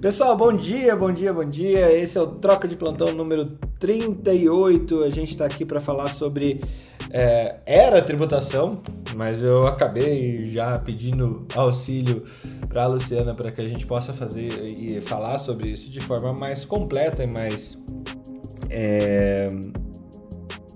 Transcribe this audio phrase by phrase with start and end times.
[0.00, 1.90] Pessoal, bom dia, bom dia, bom dia.
[1.90, 5.02] Esse é o Troca de Plantão número 38.
[5.02, 6.62] A gente está aqui para falar sobre.
[7.10, 8.82] É, era tributação,
[9.14, 12.24] mas eu acabei já pedindo auxílio
[12.68, 16.32] para a Luciana para que a gente possa fazer e falar sobre isso de forma
[16.34, 17.78] mais completa e mais.
[18.68, 19.48] É,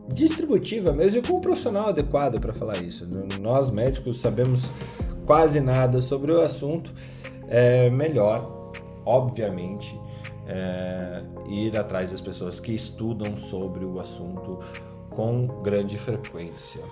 [0.08, 3.06] distributiva mesmo e com um profissional adequado para falar isso.
[3.38, 4.62] Nós médicos sabemos
[5.26, 6.90] quase nada sobre o assunto.
[7.48, 8.59] É melhor
[9.04, 9.98] obviamente,
[10.46, 14.58] é, ir atrás das pessoas que estudam sobre o assunto
[15.10, 16.82] com grande frequência,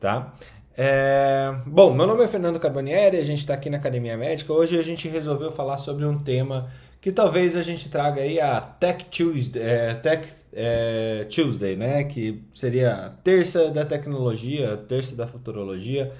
[0.00, 0.34] tá?
[0.80, 4.52] É, bom, meu nome é Fernando Carbonieri, a gente está aqui na Academia Médica.
[4.52, 6.70] Hoje a gente resolveu falar sobre um tema
[7.00, 12.04] que talvez a gente traga aí a Tech Tuesday, é, Tech é, Tuesday, né?
[12.04, 16.12] Que seria a terça da tecnologia, terça da futurologia.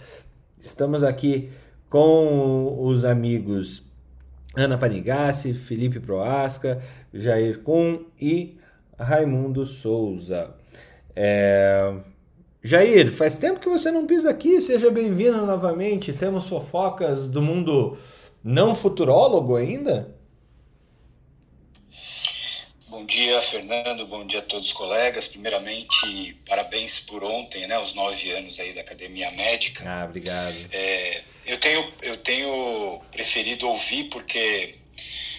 [0.60, 1.50] Estamos aqui
[1.88, 3.87] com os amigos
[4.58, 6.82] Ana Panigassi, Felipe Proasca,
[7.14, 8.58] Jair Kuhn e
[8.98, 10.52] Raimundo Souza.
[11.14, 11.94] É...
[12.60, 16.12] Jair, faz tempo que você não pisa aqui, seja bem-vindo novamente.
[16.12, 17.96] Temos fofocas do mundo
[18.42, 20.12] não futurólogo ainda?
[22.88, 24.06] Bom dia, Fernando.
[24.06, 25.28] Bom dia a todos os colegas.
[25.28, 27.78] Primeiramente, parabéns por ontem, né?
[27.78, 29.84] Os nove anos aí da Academia Médica.
[29.88, 30.56] Ah, obrigado.
[30.72, 34.74] É, eu tenho, eu tenho preferido ouvir porque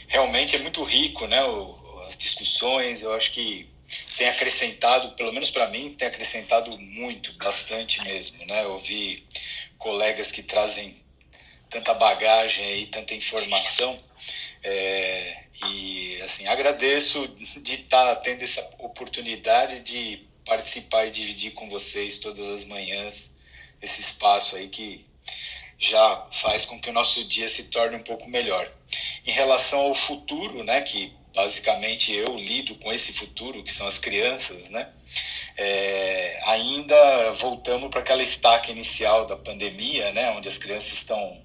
[0.08, 1.44] realmente é muito rico, né?
[1.44, 3.04] O, as discussões.
[3.04, 3.70] Eu acho que
[4.18, 8.66] tem acrescentado, pelo menos para mim, tem acrescentado muito, bastante mesmo, né?
[8.68, 9.24] Ouvir
[9.78, 10.96] colegas que trazem
[11.70, 13.98] tanta bagagem aí, tanta informação.
[14.64, 21.70] É, e assim, agradeço de estar tá tendo essa oportunidade de participar e dividir com
[21.70, 23.38] vocês todas as manhãs
[23.82, 25.06] esse espaço aí que
[25.80, 28.70] já faz com que o nosso dia se torne um pouco melhor.
[29.26, 33.98] Em relação ao futuro, né, que basicamente eu lido com esse futuro, que são as
[33.98, 34.90] crianças, né,
[35.56, 41.42] é, ainda voltamos para aquela estaca inicial da pandemia, né, onde as crianças estão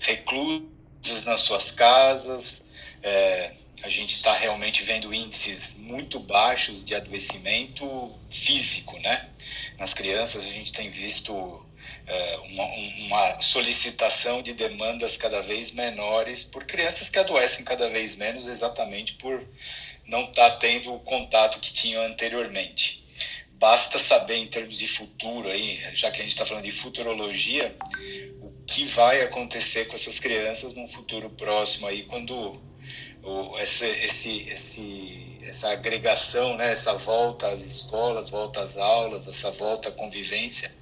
[0.00, 2.64] reclusas nas suas casas,
[3.02, 9.28] é, a gente está realmente vendo índices muito baixos de adoecimento físico, né?
[9.78, 11.64] Nas crianças a gente tem visto
[12.50, 12.64] uma,
[13.06, 19.14] uma, solicitação de demandas cada vez menores por crianças que adoecem cada vez menos exatamente
[19.14, 19.46] por
[20.06, 23.04] não estar tá tendo o contato que tinham anteriormente.
[23.52, 27.76] Basta saber em termos de futuro aí, já que a gente está falando de futurologia,
[28.40, 32.58] o que vai acontecer com essas crianças num futuro próximo aí, quando
[33.22, 39.50] o, esse, esse, esse, essa agregação, né, essa volta às escolas, volta às aulas, essa
[39.50, 40.72] volta à convivência,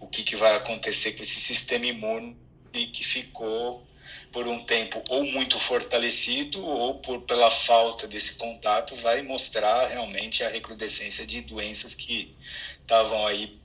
[0.00, 2.36] o que, que vai acontecer com esse sistema imune
[2.72, 3.86] que ficou
[4.32, 10.44] por um tempo ou muito fortalecido ou por pela falta desse contato vai mostrar realmente
[10.44, 12.36] a recrudescência de doenças que
[12.80, 13.58] estavam aí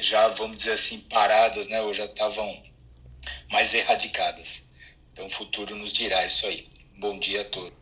[0.00, 2.62] já vamos dizer assim paradas, né, ou já estavam
[3.50, 4.68] mais erradicadas.
[5.12, 6.68] Então o futuro nos dirá isso aí.
[6.98, 7.81] Bom dia a todos.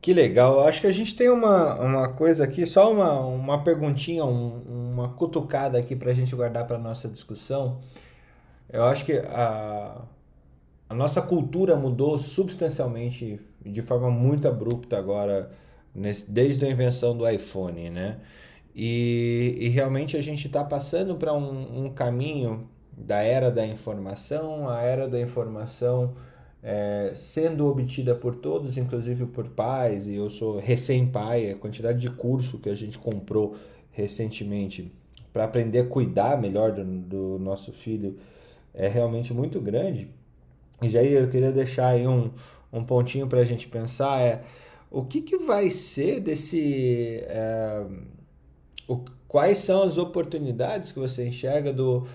[0.00, 0.60] Que legal.
[0.66, 5.08] Acho que a gente tem uma, uma coisa aqui, só uma, uma perguntinha, um, uma
[5.10, 7.80] cutucada aqui para a gente guardar para nossa discussão.
[8.72, 10.02] Eu acho que a,
[10.88, 15.50] a nossa cultura mudou substancialmente, de forma muito abrupta agora,
[15.94, 18.18] nesse, desde a invenção do iPhone, né?
[18.74, 24.68] E, e realmente a gente está passando para um, um caminho da era da informação,
[24.68, 26.14] a era da informação
[26.62, 32.10] é, sendo obtida por todos, inclusive por pais, e eu sou recém-pai, a quantidade de
[32.10, 33.56] curso que a gente comprou
[33.90, 34.92] recentemente
[35.32, 38.18] para aprender a cuidar melhor do, do, nosso filho
[38.74, 40.10] é realmente muito grande.
[40.82, 42.30] E já eu queria deixar aí um,
[42.72, 44.42] um pontinho para a gente pensar é
[44.90, 47.84] o que, que vai ser desse é,
[48.88, 52.06] o, quais são as oportunidades que você enxerga do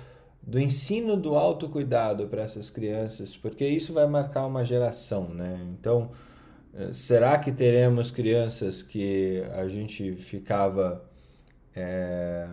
[0.42, 5.60] do ensino do autocuidado para essas crianças, porque isso vai marcar uma geração, né?
[5.80, 6.12] Então,
[6.74, 11.04] eh, será que teremos crianças que a gente ficava
[11.76, 12.48] é,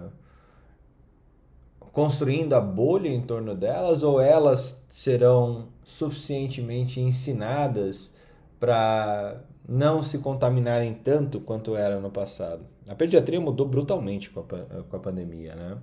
[1.92, 8.12] construindo a bolha em torno delas, ou elas serão suficientemente ensinadas
[8.60, 12.64] para não se contaminarem tanto quanto era no passado?
[12.86, 15.78] A pediatria mudou brutalmente com a, com a pandemia, né?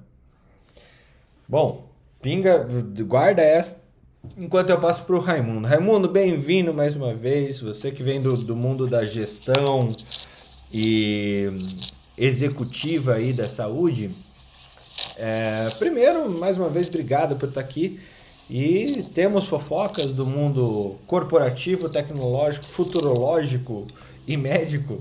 [1.48, 1.95] Bom,
[2.26, 2.68] Pinga,
[3.06, 3.80] guarda essa
[4.36, 5.68] enquanto eu passo para o Raimundo.
[5.68, 7.62] Raimundo, bem-vindo mais uma vez.
[7.62, 9.88] Você que vem do, do mundo da gestão
[10.74, 11.48] e
[12.18, 14.10] executiva aí da saúde.
[15.18, 18.02] É, primeiro, mais uma vez, obrigado por estar aqui.
[18.50, 23.86] E temos fofocas do mundo corporativo, tecnológico, futurológico
[24.26, 25.00] e médico.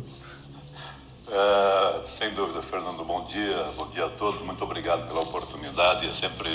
[1.30, 6.12] É, sem dúvida, Fernando, bom dia, bom dia a todos, muito obrigado pela oportunidade, é
[6.12, 6.50] sempre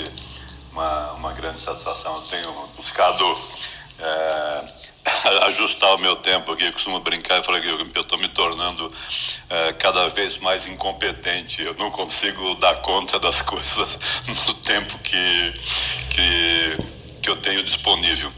[0.72, 2.14] uma, uma grande satisfação.
[2.16, 3.24] Eu tenho buscado
[3.98, 4.64] é,
[5.46, 8.92] ajustar o meu tempo aqui, eu costumo brincar e falar que eu estou me tornando
[9.48, 11.62] é, cada vez mais incompetente.
[11.62, 15.54] Eu não consigo dar conta das coisas no tempo que,
[16.10, 16.78] que,
[17.22, 18.32] que eu tenho disponível.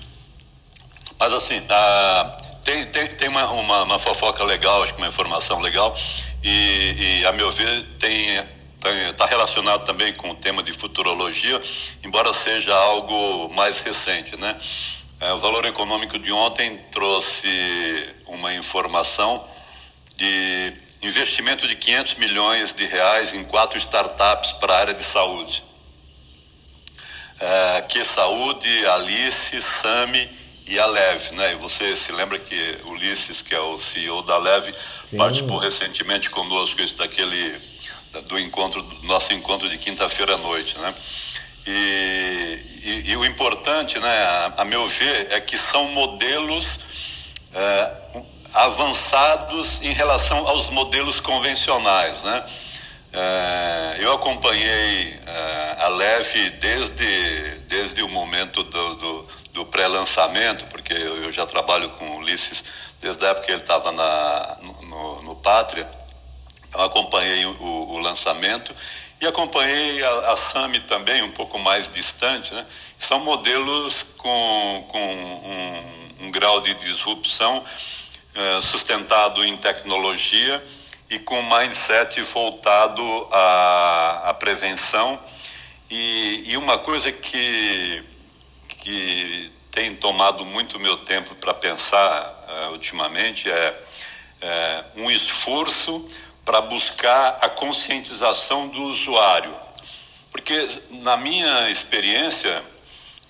[1.18, 5.60] Mas assim, a, tem, tem, tem uma, uma, uma, fofoca legal, acho que uma informação
[5.60, 5.96] legal,
[6.42, 8.44] e, e a meu ver tem
[8.88, 11.60] está relacionado também com o tema de futurologia,
[12.02, 14.58] embora seja algo mais recente, né?
[15.20, 19.46] É, o valor econômico de ontem trouxe uma informação
[20.16, 25.62] de investimento de 500 milhões de reais em quatro startups para a área de saúde.
[27.40, 30.30] É, que Saúde, Alice, Sami
[30.66, 31.52] e a Leve, né?
[31.52, 34.74] E você se lembra que Ulisses, que é o CEO da Leve,
[35.04, 35.16] Sim.
[35.16, 37.71] participou recentemente conosco daquele
[38.20, 40.94] do encontro do nosso encontro de quinta-feira à noite, né?
[41.66, 46.80] E, e, e, o importante, né, a, a, meu ver, é que são modelos
[47.54, 47.92] é,
[48.54, 52.44] avançados em relação aos modelos convencionais, né?
[53.12, 60.94] É, eu acompanhei é, a Leve desde, desde o momento do, do, do pré-lançamento, porque
[60.94, 62.64] eu, eu, já trabalho com o Ulisses
[63.00, 65.86] desde a época que ele estava no, no, Pátria.
[66.74, 68.74] Eu acompanhei o, o lançamento
[69.20, 72.52] e acompanhei a, a SAMI também, um pouco mais distante.
[72.54, 72.66] Né?
[72.98, 77.64] São modelos com, com um, um grau de disrupção
[78.34, 80.64] eh, sustentado em tecnologia
[81.10, 85.20] e com mindset voltado à, à prevenção.
[85.90, 88.02] E, e, uma coisa que,
[88.68, 93.82] que tem tomado muito meu tempo para pensar uh, ultimamente é,
[94.40, 96.06] é um esforço
[96.44, 99.54] para buscar a conscientização do usuário.
[100.30, 102.62] Porque, na minha experiência,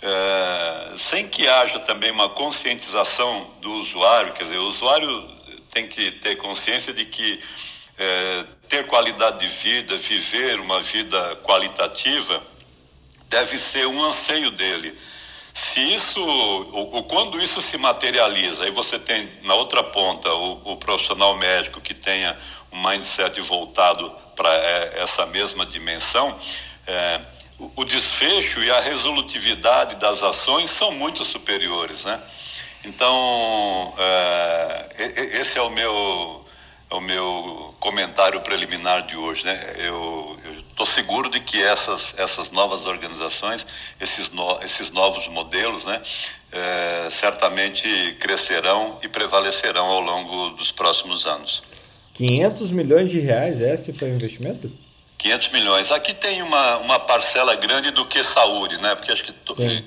[0.01, 5.31] é, sem que haja também uma conscientização do usuário, quer dizer, o usuário
[5.71, 7.41] tem que ter consciência de que
[7.99, 12.43] é, ter qualidade de vida, viver uma vida qualitativa,
[13.29, 14.97] deve ser um anseio dele.
[15.55, 20.73] Se isso, ou, ou, quando isso se materializa, aí você tem na outra ponta o,
[20.73, 22.39] o profissional médico que tenha
[22.73, 26.39] um mindset voltado para é, essa mesma dimensão,
[26.87, 27.21] é,
[27.77, 32.21] o, desfecho e a resolutividade das ações são muito superiores, né?
[32.85, 34.87] Então, é,
[35.41, 36.45] esse é o meu
[36.91, 39.75] é o meu comentário preliminar de hoje, né?
[39.79, 40.39] Eu
[40.69, 43.65] estou seguro de que essas essas novas organizações,
[44.01, 46.03] esses no, esses novos modelos, né?
[46.51, 51.63] É, certamente crescerão e prevalecerão ao longo dos próximos anos.
[52.15, 54.71] 500 milhões de reais, esse foi o investimento?
[55.23, 55.93] 500 milhões.
[55.93, 58.95] Aqui tem uma, uma parcela grande do que saúde, né?
[58.97, 59.33] Porque acho que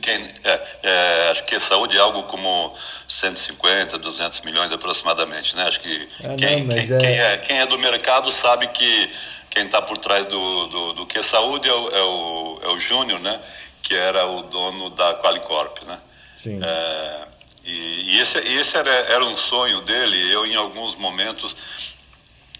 [0.01, 2.73] quem, é, é, acho que saúde é algo como
[3.07, 5.63] 150, 200 milhões aproximadamente, né?
[5.63, 6.97] Acho que ah, quem, não, quem, é...
[6.97, 9.09] Quem, é, quem é do mercado sabe que
[9.49, 12.79] quem está por trás do, do, do que saúde é o, é o, é o
[12.79, 13.39] Júnior, né?
[13.83, 15.99] Que era o dono da Qualicorp, né?
[16.37, 16.61] Sim.
[16.63, 17.25] É,
[17.65, 20.33] e, e, esse, esse era, era um sonho dele.
[20.33, 21.55] Eu, em alguns momentos,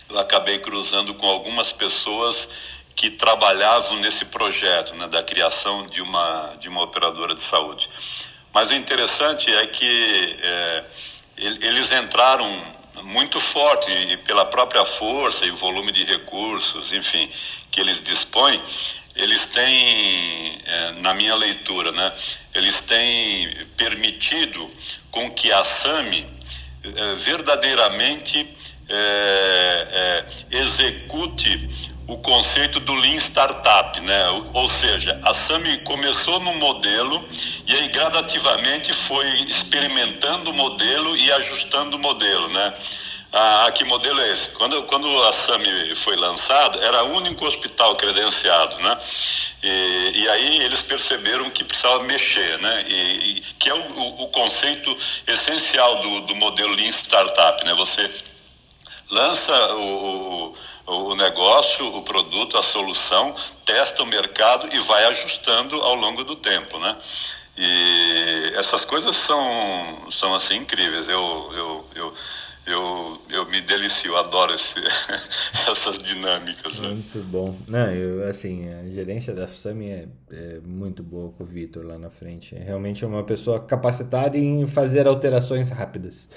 [0.10, 2.48] eu acabei cruzando com algumas pessoas
[2.96, 7.90] que trabalhavam nesse projeto né, da criação de uma, de uma operadora de saúde.
[8.54, 10.84] Mas o interessante é que é,
[11.38, 17.30] eles entraram muito forte e pela própria força e volume de recursos, enfim,
[17.70, 18.62] que eles dispõem,
[19.16, 22.14] eles têm, é, na minha leitura, né,
[22.54, 24.72] eles têm permitido
[25.12, 26.26] com que a SAMI
[26.84, 28.48] é, verdadeiramente
[28.90, 31.70] é, é, execute
[32.08, 34.28] o conceito do Lean Startup, né?
[34.54, 37.28] Ou seja, a SAMI começou no modelo
[37.66, 42.74] e aí gradativamente foi experimentando o modelo e ajustando o modelo, né?
[43.34, 44.50] Ah, que modelo é esse?
[44.52, 48.98] Quando, quando a SAMI foi lançada, era o único hospital credenciado, né?
[49.64, 52.86] E, e aí eles perceberam que precisava mexer, né?
[52.88, 54.96] E, e que é o, o, o, conceito
[55.28, 57.74] essencial do, do modelo Lean Startup, né?
[57.74, 58.10] Você
[59.12, 60.56] lança o,
[60.88, 63.36] o, o negócio, o produto, a solução,
[63.66, 66.98] testa o mercado e vai ajustando ao longo do tempo, né?
[67.58, 71.08] E essas coisas são, são assim incríveis.
[71.08, 72.14] Eu, eu, eu,
[72.68, 74.76] eu, eu me delicio, adoro esse,
[75.72, 76.80] essas dinâmicas.
[76.80, 76.90] Né?
[76.90, 77.58] Muito bom.
[77.66, 81.98] Não, eu, assim, a gerência da FSAMI é, é muito boa com o Vitor lá
[81.98, 82.56] na frente.
[82.56, 86.28] É realmente uma pessoa capacitada em fazer alterações rápidas.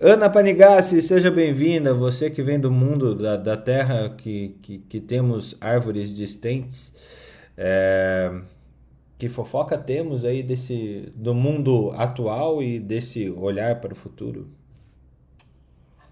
[0.00, 1.94] Ana Panigassi, seja bem-vinda.
[1.94, 6.92] Você que vem do mundo da, da Terra, que, que, que temos árvores distentes.
[7.56, 8.42] É,
[9.18, 14.50] que fofoca temos aí desse, do mundo atual e desse olhar para o futuro?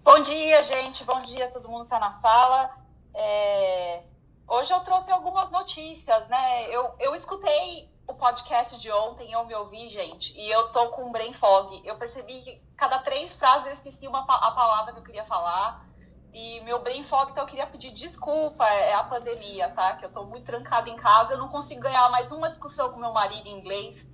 [0.04, 1.02] Bom dia, gente.
[1.04, 2.70] Bom dia todo mundo está na sala.
[3.12, 4.02] É...
[4.46, 6.68] Hoje eu trouxe algumas notícias, né?
[6.70, 11.04] Eu, eu escutei o podcast de ontem, eu me ouvi, gente, e eu tô com
[11.04, 11.80] um brain fog.
[11.84, 15.88] Eu percebi que cada três frases eu esqueci uma, a palavra que eu queria falar.
[16.32, 19.94] E meu brain fog, então eu queria pedir desculpa, é, é a pandemia, tá?
[19.94, 23.00] Que eu tô muito trancada em casa, eu não consigo ganhar mais uma discussão com
[23.00, 24.08] meu marido em inglês,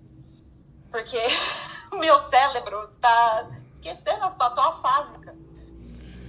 [0.90, 1.18] porque
[1.92, 5.36] meu cérebro tá esquecendo as palavras fásica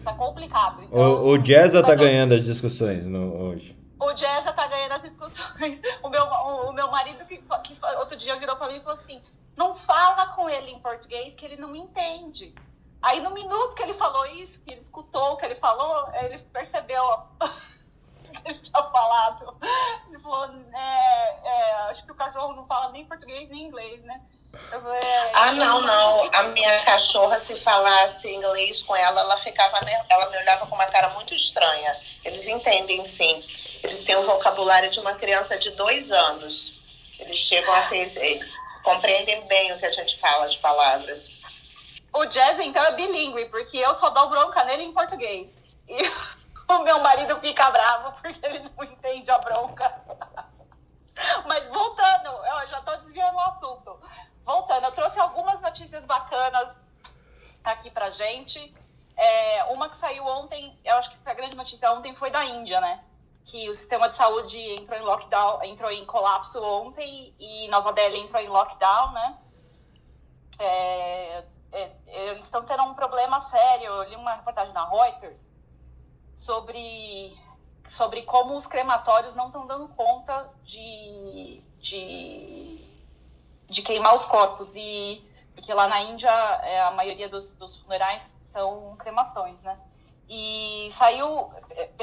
[0.03, 0.83] tá complicado.
[0.83, 3.76] Então, o, o Jazza tá ganhando as discussões no, hoje.
[4.00, 5.82] O Jazza tá ganhando as discussões.
[6.04, 9.00] O meu, o, o meu marido que, que outro dia virou pra mim e falou
[9.00, 9.22] assim:
[9.56, 12.54] não fala com ele em português que ele não entende.
[13.01, 16.38] Aí no minuto que ele falou isso, que ele escutou o que ele falou, ele
[16.39, 17.04] percebeu
[18.24, 19.58] que ele tinha falado.
[20.08, 24.22] Ele falou, é, é, acho que o cachorro não fala nem português nem inglês, né?
[25.33, 26.35] Ah, não, não.
[26.35, 30.85] A minha cachorra, se falasse inglês com ela, ela ficava, ela me olhava com uma
[30.87, 31.95] cara muito estranha.
[32.25, 33.43] Eles entendem sim.
[33.83, 36.73] Eles têm o vocabulário de uma criança de dois anos.
[37.19, 41.41] Eles chegam a ter, eles compreendem bem o que a gente fala, as palavras.
[42.13, 45.47] O Jazz, então, é bilíngue, porque eu só dou bronca nele em português.
[45.87, 45.97] E
[46.69, 50.01] o meu marido fica bravo porque ele não entende a bronca.
[51.47, 53.99] Mas voltando, eu já estou desviando o assunto
[54.48, 56.74] voltando, eu trouxe algumas notícias bacanas
[57.62, 58.74] aqui pra gente.
[59.18, 62.80] É, uma que saiu ontem, eu acho que a grande notícia ontem foi da Índia,
[62.80, 63.04] né?
[63.44, 68.20] Que o sistema de saúde entrou em lockdown, entrou em colapso ontem e Nova Delhi
[68.20, 69.38] entrou em lockdown, né?
[70.60, 73.88] É, é, eles estão tendo um problema sério.
[73.88, 75.46] Eu li uma reportagem na Reuters
[76.36, 77.38] sobre,
[77.86, 82.87] sobre como os crematórios não estão dando conta de, de
[83.67, 84.75] de queimar os corpos.
[84.75, 89.77] E porque lá na Índia é, a maioria dos, dos funerais são cremações, né?
[90.29, 91.51] E saiu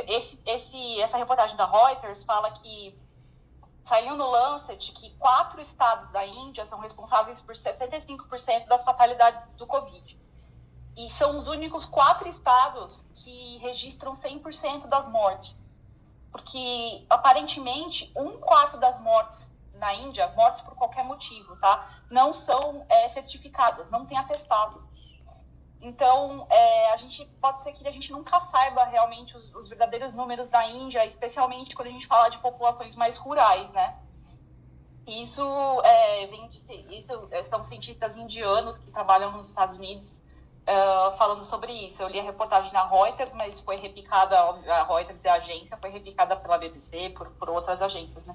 [0.09, 2.99] esse, esse, essa reportagem da Reuters fala que
[3.85, 9.66] saiu no Lancet que quatro estados da Índia são responsáveis por 65% das fatalidades do
[9.66, 10.18] Covid.
[10.97, 15.62] E são os únicos quatro estados que registram 100% das mortes.
[16.33, 21.88] Porque, aparentemente, um quarto das mortes na Índia, mortes por qualquer motivo, tá?
[22.11, 24.83] Não são é, certificadas, não tem atestado.
[25.81, 30.14] Então, é, a gente pode ser que a gente nunca saiba realmente os, os, verdadeiros
[30.14, 33.99] números da Índia, especialmente quando a gente fala de populações mais rurais, né?
[35.07, 35.43] Isso,
[35.83, 40.25] é, vem de, isso são cientistas indianos que trabalham nos Estados Unidos
[40.64, 42.02] uh, falando sobre isso.
[42.02, 45.90] Eu li a reportagem na Reuters, mas foi replicada, a Reuters é a agência, foi
[45.90, 48.35] replicada pela BBC, por, por outras agências, né?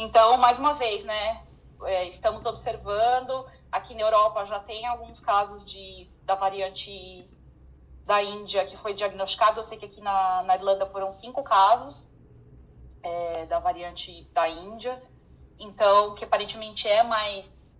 [0.00, 1.44] Então, mais uma vez, né,
[1.84, 7.28] é, estamos observando, aqui na Europa já tem alguns casos de, da variante
[8.06, 12.08] da Índia que foi diagnosticado, eu sei que aqui na, na Irlanda foram cinco casos
[13.02, 15.02] é, da variante da Índia,
[15.58, 17.78] então, que aparentemente é mais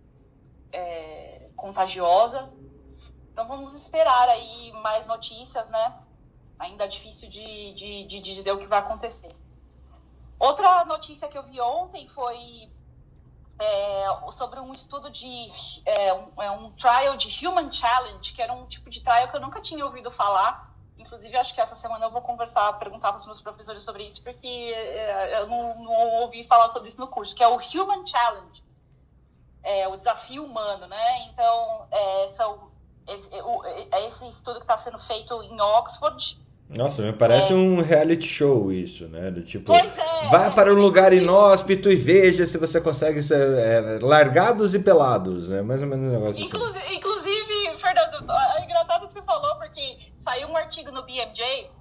[0.71, 2.53] é, contagiosa.
[3.31, 5.99] Então, vamos esperar aí mais notícias, né?
[6.59, 9.35] Ainda difícil de, de, de dizer o que vai acontecer.
[10.41, 12.67] Outra notícia que eu vi ontem foi
[13.59, 15.51] é, sobre um estudo de
[15.85, 19.37] é, um, é, um, trial de Human Challenge, que era um tipo de trial que
[19.37, 20.73] eu nunca tinha ouvido falar.
[20.97, 24.23] Inclusive, acho que essa semana eu vou conversar, perguntar para os meus professores sobre isso,
[24.23, 28.03] porque é, eu não, não, ouvi falar sobre isso no curso, que é o Human
[28.03, 28.63] Challenge,
[29.61, 31.27] é, o desafio humano, né?
[31.27, 32.71] Então, é, são,
[33.07, 33.29] esse,
[34.07, 36.41] esse estudo que está sendo feito em Oxford,
[36.75, 37.55] nossa, me parece é.
[37.55, 39.29] um reality show isso, né?
[39.29, 39.87] Do tipo, é,
[40.29, 45.49] vá para um lugar inóspito e veja se você consegue ser é, largados e pelados,
[45.49, 45.61] né?
[45.61, 46.95] Mais ou menos um negócio inclusive, assim.
[46.95, 51.71] Inclusive, Fernando, é engraçado que você falou, porque saiu um artigo no BMJ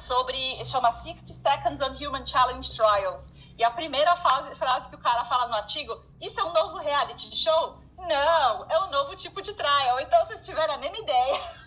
[0.00, 3.30] sobre, chama 60 Seconds on Human Challenge Trials.
[3.56, 6.78] E a primeira frase, frase que o cara fala no artigo, isso é um novo
[6.78, 7.78] reality show?
[7.98, 10.00] Não, é um novo tipo de trial.
[10.00, 11.40] Então, vocês tiveram a mesma ideia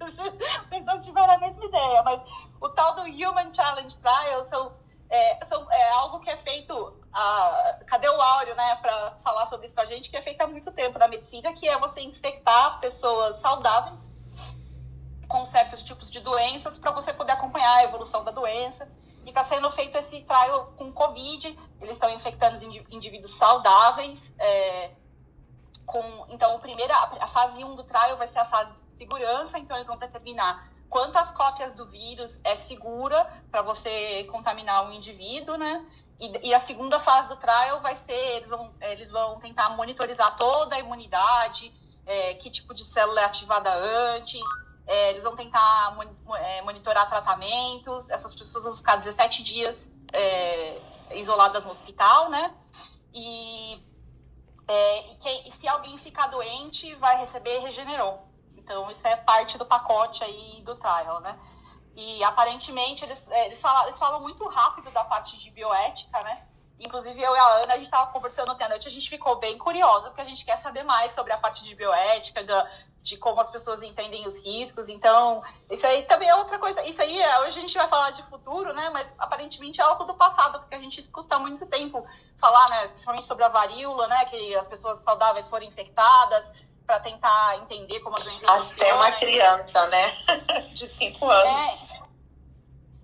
[0.60, 2.20] as pessoas tiveram a mesma ideia, mas
[2.60, 4.72] o tal do Human Challenge Trial são,
[5.08, 6.96] é, são, é algo que é feito.
[7.12, 10.10] A, cadê o Áureo, né, para falar sobre isso com a gente?
[10.10, 13.98] Que é feito há muito tempo na medicina, que é você infectar pessoas saudáveis
[15.28, 18.90] com certos tipos de doenças para você poder acompanhar a evolução da doença.
[19.24, 24.34] E está sendo feito esse trial com Covid, eles estão infectando os indivíduos saudáveis.
[24.38, 24.90] É,
[25.84, 29.76] com, então, a, primeira, a fase 1 do trial vai ser a fase segurança, então
[29.76, 35.86] eles vão determinar quantas cópias do vírus é segura para você contaminar um indivíduo, né?
[36.20, 40.36] E, e, a segunda fase do trial vai ser, eles vão, eles vão tentar monitorizar
[40.36, 41.72] toda a imunidade,
[42.04, 44.40] é, que tipo de célula é ativada antes,
[44.84, 45.96] é, eles vão tentar
[46.40, 50.78] é, monitorar tratamentos, essas pessoas vão ficar 17 dias é,
[51.14, 52.52] isoladas no hospital, né?
[53.14, 53.80] E,
[54.66, 58.27] é, e, e, se alguém ficar doente, vai receber Regeneron.
[58.68, 61.38] Então, isso é parte do pacote aí do trial, né?
[61.96, 66.46] E aparentemente eles, é, eles, falam, eles falam muito rápido da parte de bioética, né?
[66.78, 69.36] Inclusive, eu e a Ana, a gente estava conversando ontem à noite, a gente ficou
[69.36, 72.70] bem curiosa, porque a gente quer saber mais sobre a parte de bioética, da,
[73.02, 74.90] de como as pessoas entendem os riscos.
[74.90, 76.84] Então, isso aí também é outra coisa.
[76.84, 78.90] Isso aí, é, hoje a gente vai falar de futuro, né?
[78.90, 82.06] Mas aparentemente é algo do passado, porque a gente escuta há muito tempo
[82.36, 82.88] falar, né?
[82.88, 84.26] Principalmente sobre a varíola, né?
[84.26, 86.52] Que as pessoas saudáveis foram infectadas
[86.88, 90.10] para tentar entender como a doença Até uma criança, né?
[90.72, 92.00] De cinco anos.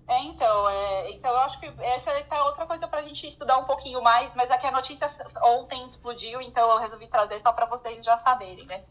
[0.07, 3.27] É, é, então, é, então eu acho que essa é outra coisa para a gente
[3.27, 5.07] estudar um pouquinho mais, mas aqui a notícia
[5.43, 8.83] ontem explodiu, então eu resolvi trazer só para vocês já saberem, né?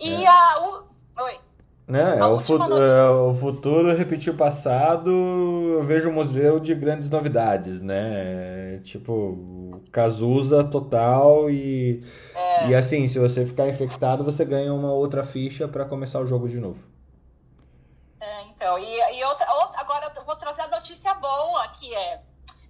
[0.00, 0.26] E é.
[0.26, 0.62] a.
[0.62, 0.88] O,
[1.24, 1.40] oi.
[1.88, 2.18] Né?
[2.18, 7.08] É, o, futuro, é, o futuro repetir o passado, eu vejo um museu de grandes
[7.08, 8.78] novidades, né?
[8.84, 12.04] Tipo, Cazuza total e.
[12.34, 12.68] É.
[12.68, 16.46] E assim, se você ficar infectado, você ganha uma outra ficha para começar o jogo
[16.46, 16.84] de novo.
[18.20, 22.20] É, então, e, e outra, outra, agora eu vou trazer a notícia boa, que é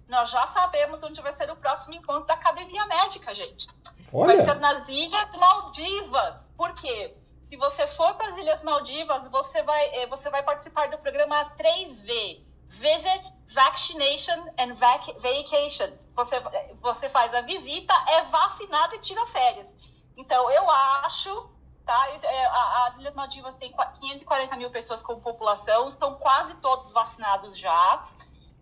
[0.07, 3.67] nós já sabemos onde vai ser o próximo encontro da Academia Médica, gente.
[4.11, 4.37] Olha.
[4.37, 6.49] Vai ser nas Ilhas Maldivas.
[6.57, 7.13] Por quê?
[7.49, 11.45] Se você for para as Ilhas Maldivas, você vai, eh, você vai participar do programa
[11.57, 12.45] 3V.
[12.67, 16.07] Visit, Vaccination and vac Vacations.
[16.15, 16.39] Você,
[16.79, 19.75] você faz a visita, é vacinado e tira férias.
[20.15, 21.49] Então, eu acho
[21.89, 22.07] Tá?
[22.21, 22.45] É,
[22.85, 28.05] as Ilhas Maldivas têm 540 mil pessoas como população, estão quase todos vacinados já.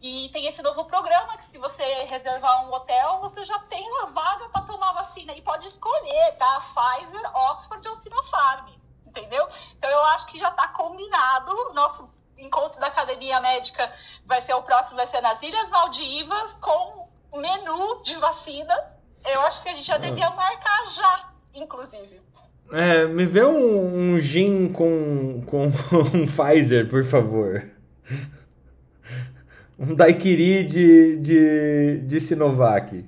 [0.01, 4.11] E tem esse novo programa que se você reservar um hotel, você já tem uma
[4.11, 6.61] vaga para tomar vacina e pode escolher, tá?
[6.61, 8.76] Pfizer, Oxford ou Sinopharm,
[9.19, 9.47] entendeu?
[9.77, 11.73] Então eu acho que já está combinado.
[11.73, 13.91] Nosso encontro da academia médica
[14.25, 18.73] vai ser o próximo, vai ser nas Ilhas Maldivas com menu de vacina.
[19.25, 22.21] Eu acho que a gente já devia marcar já, inclusive.
[22.71, 25.67] É, me vê um, um gin com, com
[26.13, 27.69] um Pfizer, por favor.
[29.79, 33.05] Um daiquiri de, de, de Sinovac.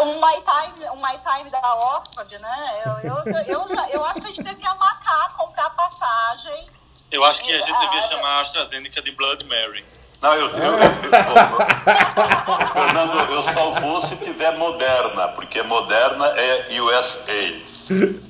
[0.00, 2.82] Um My Time, um My Time da Oxford, né?
[2.84, 6.66] Eu, eu, eu, já, eu acho que a gente devia matar, comprar passagem.
[7.10, 9.84] Eu acho que a gente devia chamar a AstraZeneca de Blood Mary.
[10.20, 10.82] Não, eu, eu, eu, eu,
[12.72, 18.28] Fernando, eu só vou se tiver Moderna, porque Moderna é USA.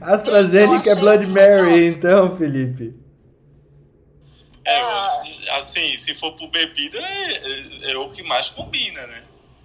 [0.00, 2.94] AstraZeneca é Blood Mary, então, Felipe.
[4.66, 9.22] É, assim, se for por bebida, é, é, é o que mais combina, né?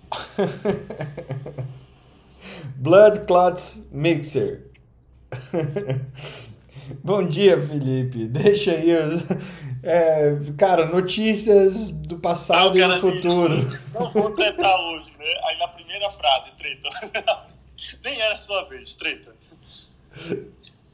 [2.75, 4.69] Blood Clots Mixer.
[7.03, 8.27] Bom dia, Felipe.
[8.27, 8.89] Deixa aí.
[9.81, 13.55] É, cara, notícias do passado e do futuro.
[13.93, 15.25] Não vou tretar hoje, né?
[15.45, 16.89] Aí na primeira frase, treta.
[18.03, 19.33] Nem era a sua vez, treta.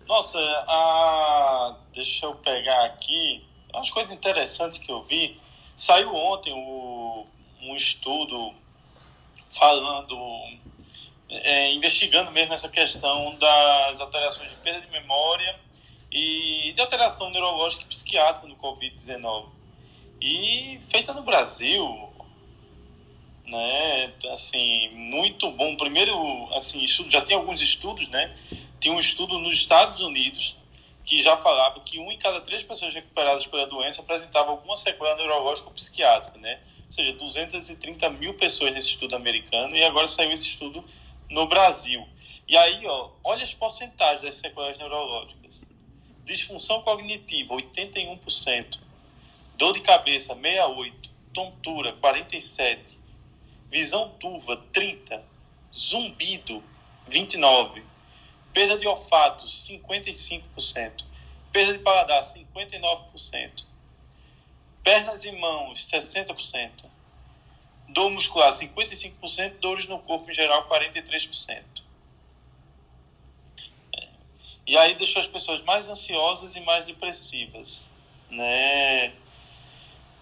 [0.08, 1.78] Nossa, a...
[1.94, 3.44] deixa eu pegar aqui.
[3.74, 5.36] Umas coisas interessantes que eu vi.
[5.76, 7.26] Saiu ontem o...
[7.64, 8.54] um estudo
[9.56, 10.18] falando,
[11.30, 15.60] é, investigando mesmo essa questão das alterações de perda de memória
[16.12, 19.48] e de alteração neurológica e psiquiátrica no Covid-19.
[20.22, 22.10] E feita no Brasil,
[23.46, 24.14] né?
[24.32, 25.76] Assim, muito bom.
[25.76, 26.16] Primeiro,
[26.54, 28.36] assim, estudo, já tem alguns estudos, né?
[28.80, 30.58] Tem um estudo nos Estados Unidos
[31.06, 35.16] que já falava que um em cada três pessoas recuperadas pela doença apresentava alguma sequela
[35.16, 36.60] neurológica ou psiquiátrica, né?
[36.86, 40.84] Ou seja, 230 mil pessoas nesse estudo americano e agora saiu esse estudo
[41.30, 42.08] no Brasil.
[42.48, 45.64] E aí, ó, olha as porcentagens das sequelas neurológicas.
[46.24, 48.80] Disfunção cognitiva, 81%.
[49.58, 51.10] Dor de cabeça, 68%.
[51.34, 52.98] Tontura, 47%.
[53.70, 55.22] Visão turva, 30%.
[55.74, 56.64] Zumbido,
[57.10, 57.84] 29%.
[58.54, 61.04] Perda de olfato, 55%.
[61.52, 63.66] Perda de paladar, 59%.
[64.86, 66.86] Pernas e mãos, 60%.
[67.90, 69.58] Dor muscular, 55%.
[69.60, 71.64] Dores no corpo em geral, 43%.
[74.68, 77.88] E aí deixou as pessoas mais ansiosas e mais depressivas,
[78.30, 79.12] né?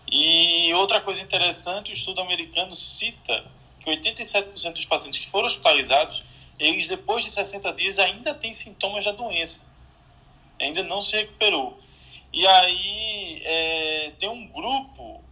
[0.10, 3.46] E outra coisa interessante, o estudo americano cita
[3.82, 6.24] que 87% dos pacientes que foram hospitalizados,
[6.58, 9.66] eles depois de 60 dias ainda têm sintomas da doença,
[10.60, 11.83] ainda não se recuperou.
[12.34, 15.24] E aí é, tem um grupo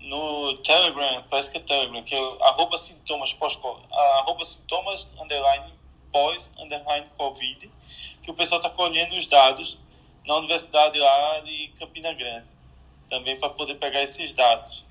[0.00, 3.58] no Telegram, parece que é Telegram, que é arroba sintomas pós
[3.92, 5.72] arroba sintomas underline
[6.12, 7.70] pós underline Covid,
[8.22, 9.78] que o pessoal está colhendo os dados
[10.26, 12.46] na universidade lá de Campina Grande,
[13.08, 14.84] também para poder pegar esses dados.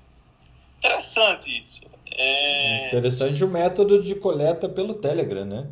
[0.78, 1.82] Interessante isso.
[2.10, 2.88] É...
[2.88, 5.68] Interessante o método de coleta pelo Telegram, né?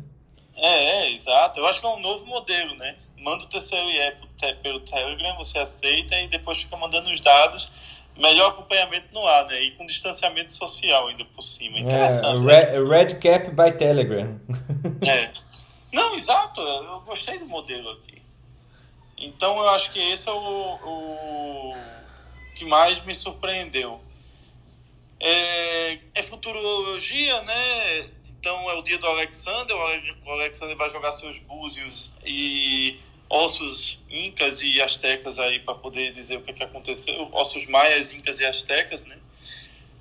[0.55, 1.59] É, é, exato.
[1.59, 2.95] Eu acho que é um novo modelo, né?
[3.21, 4.17] Manda o TCLE
[4.63, 7.71] pelo Telegram, você aceita e depois fica mandando os dados.
[8.17, 9.61] Melhor acompanhamento no ar, né?
[9.61, 11.77] E com distanciamento social ainda por cima.
[11.77, 12.49] É, Interessante.
[12.49, 14.39] É, red, red Cap by Telegram.
[15.07, 15.31] É.
[15.91, 16.61] Não, exato.
[16.61, 18.21] Eu gostei do modelo aqui.
[19.17, 21.73] Então eu acho que esse é o, o
[22.57, 23.99] que mais me surpreendeu.
[25.19, 28.09] É, é futurologia, né?
[28.29, 29.75] Então é o dia do Alexander.
[30.25, 32.99] O Alexander vai jogar seus búzios e
[33.31, 37.29] ossos incas e astecas aí para poder dizer o que, que aconteceu.
[37.31, 39.17] Ossos maias, incas e astecas, né?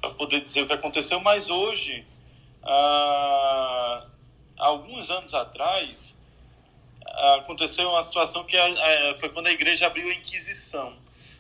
[0.01, 1.21] Para poder dizer o que aconteceu.
[1.21, 2.05] Mas hoje,
[2.65, 4.05] ah,
[4.59, 6.17] alguns anos atrás,
[7.37, 8.57] aconteceu uma situação que
[9.19, 10.93] foi quando a igreja abriu a Inquisição.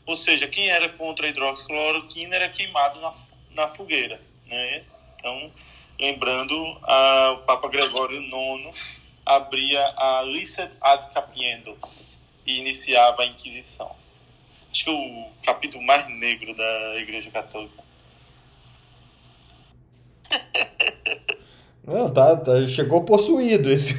[0.06, 3.12] Ou seja, quem era contra a hidroxicloroquina era queimado na,
[3.50, 4.20] na fogueira.
[4.46, 4.84] Né?
[5.16, 5.52] Então,
[5.98, 8.99] lembrando, a, o Papa Gregório IX
[9.36, 13.94] abria a Licet ad Capiendos e iniciava a Inquisição.
[14.72, 17.82] Acho que é o capítulo mais negro da Igreja Católica.
[21.84, 23.94] Não, tá, tá chegou possuído esse.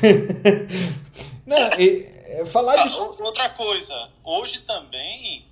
[1.46, 2.90] Não, e, é, falar de...
[2.90, 5.46] Ah, outra coisa, hoje também,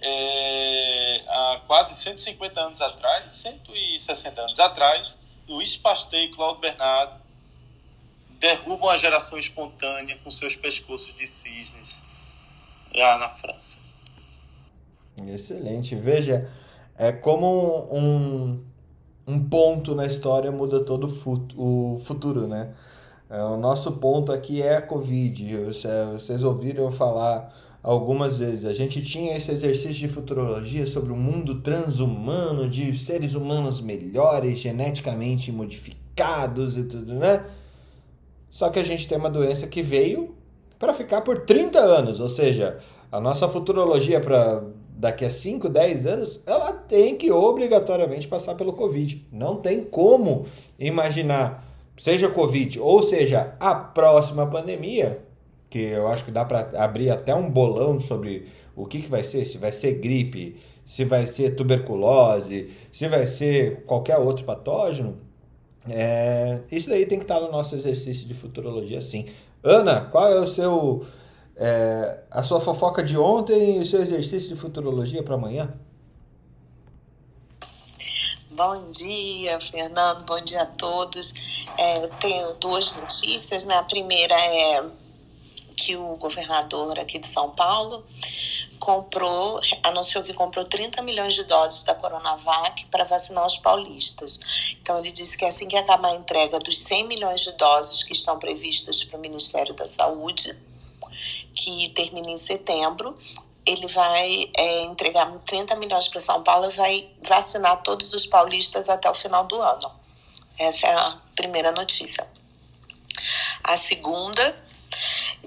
[0.00, 7.12] é, há quase 150 anos atrás, 160 anos atrás, Luiz Pasteur e Claude Bernard
[8.38, 12.02] derrubam a geração espontânea com seus pescoços de cisnes
[12.94, 13.78] lá na França.
[15.26, 15.94] Excelente.
[15.96, 16.50] Veja,
[16.96, 18.62] é como um,
[19.26, 21.06] um ponto na história muda todo
[21.56, 22.74] o futuro, né?
[23.30, 25.56] É, o nosso ponto aqui é a Covid.
[26.12, 28.64] Vocês ouviram falar algumas vezes.
[28.64, 33.80] A gente tinha esse exercício de futurologia sobre o um mundo transhumano, de seres humanos
[33.80, 37.44] melhores, geneticamente modificados e tudo, né?
[38.50, 40.34] Só que a gente tem uma doença que veio
[40.78, 42.78] para ficar por 30 anos, ou seja,
[43.10, 48.72] a nossa futurologia para daqui a 5, 10 anos, ela tem que obrigatoriamente passar pelo
[48.72, 49.26] Covid.
[49.30, 50.46] Não tem como
[50.78, 51.64] imaginar,
[51.96, 55.20] seja Covid ou seja a próxima pandemia,
[55.70, 59.22] que eu acho que dá para abrir até um bolão sobre o que, que vai
[59.22, 65.18] ser, se vai ser gripe, se vai ser tuberculose, se vai ser qualquer outro patógeno.
[65.88, 69.26] É, isso daí tem que estar no nosso exercício de futurologia, sim.
[69.62, 71.06] Ana, qual é o seu
[71.56, 75.74] é, a sua fofoca de ontem e o seu exercício de futurologia para amanhã?
[78.50, 80.24] Bom dia, Fernando.
[80.24, 81.34] Bom dia a todos.
[81.78, 83.64] É, tenho duas notícias.
[83.66, 83.74] Né?
[83.74, 84.90] A primeira é
[85.76, 88.04] que o governador aqui de São Paulo
[88.78, 94.40] comprou, anunciou que comprou 30 milhões de doses da Coronavac para vacinar os paulistas.
[94.80, 98.12] Então ele disse que assim que acabar a entrega dos 100 milhões de doses que
[98.12, 100.56] estão previstas para o Ministério da Saúde,
[101.54, 103.16] que termina em setembro.
[103.66, 108.88] Ele vai é, entregar 30 milhões para São Paulo e vai vacinar todos os paulistas
[108.88, 109.92] até o final do ano.
[110.58, 112.26] Essa é a primeira notícia.
[113.62, 114.64] A segunda,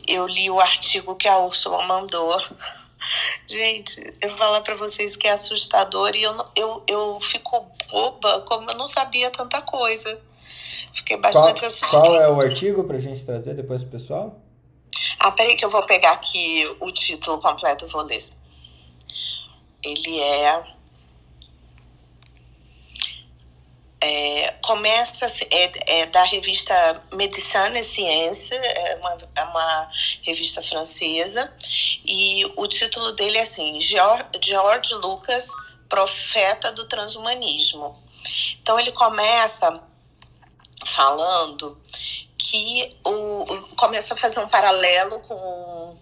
[0.07, 2.39] eu li o artigo que a Úrsula mandou.
[3.47, 8.41] Gente, eu vou falar para vocês que é assustador e eu, eu, eu fico boba,
[8.41, 10.21] como eu não sabia tanta coisa.
[10.93, 11.91] Fiquei bastante qual, assustada.
[11.91, 14.39] Qual é o artigo para a gente trazer depois pro pessoal?
[15.19, 18.23] Ah, peraí que eu vou pegar aqui o título completo, vou ler.
[19.83, 20.63] Ele é,
[24.01, 29.89] é começa é, é, da revista Medicina e Ciência, é uma, é uma
[30.23, 31.53] revista francesa,
[32.05, 35.47] e o título dele é assim: George Lucas,
[35.87, 37.95] profeta do transhumanismo.
[38.61, 39.81] Então ele começa
[40.85, 41.79] falando
[42.37, 45.97] que o, começa a fazer um paralelo com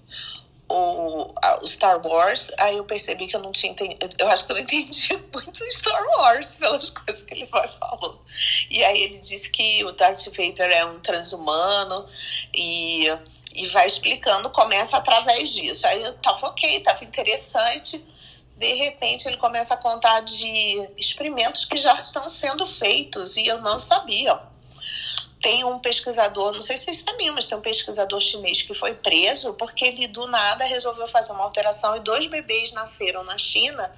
[0.69, 1.34] o,
[1.65, 4.15] Star Wars, aí eu percebi que eu não tinha entendido.
[4.19, 8.19] Eu acho que eu não entendi muito Star Wars pelas coisas que ele vai falando.
[8.69, 12.05] E aí ele disse que o Darth Vader é um transhumano
[12.53, 13.08] e,
[13.55, 15.88] e vai explicando, começa através disso.
[15.88, 18.03] Aí eu tava ok, tava interessante.
[18.55, 23.62] De repente ele começa a contar de experimentos que já estão sendo feitos e eu
[23.62, 24.39] não sabia
[25.39, 28.93] tem um pesquisador, não sei se vocês sabiam, mas tem um pesquisador chinês que foi
[28.93, 33.89] preso porque ele do nada resolveu fazer uma alteração e dois bebês nasceram na China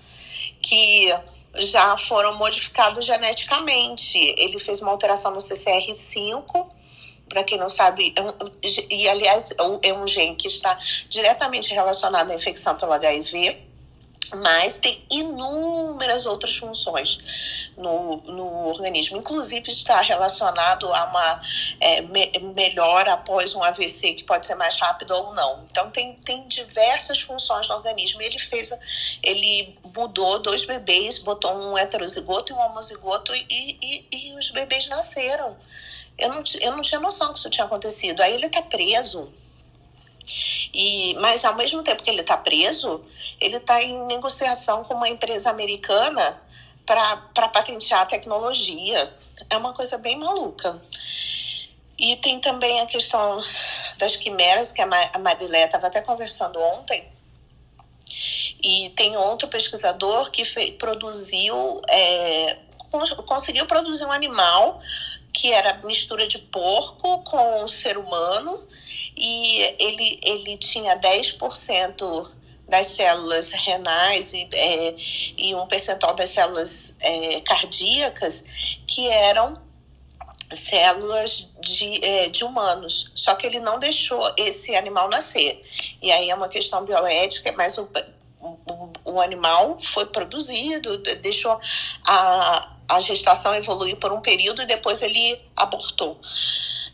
[0.61, 1.11] que
[1.55, 4.17] já foram modificados geneticamente.
[4.37, 6.69] Ele fez uma alteração no CCR5,
[7.27, 10.77] para quem não sabe, é e aliás é um gene que está
[11.09, 13.70] diretamente relacionado à infecção pelo HIV
[14.35, 21.41] mas tem inúmeras outras funções no, no organismo, inclusive está relacionado a uma
[21.79, 25.65] é, me, melhora após um AVC, que pode ser mais rápido ou não.
[25.69, 28.21] Então, tem, tem diversas funções no organismo.
[28.21, 28.71] Ele fez,
[29.21, 34.87] ele mudou dois bebês, botou um heterozigoto e um homozigoto, e, e, e os bebês
[34.87, 35.57] nasceram.
[36.17, 38.21] Eu não, eu não tinha noção que isso tinha acontecido.
[38.21, 39.31] Aí ele está preso
[40.73, 43.03] e, mas ao mesmo tempo que ele está preso,
[43.39, 46.41] ele está em negociação com uma empresa americana
[46.85, 49.13] para patentear a tecnologia.
[49.49, 50.81] É uma coisa bem maluca.
[51.97, 53.43] E tem também a questão
[53.97, 57.07] das quimeras, que a Marilé estava até conversando ontem.
[58.63, 62.57] E tem outro pesquisador que fez, produziu, é,
[63.25, 64.79] conseguiu produzir um animal
[65.33, 68.65] que era mistura de porco com ser humano
[69.15, 72.29] e ele, ele tinha 10%
[72.67, 74.95] das células renais e, é,
[75.37, 78.45] e um percentual das células é, cardíacas
[78.87, 79.61] que eram
[80.49, 83.11] células de, é, de humanos.
[83.15, 85.61] Só que ele não deixou esse animal nascer.
[86.01, 87.89] E aí é uma questão bioética, mas o,
[88.41, 91.59] o, o animal foi produzido, deixou
[92.05, 96.19] a, a gestação evoluir por um período e depois ele abortou.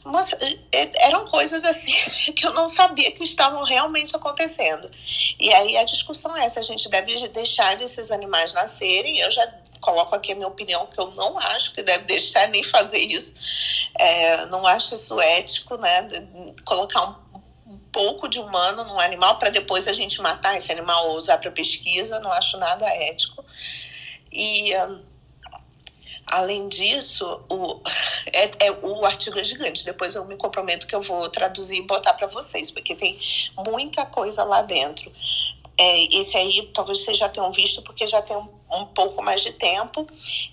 [0.04, 0.32] Mas,
[0.72, 1.94] é, eram coisas assim
[2.34, 4.90] que eu não sabia que estavam realmente acontecendo.
[5.40, 9.20] E aí a discussão é se a gente deve deixar esses animais nascerem.
[9.20, 9.46] Eu já
[9.82, 13.34] coloco aqui a minha opinião que eu não acho que deve deixar nem fazer isso.
[14.00, 16.08] É, não acho isso ético, né?
[16.64, 17.28] Colocar um
[17.68, 21.38] um pouco de humano num animal para depois a gente matar esse animal ou usar
[21.38, 23.44] para pesquisa, não acho nada ético.
[24.32, 25.04] E um,
[26.32, 27.82] Além disso, o,
[28.34, 29.86] é, é, o artigo é gigante.
[29.86, 33.18] Depois eu me comprometo que eu vou traduzir e botar para vocês, porque tem
[33.66, 35.12] muita coisa lá dentro.
[35.80, 39.42] É, esse aí talvez vocês já tenham visto, porque já tem um, um pouco mais
[39.42, 40.08] de tempo.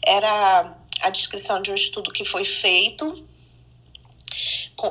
[0.05, 3.23] Era a descrição de um estudo que foi feito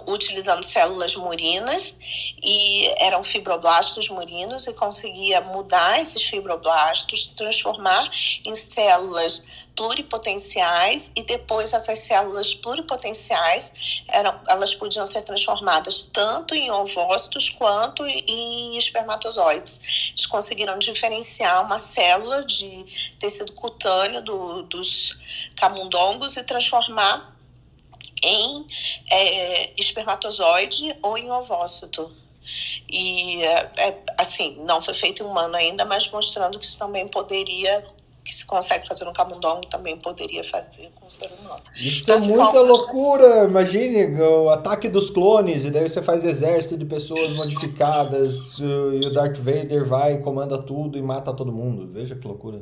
[0.07, 1.97] utilizando células murinas
[2.41, 8.09] e eram fibroblastos murinos e conseguia mudar esses fibroblastos, transformar
[8.45, 9.43] em células
[9.75, 18.05] pluripotenciais e depois essas células pluripotenciais eram, elas podiam ser transformadas tanto em ovócitos quanto
[18.05, 20.09] em espermatozoides.
[20.09, 25.17] Eles conseguiram diferenciar uma célula de tecido cutâneo do, dos
[25.55, 27.32] camundongos e transformar
[28.23, 28.65] em
[29.11, 32.11] é, espermatozoide ou em ovócito.
[32.89, 37.07] E, é, é, assim, não foi feito em humano ainda, mas mostrando que isso também
[37.07, 37.85] poderia,
[38.23, 41.63] que se consegue fazer no camundongo, também poderia fazer com o ser humano.
[41.73, 46.77] Isso então, é muita loucura, imagine o ataque dos clones, e daí você faz exército
[46.77, 51.89] de pessoas modificadas, e o Darth Vader vai, comanda tudo e mata todo mundo.
[51.93, 52.61] Veja que loucura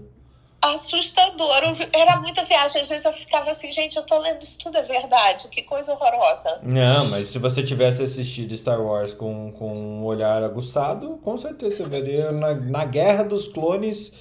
[0.63, 1.49] assustador.
[1.93, 2.81] Era muita viagem.
[2.81, 5.47] Às vezes eu ficava assim, gente, eu tô lendo isso tudo é verdade.
[5.49, 6.59] Que coisa horrorosa.
[6.63, 11.77] Não, mas se você tivesse assistido Star Wars com, com um olhar aguçado, com certeza
[11.77, 14.11] você veria na, na Guerra dos Clones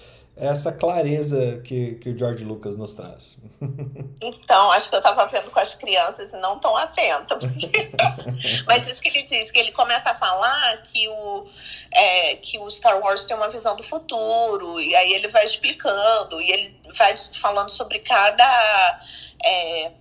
[0.40, 3.37] essa clareza que, que o George Lucas nos traz.
[4.22, 7.38] Então, acho que eu estava vendo com as crianças e não tão atenta.
[8.66, 11.46] Mas isso que ele diz, que ele começa a falar que o,
[11.94, 16.40] é, que o Star Wars tem uma visão do futuro, e aí ele vai explicando,
[16.40, 19.00] e ele vai falando sobre cada.
[19.44, 19.92] É,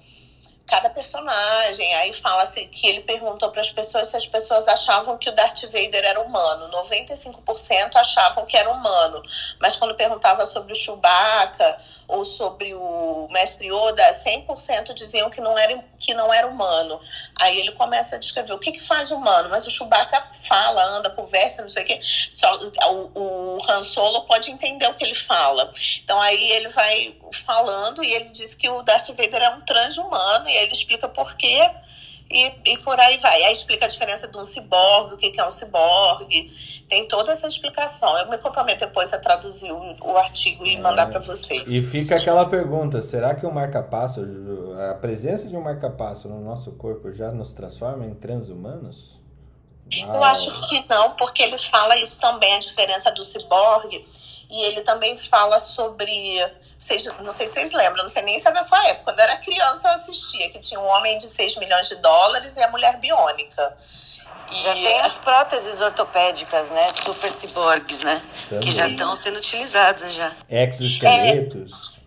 [0.70, 1.94] cada personagem.
[1.96, 5.32] Aí fala assim, que ele perguntou para as pessoas se as pessoas achavam que o
[5.34, 6.70] Darth Vader era humano.
[6.72, 9.22] 95% achavam que era humano.
[9.60, 15.58] Mas quando perguntava sobre o Chewbacca ou sobre o Mestre Yoda, 100% diziam que não,
[15.58, 17.00] era, que não era humano.
[17.36, 21.12] Aí ele começa a descrever o que, que faz humano, mas o Chewbacca fala, anda,
[21.12, 22.02] conversa, não sei o quê.
[22.32, 22.58] Só,
[22.90, 25.72] o, o Han Solo pode entender o que ele fala.
[26.04, 30.50] Então aí ele vai falando e ele diz que o Darth Vader é um transhumano
[30.50, 31.70] e ele explica por quê
[32.30, 33.44] e, e por aí vai.
[33.44, 36.52] Aí explica a diferença de um ciborgue, o que é um ciborgue,
[36.88, 38.18] tem toda essa explicação.
[38.20, 40.80] Eu me comprometo depois a traduzir o, o artigo e é.
[40.80, 41.70] mandar para vocês.
[41.70, 44.22] E fica aquela pergunta: será que o marca-passo,
[44.90, 49.20] a presença de um marca-passo no nosso corpo já nos transforma em transhumanos?
[50.02, 50.16] Uau.
[50.16, 54.06] Eu acho que não, porque ele fala isso também, a diferença do ciborgue
[54.50, 56.10] e ele também fala sobre.
[56.80, 59.06] Vocês, não sei se vocês lembram, não sei nem se é da sua época.
[59.06, 62.56] Quando eu era criança, eu assistia que tinha um homem de 6 milhões de dólares
[62.58, 63.78] e a mulher biônica.
[64.52, 64.64] E...
[64.64, 66.92] Já tem as próteses ortopédicas, né?
[66.94, 68.24] Super ciborgues, né?
[68.48, 68.68] Também.
[68.68, 70.32] Que já estão sendo utilizadas já.
[70.50, 72.00] Exoesqueletos.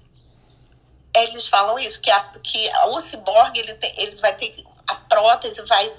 [1.14, 4.52] É, eles falam isso, que, a, que o ciborgue ele, tem, ele vai ter.
[4.88, 5.92] A prótese vai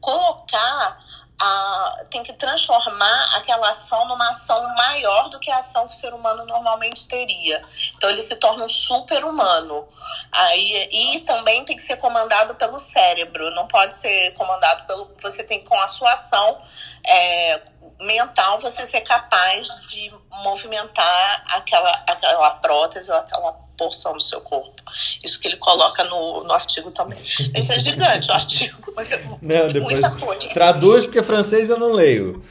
[0.00, 1.09] colocar
[1.40, 5.98] a, tem que transformar aquela ação numa ação maior do que a ação que o
[5.98, 7.64] ser humano normalmente teria.
[7.96, 9.88] Então ele se torna um super humano.
[10.30, 15.10] Aí, e também tem que ser comandado pelo cérebro, não pode ser comandado pelo.
[15.22, 16.60] Você tem com a sua ação
[17.06, 17.60] é,
[18.00, 24.82] mental você ser capaz de movimentar aquela, aquela prótese ou aquela porção do seu corpo.
[25.22, 27.18] Isso que ele coloca no, no artigo também.
[27.24, 30.48] Gente, é gigante o artigo, mas é não, depois muita coisa.
[30.50, 32.42] Traduz, porque francês eu não leio.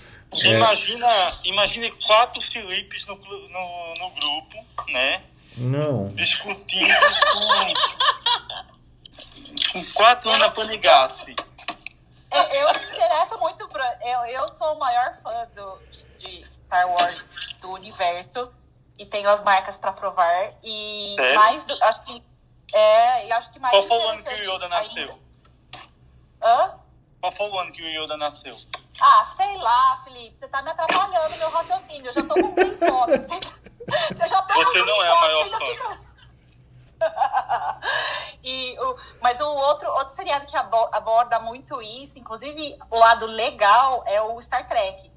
[0.43, 0.47] É.
[0.49, 5.21] Imagina, imagine quatro Filipes no, no, no grupo, né?
[5.57, 6.09] Não.
[6.13, 6.87] Discutindo
[7.33, 7.73] com,
[9.73, 11.35] com quatro Ana Panigassi.
[12.31, 13.81] Eu, eu me interesso muito por.
[14.01, 17.23] Eu, eu sou o maior fã do, de, de Star Wars
[17.59, 18.51] do universo
[18.97, 20.53] e tenho as marcas para provar.
[20.63, 21.35] E Sério?
[21.35, 22.23] mais do, acho que.
[22.73, 23.73] É, e acho que mais.
[23.73, 25.19] Qual foi o ano que o Yoda nasceu?
[26.41, 26.79] Hã?
[27.19, 28.57] Qual foi o ano que o Yoda nasceu?
[29.01, 30.37] Ah, sei lá, Felipe.
[30.39, 32.07] Você tá me atrapalhando meu raciocínio.
[32.07, 33.17] Eu já tô com bem fome.
[33.89, 36.08] Você, já Você não é a maior fã.
[38.43, 44.03] e o, mas o outro, outro seriado que aborda muito isso, inclusive o lado legal,
[44.05, 45.11] é o Star Trek.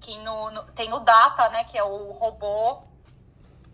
[0.00, 1.64] Que no, no tem o Data, né?
[1.64, 2.82] Que é o robô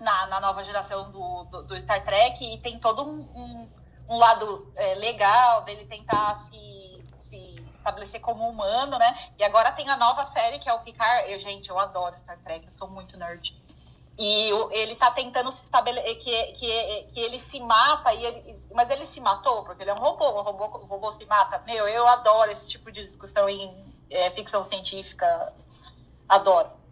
[0.03, 3.69] na, na nova geração do, do, do, Star Trek e tem todo um, um,
[4.09, 9.31] um lado é, legal dele tentar se, se, estabelecer como humano, né?
[9.38, 11.31] E agora tem a nova série que é o Picard.
[11.31, 13.62] Eu, gente, eu adoro Star Trek, eu sou muito nerd.
[14.18, 18.90] E ele tá tentando se estabelecer que, que, que ele se mata, e ele, mas
[18.90, 21.62] ele se matou, porque ele é um robô, o robô, o robô se mata.
[21.66, 23.75] Meu, eu adoro esse tipo de discussão em
[24.11, 25.53] é, ficção científica.
[26.29, 26.83] Adoro.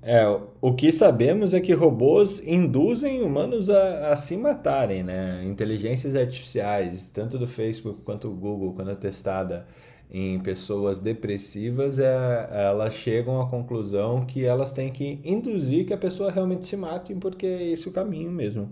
[0.00, 0.24] É,
[0.60, 5.42] o que sabemos é que robôs induzem humanos a, a, se matarem, né?
[5.44, 9.66] Inteligências artificiais, tanto do Facebook quanto do Google, quando é testada
[10.10, 15.98] em pessoas depressivas, é, elas chegam à conclusão que elas têm que induzir que a
[15.98, 18.70] pessoa realmente se mate, porque é esse o caminho mesmo.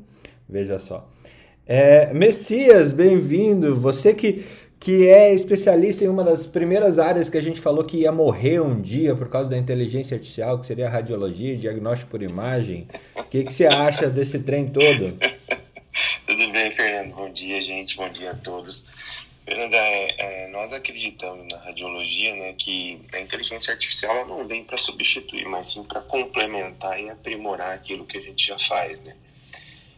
[0.49, 1.09] Veja só.
[1.66, 3.75] É, Messias, bem-vindo.
[3.75, 4.44] Você que
[4.79, 8.61] que é especialista em uma das primeiras áreas que a gente falou que ia morrer
[8.61, 12.87] um dia por causa da inteligência artificial, que seria a radiologia, diagnóstico por imagem.
[13.16, 15.18] O que, que você acha desse trem todo?
[16.27, 17.14] Tudo bem, Fernando?
[17.14, 17.96] Bom dia, gente.
[17.96, 18.87] Bom dia a todos.
[19.47, 24.77] Fernanda, é, é, nós acreditamos na radiologia né, que a inteligência artificial não vem para
[24.77, 29.01] substituir, mas sim para complementar e aprimorar aquilo que a gente já faz.
[29.03, 29.15] Né?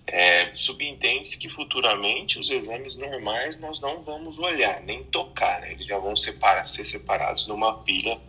[0.06, 5.72] É, Subentende-se que futuramente os exames normais nós não vamos olhar, nem tocar, né?
[5.72, 8.20] eles já vão separar, ser separados numa pilha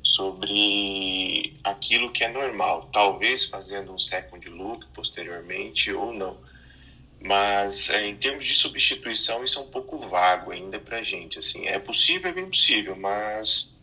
[0.00, 6.51] sobre aquilo que é normal, talvez fazendo um second look posteriormente ou não.
[7.24, 11.38] Mas é, em termos de substituição, isso é um pouco vago ainda para a gente.
[11.38, 13.76] Assim, é possível, é bem possível, mas,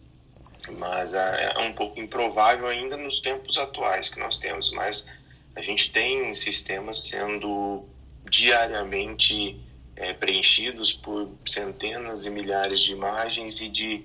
[0.78, 4.72] mas é, é um pouco improvável ainda nos tempos atuais que nós temos.
[4.72, 5.08] Mas
[5.56, 7.86] a gente tem sistemas sendo
[8.30, 9.58] diariamente
[9.96, 14.04] é, preenchidos por centenas e milhares de imagens e de,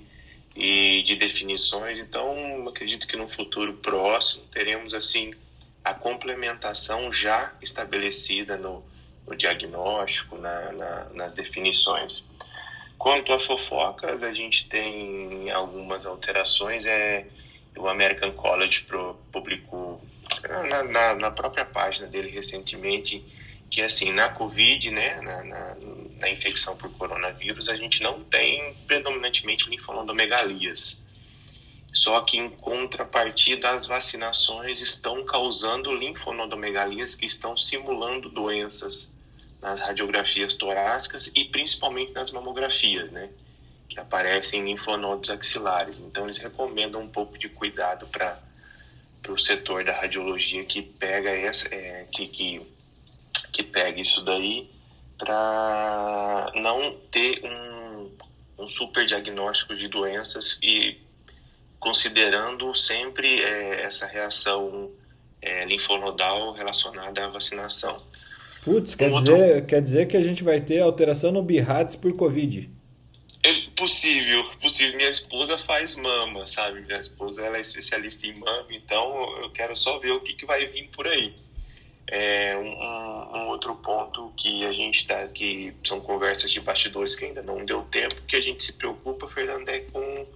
[0.55, 1.99] e de definições.
[1.99, 5.35] Então, acredito que no futuro próximo teremos assim
[5.83, 8.83] a complementação já estabelecida no,
[9.27, 12.31] no diagnóstico, na, na, nas definições.
[12.99, 16.85] Quanto a fofocas, a gente tem algumas alterações.
[16.85, 17.27] É,
[17.77, 18.87] o American College
[19.33, 20.01] publicou
[20.71, 23.25] na, na, na, própria página dele recentemente
[23.71, 25.77] que assim na Covid, né, na, na,
[26.21, 31.05] na, infecção por coronavírus, a gente não tem predominantemente linfonodomegalias.
[31.93, 39.14] Só que em contrapartida, as vacinações estão causando linfonodomegalias que estão simulando doenças
[39.65, 43.31] nas radiografias torácicas e principalmente nas mamografias, né,
[43.89, 45.99] que aparecem em linfonodos axilares.
[45.99, 48.39] Então eles recomendam um pouco de cuidado para
[49.23, 52.61] para o setor da radiologia que pega essa, é, que, que,
[53.51, 54.71] que pega isso daí
[55.17, 58.11] para não ter um,
[58.59, 61.01] um super diagnóstico de doenças e
[61.81, 64.93] considerando sempre é, essa reação
[65.41, 68.03] é, linfonodal relacionada à vacinação.
[68.65, 69.67] Putz, quer, um dizer, outro...
[69.67, 72.71] quer dizer que a gente vai ter alteração no BIRADS por Covid?
[73.43, 74.97] É possível, possível.
[74.97, 76.81] Minha esposa faz mama, sabe?
[76.81, 80.47] Minha esposa ela é especialista em mama, então eu quero só ver o que, que
[80.47, 81.35] vai vir por aí.
[82.07, 87.27] É, um, um, outro ponto que a gente está que são conversas de bastidores que
[87.27, 90.27] ainda não deu tempo, que a gente se preocupa, Fernando, é com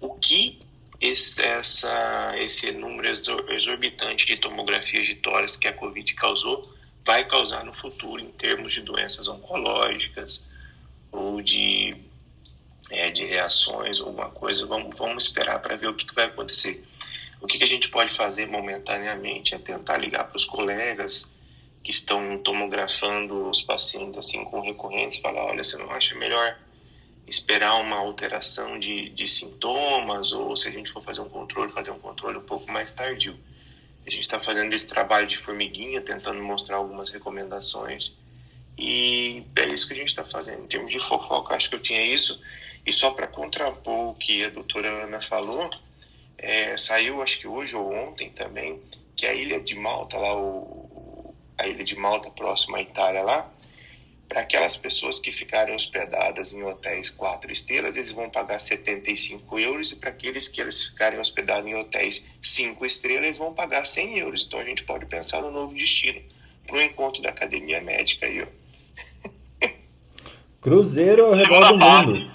[0.00, 0.58] o que
[1.00, 6.70] esse, essa, esse número exorbitante de tomografias de tórax que a Covid causou
[7.04, 10.44] vai causar no futuro em termos de doenças oncológicas
[11.10, 11.96] ou de,
[12.90, 14.66] é, de reações, alguma coisa.
[14.66, 16.84] Vamos, vamos esperar para ver o que, que vai acontecer.
[17.40, 21.30] O que, que a gente pode fazer momentaneamente é tentar ligar para os colegas
[21.82, 26.56] que estão tomografando os pacientes assim com recorrentes, falar, olha, você não acha melhor
[27.26, 31.90] esperar uma alteração de, de sintomas ou se a gente for fazer um controle, fazer
[31.90, 33.38] um controle um pouco mais tardio.
[34.10, 38.12] A gente está fazendo esse trabalho de formiguinha, tentando mostrar algumas recomendações
[38.76, 40.64] e é isso que a gente está fazendo.
[40.64, 42.42] Em termos de fofoca, acho que eu tinha isso.
[42.84, 45.70] E só para contrapor o que a doutora Ana falou,
[46.38, 48.80] é, saiu, acho que hoje ou ontem também,
[49.14, 53.48] que a ilha de Malta, lá o, a ilha de Malta, próxima à Itália lá,
[54.30, 59.90] para aquelas pessoas que ficarem hospedadas em hotéis quatro estrelas, eles vão pagar 75 euros,
[59.90, 64.18] e para aqueles que eles ficarem hospedados em hotéis cinco estrelas, eles vão pagar 100
[64.20, 64.44] euros.
[64.46, 66.22] Então a gente pode pensar no novo destino
[66.64, 69.68] para o encontro da academia médica aí, ó.
[70.62, 72.30] Cruzeiro ao redor do mundo.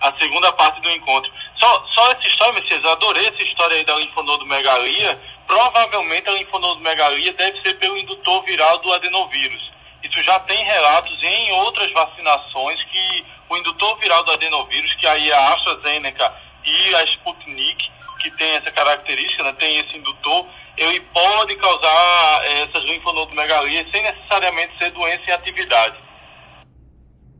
[0.00, 1.30] A segunda parte do encontro.
[1.60, 5.20] Só, só essa história, Messias, eu adorei essa história aí da linfonodomegalia.
[5.46, 9.73] Provavelmente a linfonodomegalia deve ser pelo indutor viral do adenovírus.
[10.04, 15.30] Isso já tem relatos em outras vacinações que o indutor viral do adenovírus, que aí
[15.30, 16.32] é a AstraZeneca
[16.62, 17.90] e a Sputnik,
[18.20, 20.46] que tem essa característica, né, tem esse indutor,
[20.76, 25.96] ele pode causar eh, essas linfonodomegalias sem necessariamente ser doença em atividade.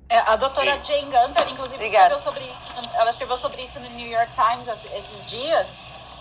[0.08, 0.92] É, a doutora Sim.
[0.92, 2.44] Jane Gunter, inclusive, escreveu sobre,
[2.94, 5.66] ela escreveu sobre isso no New York Times esses dias,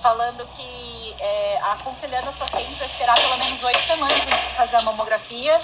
[0.01, 4.75] falando que é, aconselhando os pacientes a esperar pelo menos oito semanas antes de fazer
[4.77, 5.61] a mamografia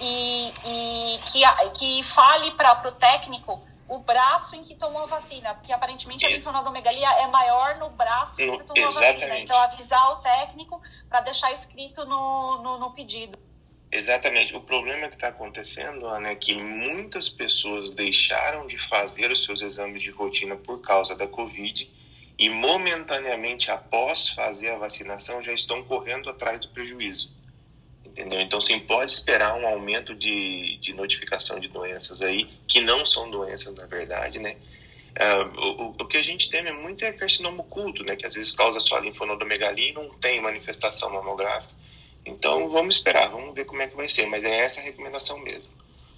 [0.00, 1.42] e, e que,
[1.78, 6.26] que fale para o técnico o braço em que tomou a vacina, porque aparentemente Isso.
[6.26, 9.24] a linfonodomegalia é maior no braço que você tomou Exatamente.
[9.24, 9.38] a vacina.
[9.40, 13.36] Então, avisar o técnico para deixar escrito no, no, no pedido.
[13.90, 14.54] Exatamente.
[14.54, 19.60] O problema que está acontecendo, Ana, é que muitas pessoas deixaram de fazer os seus
[19.60, 21.90] exames de rotina por causa da Covid
[22.38, 27.39] e, momentaneamente após fazer a vacinação, já estão correndo atrás do prejuízo.
[28.20, 28.40] Entendeu?
[28.42, 33.30] Então, sim, pode esperar um aumento de, de notificação de doenças aí, que não são
[33.30, 34.56] doenças, na verdade, né?
[35.10, 38.16] Uh, o, o, que a gente teme é muito é carcinoma oculto, né?
[38.16, 41.72] Que às vezes causa só linfonodomegalia e não tem manifestação mamográfica.
[42.24, 45.38] Então vamos esperar, vamos ver como é que vai ser, mas é essa a recomendação
[45.38, 45.70] mesmo.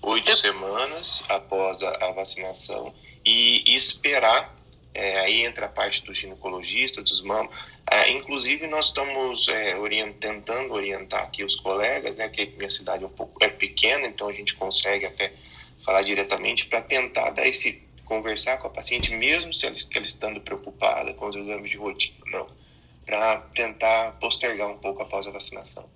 [0.03, 2.93] Oito semanas após a, a vacinação
[3.25, 4.53] e esperar,
[4.95, 7.55] é, aí entra a parte do ginecologista, dos mamos.
[7.91, 13.05] É, inclusive nós estamos é, orient, tentando orientar aqui os colegas, né, que minha cidade
[13.05, 15.33] é um pouco é pequena, então a gente consegue até
[15.85, 20.41] falar diretamente para tentar dar esse conversar com a paciente, mesmo se ela, ela estando
[20.41, 22.47] preocupada com os exames de rotina,
[23.07, 25.89] para tentar postergar um pouco após a vacinação.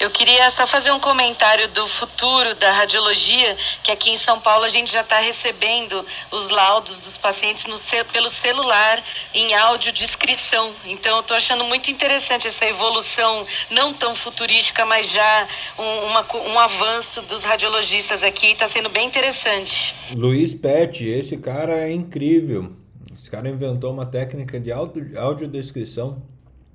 [0.00, 4.64] Eu queria só fazer um comentário do futuro da radiologia, que aqui em São Paulo
[4.64, 7.76] a gente já está recebendo os laudos dos pacientes no,
[8.12, 10.72] pelo celular em audiodescrição.
[10.86, 16.26] Então eu estou achando muito interessante essa evolução, não tão futurística, mas já um, uma,
[16.52, 18.46] um avanço dos radiologistas aqui.
[18.46, 19.94] Está sendo bem interessante.
[20.16, 22.72] Luiz Pet, esse cara é incrível.
[23.14, 26.22] Esse cara inventou uma técnica de audiodescrição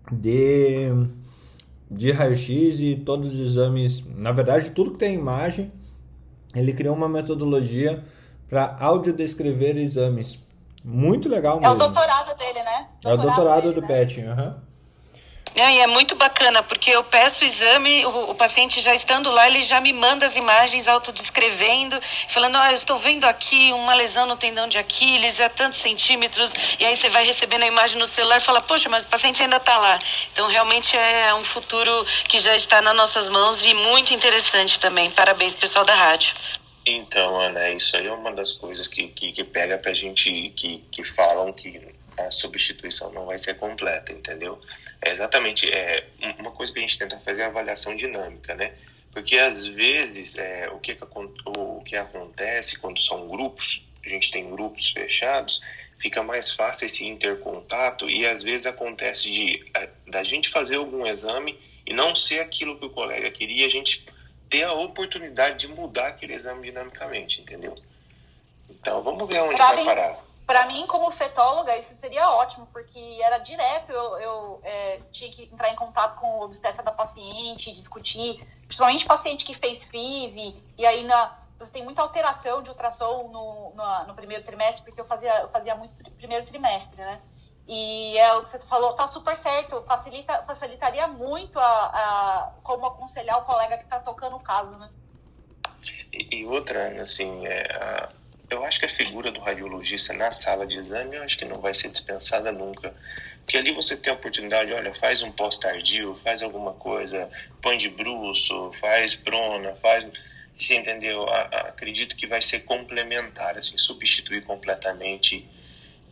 [0.10, 0.92] de
[1.90, 5.72] de raio-x e todos os exames, na verdade, tudo que tem imagem,
[6.56, 8.04] ele criou uma metodologia
[8.50, 10.40] para audiodescrever exames.
[10.84, 11.74] Muito legal mesmo.
[11.74, 12.88] É o doutorado dele, né?
[13.02, 13.88] Doutorado é o doutorado dele, do né?
[13.88, 14.54] Pet, uhum.
[15.56, 19.32] Não, e é muito bacana, porque eu peço o exame, o, o, paciente já estando
[19.32, 23.94] lá, ele já me manda as imagens autodescrevendo, falando, ah, eu estou vendo aqui uma
[23.94, 27.98] lesão no tendão de Aquiles, é tantos centímetros, e aí você vai recebendo a imagem
[27.98, 29.98] no celular e fala, poxa, mas o paciente ainda está lá.
[30.32, 35.10] Então, realmente é um futuro que já está nas nossas mãos e muito interessante também.
[35.12, 36.36] Parabéns, pessoal da rádio.
[36.86, 40.84] Então, Ana, isso aí é uma das coisas que, que, que pega pra gente, que,
[40.90, 41.82] que falam que
[42.18, 44.60] a substituição não vai ser completa, entendeu?
[45.08, 46.06] É exatamente, é,
[46.38, 48.74] uma coisa que a gente tenta fazer é avaliação dinâmica, né?
[49.12, 50.98] Porque às vezes é, o, que,
[51.46, 55.62] o que acontece quando são grupos a gente tem grupos fechados,
[55.98, 59.66] fica mais fácil esse intercontato e às vezes acontece de
[60.08, 64.06] da gente fazer algum exame e não ser aquilo que o colega queria, a gente
[64.50, 67.76] ter a oportunidade de mudar aquele exame dinamicamente, entendeu?
[68.70, 70.27] Então vamos ver onde vai parar.
[70.48, 75.44] Para mim, como fetóloga, isso seria ótimo, porque era direto, eu, eu é, tinha que
[75.44, 80.86] entrar em contato com o obstetra da paciente, discutir, principalmente paciente que fez FIV, e
[80.86, 85.06] aí na, você tem muita alteração de ultrassom no, no, no, primeiro trimestre, porque eu
[85.06, 87.20] fazia, eu fazia muito primeiro trimestre, né?
[87.68, 92.86] E é o que você falou, tá super certo, facilita, facilitaria muito a, a como
[92.86, 94.90] aconselhar o colega que está tocando o caso, né?
[96.14, 98.08] E, e outra, assim, é,
[98.50, 101.62] eu acho que a figura do radiologista na sala de exame, eu acho que não
[101.62, 102.94] vai ser dispensada nunca.
[103.44, 107.30] Porque ali você tem a oportunidade, olha, faz um pós-tardio, faz alguma coisa,
[107.62, 110.06] põe de bruxo, faz prona, faz
[110.60, 111.30] você entendeu?
[111.30, 115.46] Acredito que vai ser complementar, assim, substituir completamente.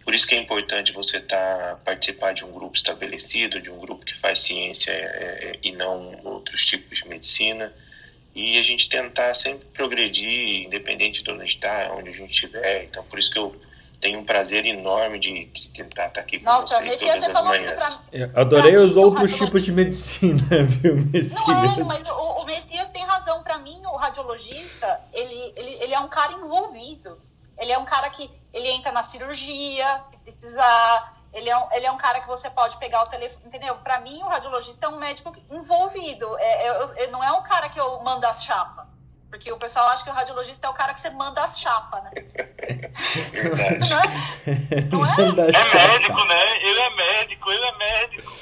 [0.03, 4.05] Por isso que é importante você tá, participar de um grupo estabelecido, de um grupo
[4.05, 7.73] que faz ciência é, é, e não outros tipos de medicina.
[8.35, 12.83] E a gente tentar sempre progredir, independente de onde está, onde a gente estiver.
[12.83, 13.55] Então, por isso que eu
[14.01, 17.43] tenho um prazer enorme de, de tentar estar tá aqui com Nossa, vocês todas as
[17.43, 18.05] manhãs.
[18.11, 18.41] Pra...
[18.41, 21.47] adorei os outros tipos de medicina, viu, Messias?
[21.47, 23.41] Não é, mas o, o Messias tem razão.
[23.41, 27.17] Para mim, o radiologista, ele, ele, ele é um cara envolvido.
[27.57, 31.14] Ele é um cara que ele entra na cirurgia, se precisar.
[31.35, 33.75] Ele é, um, ele é um cara que você pode pegar o telefone, entendeu?
[33.83, 36.39] Para mim, o radiologista é um médico envolvido.
[36.39, 38.85] É, é, é, não é um cara que eu mando as chapas.
[39.29, 42.03] Porque o pessoal acha que o radiologista é o cara que você manda as chapas,
[42.05, 42.11] né?
[43.33, 43.89] Verdade.
[44.89, 45.17] não é?
[45.17, 45.49] Não é?
[45.49, 46.57] é médico, né?
[46.61, 48.33] Ele é médico, ele é médico.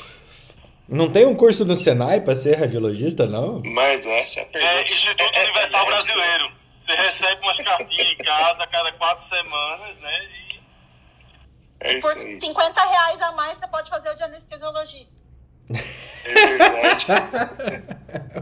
[0.87, 3.59] Não tem um curso no Senai para ser radiologista, não?
[3.65, 4.73] Mas essa é a pergunta.
[4.73, 6.51] É Instituto é, é Universal é, Brasileiro.
[6.85, 10.25] Você recebe umas cartinhas em casa a cada quatro semanas, né?
[10.25, 10.42] E,
[11.83, 15.13] é por 50 reais a mais você pode fazer o de anestesiologista.
[15.69, 17.05] É verdade.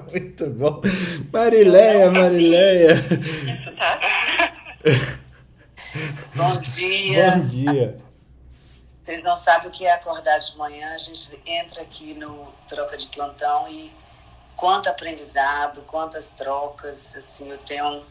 [0.12, 0.82] Muito bom.
[1.34, 2.96] Marileia, Marileia.
[6.36, 7.32] Bom dia.
[7.32, 7.98] Bom dia.
[9.02, 10.94] Vocês não sabem o que é acordar de manhã.
[10.94, 13.92] A gente entra aqui no troca de plantão e
[14.56, 17.16] quanto aprendizado, quantas trocas.
[17.16, 18.06] Assim, eu tenho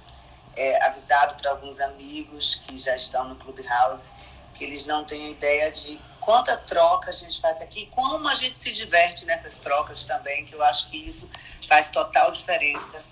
[0.57, 4.13] é, avisado para alguns amigos que já estão no Clubhouse
[4.55, 8.57] que eles não têm ideia de quanta troca a gente faz aqui, como a gente
[8.57, 11.29] se diverte nessas trocas também, que eu acho que isso
[11.67, 13.03] faz total diferença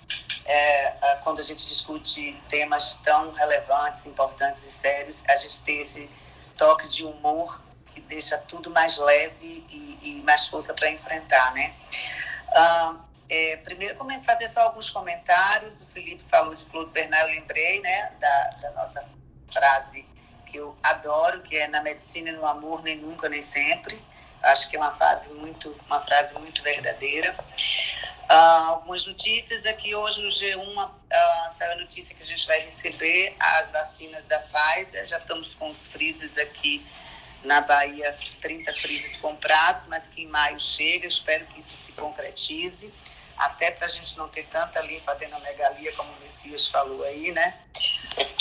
[0.49, 6.09] é, quando a gente discute temas tão relevantes, importantes e sérios, a gente tem esse
[6.57, 11.75] toque de humor que deixa tudo mais leve e, e mais força para enfrentar, né?
[12.55, 12.95] Ah,
[13.29, 15.81] é, primeiro, fazer só alguns comentários.
[15.81, 19.07] O Felipe falou de Claude Bernal, eu lembrei, né, da, da nossa
[19.51, 20.07] frase
[20.49, 24.01] que eu adoro, que é na medicina no amor nem nunca nem sempre.
[24.41, 27.35] Acho que é uma frase muito, uma frase muito verdadeira.
[28.29, 32.45] Uh, algumas notícias aqui hoje no G1 uh, ah, saiu a notícia que a gente
[32.45, 35.05] vai receber as vacinas da Pfizer.
[35.05, 36.85] Já estamos com os freezes aqui
[37.43, 41.07] na Bahia, 30 freezes comprados, mas que em maio chega.
[41.07, 42.93] Espero que isso se concretize
[43.39, 47.57] até para a gente não ter tanta linfadenomegalia, como o Messias falou aí, né?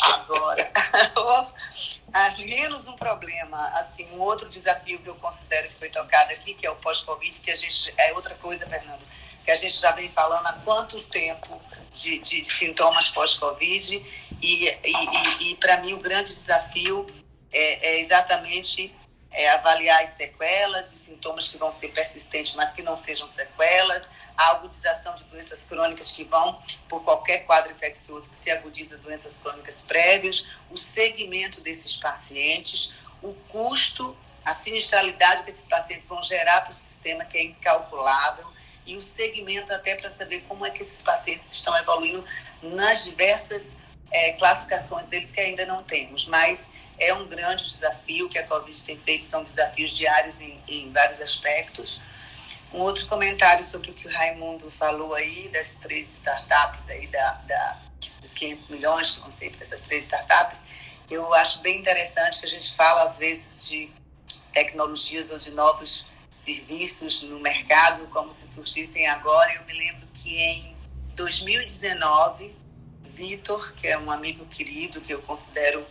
[0.02, 0.70] Agora,
[2.38, 6.66] menos um problema, assim, um outro desafio que eu considero que foi tocado aqui, que
[6.66, 9.02] é o pós-Covid, que a gente, é outra coisa, Fernando,
[9.44, 11.60] que a gente já vem falando há quanto tempo
[11.92, 14.04] de, de sintomas pós-Covid,
[14.40, 17.06] e, e, e, e para mim o grande desafio
[17.52, 18.94] é, é exatamente
[19.30, 24.08] é, avaliar as sequelas, os sintomas que vão ser persistentes, mas que não sejam sequelas,
[24.38, 29.36] a agudização de doenças crônicas que vão por qualquer quadro infeccioso que se agudiza doenças
[29.36, 36.60] crônicas prévias, o segmento desses pacientes, o custo, a sinistralidade que esses pacientes vão gerar
[36.60, 38.46] para o sistema, que é incalculável,
[38.86, 42.24] e o segmento até para saber como é que esses pacientes estão evoluindo
[42.62, 43.76] nas diversas
[44.10, 46.28] é, classificações deles que ainda não temos.
[46.28, 50.92] Mas é um grande desafio que a Covid tem feito, são desafios diários em, em
[50.92, 52.00] vários aspectos.
[52.72, 57.32] Um outro comentário sobre o que o Raimundo falou aí, das três startups aí, da,
[57.46, 57.82] da,
[58.20, 60.60] dos 500 milhões que vão ser para essas três startups,
[61.10, 63.90] eu acho bem interessante que a gente fala, às vezes, de
[64.52, 69.52] tecnologias ou de novos serviços no mercado, como se surgissem agora.
[69.54, 70.76] Eu me lembro que em
[71.14, 72.54] 2019,
[73.04, 75.86] Vitor, que é um amigo querido, que eu considero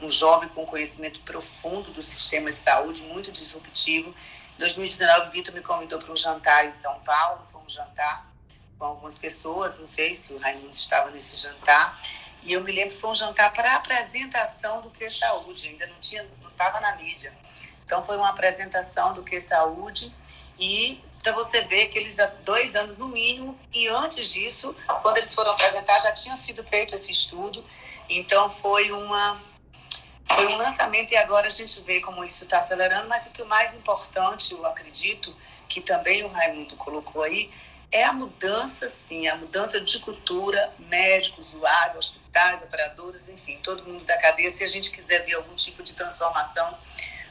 [0.00, 4.14] um jovem com conhecimento profundo do sistema de saúde, muito disruptivo,
[4.60, 7.44] 2019, o Vitor me convidou para um jantar em São Paulo.
[7.50, 8.30] Foi um jantar
[8.78, 12.00] com algumas pessoas, não sei se o Raimundo estava nesse jantar.
[12.42, 15.98] E eu me lembro que foi um jantar para apresentação do Que Saúde, ainda não
[15.98, 17.36] tinha, não estava na mídia.
[17.84, 20.14] Então foi uma apresentação do Que Saúde
[20.58, 25.18] e para você ver que eles há dois anos no mínimo e antes disso, quando
[25.18, 27.62] eles foram apresentar, já tinha sido feito esse estudo.
[28.08, 29.38] Então foi uma
[30.34, 33.08] foi um lançamento e agora a gente vê como isso está acelerando.
[33.08, 35.34] Mas o que o mais importante, eu acredito,
[35.68, 37.50] que também o Raimundo colocou aí,
[37.92, 44.04] é a mudança, sim, a mudança de cultura, médicos, usuários, hospitais, operadores, enfim, todo mundo
[44.04, 44.50] da cadeia.
[44.50, 46.78] Se a gente quiser ver algum tipo de transformação,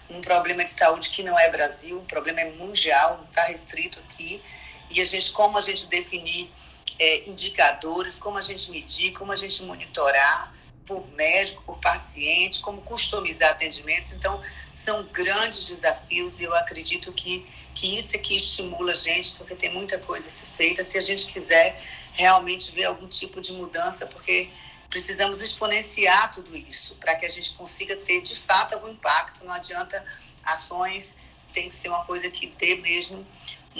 [0.10, 4.00] um problema de saúde que não é Brasil, o problema é mundial, não está restrito
[4.00, 4.44] aqui.
[4.90, 6.52] E a gente, como a gente definir
[7.00, 10.54] é, indicadores, como a gente medir, como a gente monitorar
[10.90, 14.12] por médico, por paciente, como customizar atendimentos.
[14.12, 19.34] Então, são grandes desafios e eu acredito que, que isso é que estimula a gente,
[19.34, 20.84] porque tem muita coisa a ser feita.
[20.84, 21.80] Se a gente quiser
[22.14, 24.50] realmente ver algum tipo de mudança, porque
[24.90, 29.46] precisamos exponenciar tudo isso para que a gente consiga ter de fato algum impacto.
[29.46, 30.04] Não adianta
[30.44, 31.14] ações,
[31.54, 33.24] tem que ser uma coisa que dê mesmo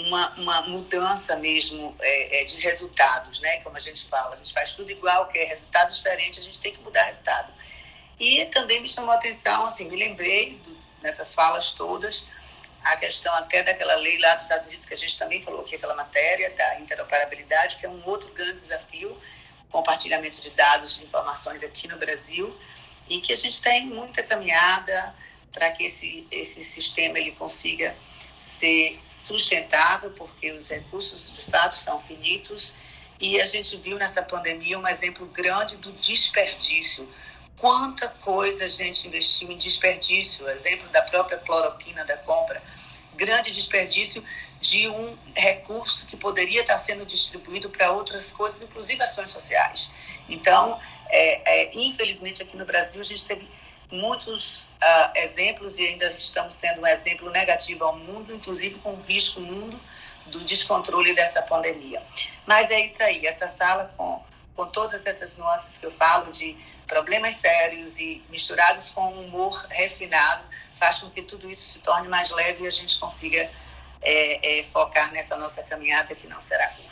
[0.06, 3.58] uma, uma mudança mesmo é, é, de resultados, né?
[3.58, 6.72] Como a gente fala, a gente faz tudo igual, quer resultado diferente, a gente tem
[6.72, 7.52] que mudar resultado.
[8.18, 12.26] E também me chamou a atenção, assim, me lembrei do, nessas falas todas
[12.82, 15.76] a questão até daquela lei lá dos Estados Unidos que a gente também falou aqui,
[15.76, 19.16] aquela matéria da interoperabilidade, que é um outro grande desafio
[19.70, 22.56] compartilhamento de dados, de informações aqui no Brasil
[23.08, 25.14] e que a gente tem muita caminhada
[25.52, 27.94] para que esse, esse sistema ele consiga
[28.60, 32.74] ser sustentável, porque os recursos de fato são finitos
[33.18, 37.08] e a gente viu nessa pandemia um exemplo grande do desperdício.
[37.56, 42.62] Quanta coisa a gente investiu em desperdício, exemplo da própria cloroquina da compra,
[43.14, 44.24] grande desperdício
[44.60, 49.90] de um recurso que poderia estar sendo distribuído para outras coisas, inclusive ações sociais.
[50.28, 53.46] Então, é, é, infelizmente, aqui no Brasil, a gente teve
[53.90, 59.02] muitos uh, exemplos e ainda estamos sendo um exemplo negativo ao mundo, inclusive com o
[59.02, 59.78] risco mundo
[60.26, 62.02] do descontrole dessa pandemia.
[62.46, 64.22] Mas é isso aí, essa sala com,
[64.54, 69.66] com todas essas nuances que eu falo de problemas sérios e misturados com um humor
[69.70, 70.44] refinado,
[70.78, 73.50] faz com que tudo isso se torne mais leve e a gente consiga
[74.02, 76.90] é, é, focar nessa nossa caminhada que não será curta.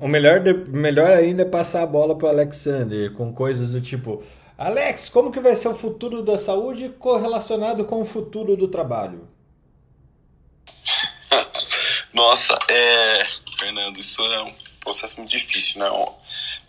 [0.00, 4.22] O melhor, melhor ainda é passar a bola para o Alexander com coisas do tipo:
[4.60, 9.26] Alex, como que vai ser o futuro da saúde correlacionado com o futuro do trabalho?
[12.12, 13.26] Nossa, é,
[13.58, 15.90] Fernando, isso é um processo muito difícil, né?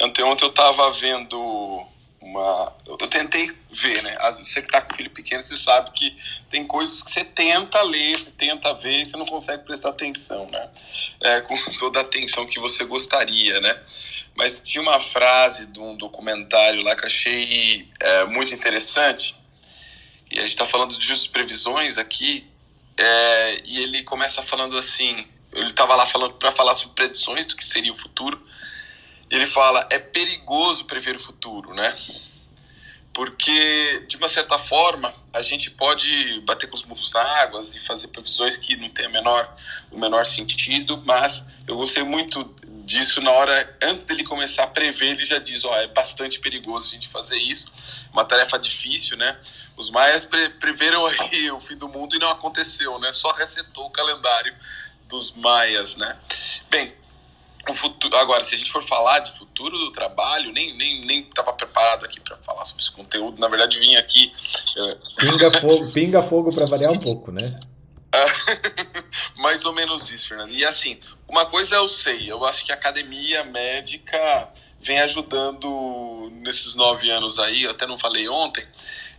[0.02, 1.86] Ontem, ontem eu estava vendo
[2.22, 2.76] uma.
[2.86, 4.16] Eu tentei ver, né?
[4.38, 6.16] Você que está com filho pequeno, você sabe que
[6.50, 10.70] tem coisas que você tenta ler, você tenta ver você não consegue prestar atenção, né?
[11.20, 13.82] É, com toda a atenção que você gostaria, né?
[14.36, 19.36] Mas tinha uma frase de um documentário lá que achei é, muito interessante.
[20.30, 22.48] E a gente está falando de justas previsões aqui.
[22.98, 27.56] É, e ele começa falando assim: ele estava lá falando para falar sobre predições do
[27.56, 28.40] que seria o futuro
[29.32, 31.96] ele fala é perigoso prever o futuro, né?
[33.14, 37.80] Porque, de uma certa forma, a gente pode bater com os burros na água e
[37.80, 39.54] fazer previsões que não tem a menor,
[39.92, 42.44] o menor sentido, mas eu gostei muito
[42.86, 46.88] disso na hora, antes dele começar a prever, ele já diz, ó, é bastante perigoso
[46.88, 47.72] a gente fazer isso,
[48.12, 49.38] uma tarefa difícil, né?
[49.78, 51.04] Os maias pre preveram
[51.56, 53.12] o fim do mundo e não aconteceu, né?
[53.12, 54.54] Só resetou o calendário
[55.08, 56.18] dos maias, né?
[56.70, 56.94] Bem,
[57.70, 61.20] o futuro, agora, se a gente for falar de futuro do trabalho, nem nem nem
[61.22, 63.40] estava preparado aqui para falar sobre esse conteúdo.
[63.40, 64.32] Na verdade, vim aqui.
[64.76, 65.16] Uh...
[65.18, 67.60] Pinga fogo, pinga fogo para variar um pouco, né?
[69.38, 70.52] Mais ou menos isso, Fernando.
[70.52, 74.50] E assim, uma coisa eu sei, eu acho que a academia médica
[74.80, 78.66] vem ajudando nesses nove anos aí, eu até não falei ontem,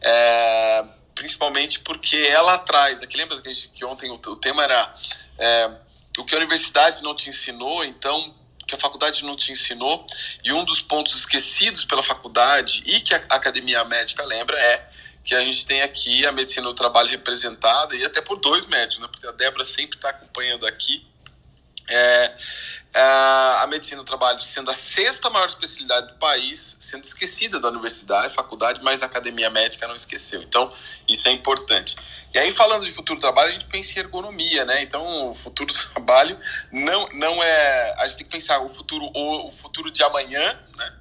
[0.01, 0.85] é,
[1.15, 4.93] principalmente porque ela traz, aqui lembra que, gente, que ontem o, o tema era
[5.39, 5.71] é,
[6.19, 8.35] o que a universidade não te ensinou, então
[8.67, 10.07] que a faculdade não te ensinou,
[10.43, 14.89] e um dos pontos esquecidos pela faculdade e que a academia médica lembra é
[15.25, 18.99] que a gente tem aqui a medicina do trabalho representada, e até por dois médicos,
[18.99, 19.09] né?
[19.11, 21.07] porque a Débora sempre está acompanhando aqui.
[21.89, 22.35] É,
[22.95, 28.35] a medicina do trabalho sendo a sexta maior especialidade do país, sendo esquecida da universidade,
[28.35, 30.43] faculdade, mas a academia médica não esqueceu.
[30.43, 30.71] Então,
[31.09, 31.97] isso é importante.
[32.35, 34.83] E aí, falando de futuro do trabalho, a gente pensa em ergonomia, né?
[34.83, 36.39] Então, o futuro do trabalho
[36.71, 37.95] não, não é.
[37.99, 40.93] A gente tem que pensar o futuro, o, o futuro de amanhã, né?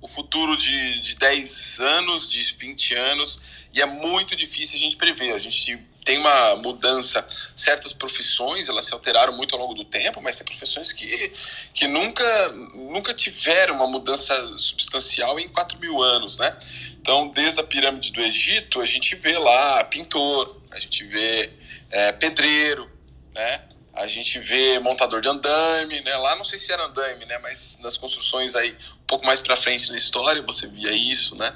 [0.00, 3.40] o futuro de, de 10 anos, de 20 anos,
[3.72, 5.34] e é muito difícil a gente prever.
[5.34, 10.20] A gente tem uma mudança, certas profissões, elas se alteraram muito ao longo do tempo,
[10.22, 11.32] mas tem profissões que,
[11.74, 16.56] que nunca, nunca tiveram uma mudança substancial em 4 mil anos, né?
[17.00, 21.52] Então, desde a pirâmide do Egito, a gente vê lá pintor, a gente vê
[21.90, 22.90] é, pedreiro,
[23.34, 23.62] né?
[23.92, 26.16] A gente vê montador de andaime, né?
[26.16, 27.38] Lá não sei se era andaime, né?
[27.38, 28.74] Mas nas construções aí
[29.10, 31.52] pouco mais para frente na história você via isso, né?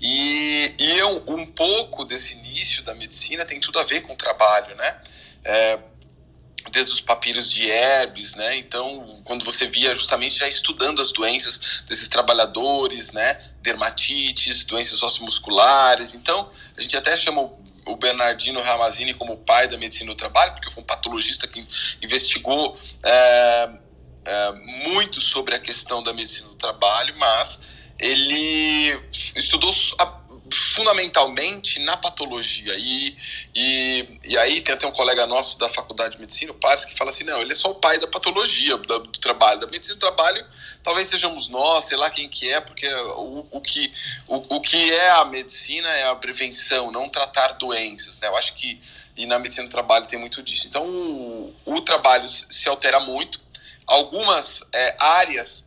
[0.00, 4.16] E, e eu, um pouco desse início da medicina tem tudo a ver com o
[4.16, 4.96] trabalho, né?
[5.44, 5.78] É,
[6.70, 8.56] desde os papiros de Herbes, né?
[8.56, 13.38] Então, quando você via justamente já estudando as doenças desses trabalhadores, né?
[13.60, 16.14] Dermatites, doenças musculares.
[16.14, 17.50] Então, a gente até chama
[17.84, 21.60] o Bernardino Ramazini como pai da medicina do trabalho, porque foi um patologista que
[22.00, 23.68] investigou é,
[24.24, 24.52] é,
[24.88, 27.60] muito sobre a questão da medicina do trabalho, mas
[27.98, 29.00] ele
[29.36, 32.74] estudou a, fundamentalmente na patologia.
[32.76, 33.16] E,
[33.54, 36.96] e, e aí tem até um colega nosso da faculdade de medicina, o Pares, que
[36.96, 39.60] fala assim: não, ele é só o pai da patologia, do, do trabalho.
[39.60, 40.44] Da medicina do trabalho,
[40.82, 43.92] talvez sejamos nós, sei lá quem que é, porque o, o, que,
[44.26, 48.18] o, o que é a medicina é a prevenção, não tratar doenças.
[48.20, 48.28] Né?
[48.28, 48.80] Eu acho que
[49.16, 50.66] e na medicina do trabalho tem muito disso.
[50.66, 53.43] Então o, o trabalho se altera muito.
[53.86, 55.64] Algumas é, áreas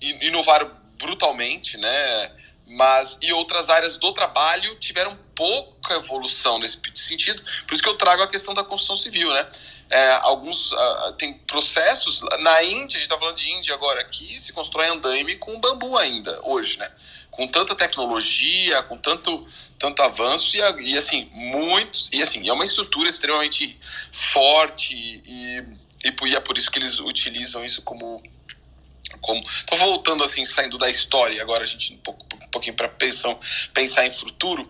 [0.00, 2.32] inovaram brutalmente, né?
[2.66, 7.42] mas e outras áreas do trabalho tiveram pouca evolução nesse sentido.
[7.66, 9.46] Por isso que eu trago a questão da construção civil, né?
[9.90, 14.40] É, alguns uh, tem processos na Índia, a gente está falando de Índia agora aqui,
[14.40, 16.90] se constrói andaime com bambu ainda hoje, né?
[17.30, 19.46] Com tanta tecnologia, com tanto
[19.76, 20.60] tanto avanço e,
[20.92, 23.78] e assim muitos e assim é uma estrutura extremamente
[24.12, 24.94] forte
[25.26, 25.62] e,
[26.04, 28.22] e, é por isso que eles utilizam isso como
[29.20, 32.24] como tô voltando assim saindo da história agora a gente um pouco
[32.54, 33.36] pouquinho para pensar,
[33.72, 34.68] pensar em futuro,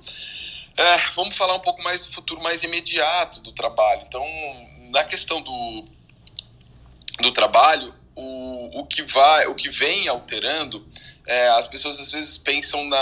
[0.77, 4.03] é, vamos falar um pouco mais do futuro mais imediato do trabalho.
[4.09, 4.25] Então,
[4.91, 5.85] na questão do,
[7.21, 10.87] do trabalho, o, o, que vai, o que vem alterando,
[11.27, 12.97] é, as pessoas às vezes pensam na.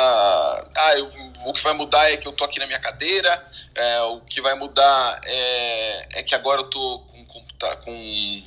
[0.76, 1.08] Ah, eu,
[1.46, 4.40] o que vai mudar é que eu tô aqui na minha cadeira, é, o que
[4.40, 6.98] vai mudar é, é que agora eu tô
[7.76, 8.42] com, com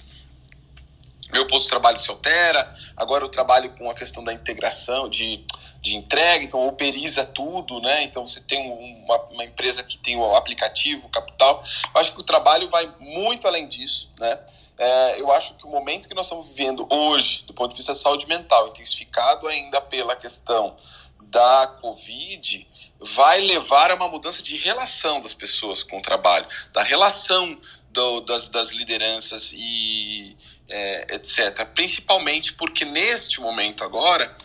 [1.33, 5.45] meu posto de trabalho se altera, agora eu trabalho com a questão da integração, de
[5.85, 8.03] de entrega, então operiza tudo, né?
[8.03, 8.71] Então você tem
[9.05, 11.63] uma, uma, empresa que tem o aplicativo, o capital.
[11.93, 14.39] Eu acho que o trabalho vai muito além disso, né?
[14.79, 17.93] É, eu acho que o momento que nós estamos vivendo hoje, do ponto de vista
[17.93, 20.75] da saúde mental, intensificado ainda pela questão
[21.21, 22.67] da Covid,
[22.99, 27.55] vai levar a uma mudança de relação das pessoas com o trabalho, da relação
[27.95, 30.37] do, das, das lideranças e
[30.69, 31.65] é, etc.
[31.73, 34.35] Principalmente porque neste momento agora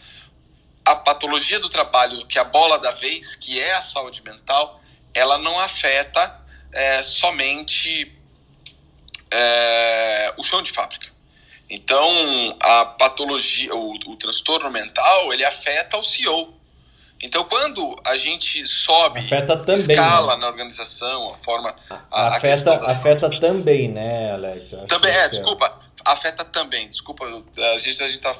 [0.84, 4.80] a patologia do trabalho, que é a bola da vez, que é a saúde mental,
[5.12, 6.40] ela não afeta
[6.72, 8.16] é, somente
[9.30, 11.11] é, o chão de fábrica.
[11.68, 16.60] Então, a patologia, o, o transtorno mental, ele afeta o CEO.
[17.23, 20.41] Então, quando a gente sobe, afeta também, escala né?
[20.41, 21.75] na organização, a forma.
[22.11, 24.71] A, afeta afeta também, né, Alex?
[24.89, 25.75] Também, é, é, desculpa.
[26.05, 27.27] Afeta também, desculpa.
[27.75, 28.35] A gente, a gente tá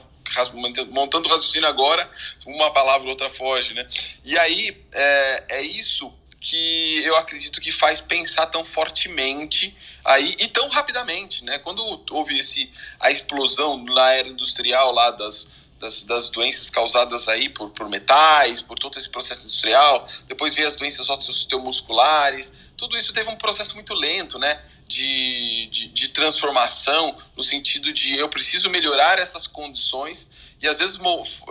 [0.91, 2.09] montando o raciocínio agora,
[2.47, 3.87] uma palavra outra foge, né?
[4.25, 10.49] E aí é, é isso que eu acredito que faz pensar tão fortemente aí e
[10.49, 11.59] tão rapidamente, né?
[11.59, 15.49] Quando houve esse a explosão na era industrial lá das
[15.81, 20.69] das, das doenças causadas aí por, por metais, por todo esse processo industrial, depois veio
[20.69, 24.63] as doenças osteomusculares, tudo isso teve um processo muito lento, né?
[24.87, 30.99] De, de, de, transformação, no sentido de eu preciso melhorar essas condições e às vezes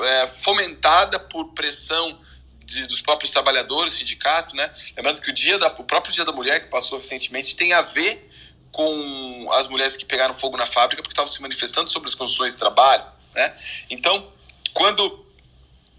[0.03, 2.19] é, fomentada por pressão
[2.65, 4.69] de, dos próprios trabalhadores, sindicato, né?
[4.95, 7.81] Lembrando que o dia da, o próprio Dia da Mulher que passou recentemente tem a
[7.81, 8.29] ver
[8.71, 12.53] com as mulheres que pegaram fogo na fábrica porque estavam se manifestando sobre as condições
[12.53, 13.05] de trabalho,
[13.39, 13.53] né?
[13.89, 14.31] Então,
[14.73, 15.25] quando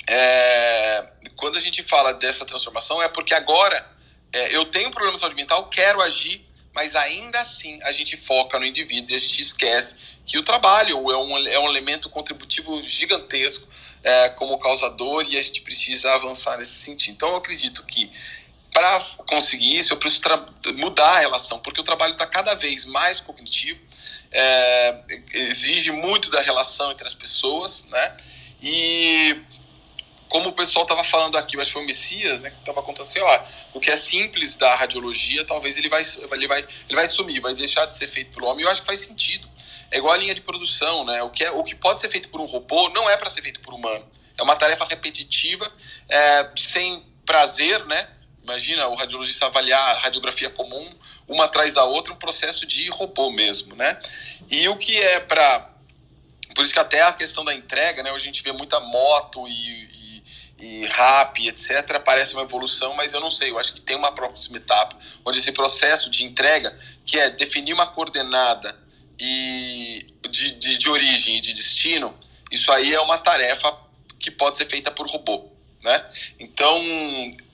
[0.06, 3.90] é, quando a gente fala dessa transformação é porque agora
[4.32, 8.16] é, eu tenho um problema de saúde mental, quero agir, mas ainda assim a gente
[8.16, 12.10] foca no indivíduo e a gente esquece que o trabalho é um, é um elemento
[12.10, 13.68] contributivo gigantesco
[14.02, 17.14] é, como causador e a gente precisa avançar nesse sentido.
[17.14, 18.10] Então eu acredito que
[18.72, 20.22] para conseguir isso eu preciso
[20.76, 23.82] mudar a relação, porque o trabalho está cada vez mais cognitivo,
[24.30, 25.02] é,
[25.34, 28.16] exige muito da relação entre as pessoas, né?
[28.62, 29.40] E
[30.30, 33.18] como o pessoal estava falando aqui, que foi o Messias, né, que estava contando assim,
[33.18, 33.42] ó,
[33.74, 37.52] o que é simples da radiologia, talvez ele vai, ele vai, ele vai sumir, vai
[37.52, 38.64] deixar de ser feito pelo homem.
[38.64, 39.50] Eu acho que faz sentido.
[39.90, 41.20] É igual a linha de produção, né?
[41.24, 43.42] O que, é, o que pode ser feito por um robô não é para ser
[43.42, 44.08] feito por um humano.
[44.38, 45.70] É uma tarefa repetitiva,
[46.08, 48.08] é, sem prazer, né?
[48.50, 50.90] Imagina o radiologista avaliar a radiografia comum,
[51.28, 53.96] uma atrás da outra, um processo de robô mesmo, né?
[54.50, 55.70] E o que é para.
[56.52, 58.10] Por isso que até a questão da entrega, né?
[58.10, 60.22] Hoje a gente vê muita moto e,
[60.58, 62.00] e, e rap, etc.
[62.04, 63.50] Parece uma evolução, mas eu não sei.
[63.50, 66.76] Eu acho que tem uma próxima etapa, onde esse processo de entrega,
[67.06, 68.76] que é definir uma coordenada
[69.16, 72.18] e de, de, de origem e de destino,
[72.50, 73.72] isso aí é uma tarefa
[74.18, 75.48] que pode ser feita por robô,
[75.84, 76.04] né?
[76.40, 76.82] Então,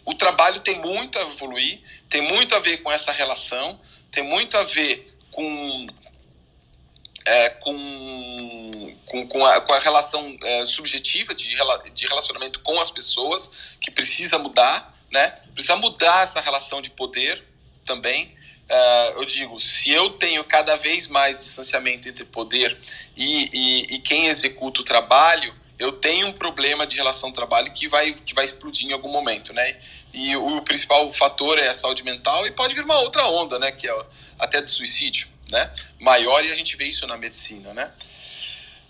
[0.07, 3.79] o trabalho tem muito a evoluir, tem muito a ver com essa relação,
[4.11, 5.87] tem muito a ver com,
[7.27, 11.57] é, com, com, com, a, com a relação é, subjetiva de,
[11.93, 15.35] de relacionamento com as pessoas, que precisa mudar, né?
[15.53, 17.43] Precisa mudar essa relação de poder
[17.85, 18.33] também.
[18.69, 22.79] É, eu digo, se eu tenho cada vez mais distanciamento entre poder
[23.17, 27.71] e, e, e quem executa o trabalho, eu tenho um problema de relação ao trabalho
[27.71, 29.77] que vai, que vai explodir em algum momento, né?
[30.13, 33.59] E o, o principal fator é a saúde mental e pode vir uma outra onda,
[33.59, 33.71] né?
[33.73, 34.05] Que é
[34.39, 35.71] até de suicídio, né?
[36.01, 37.91] Maior e a gente vê isso na medicina, né?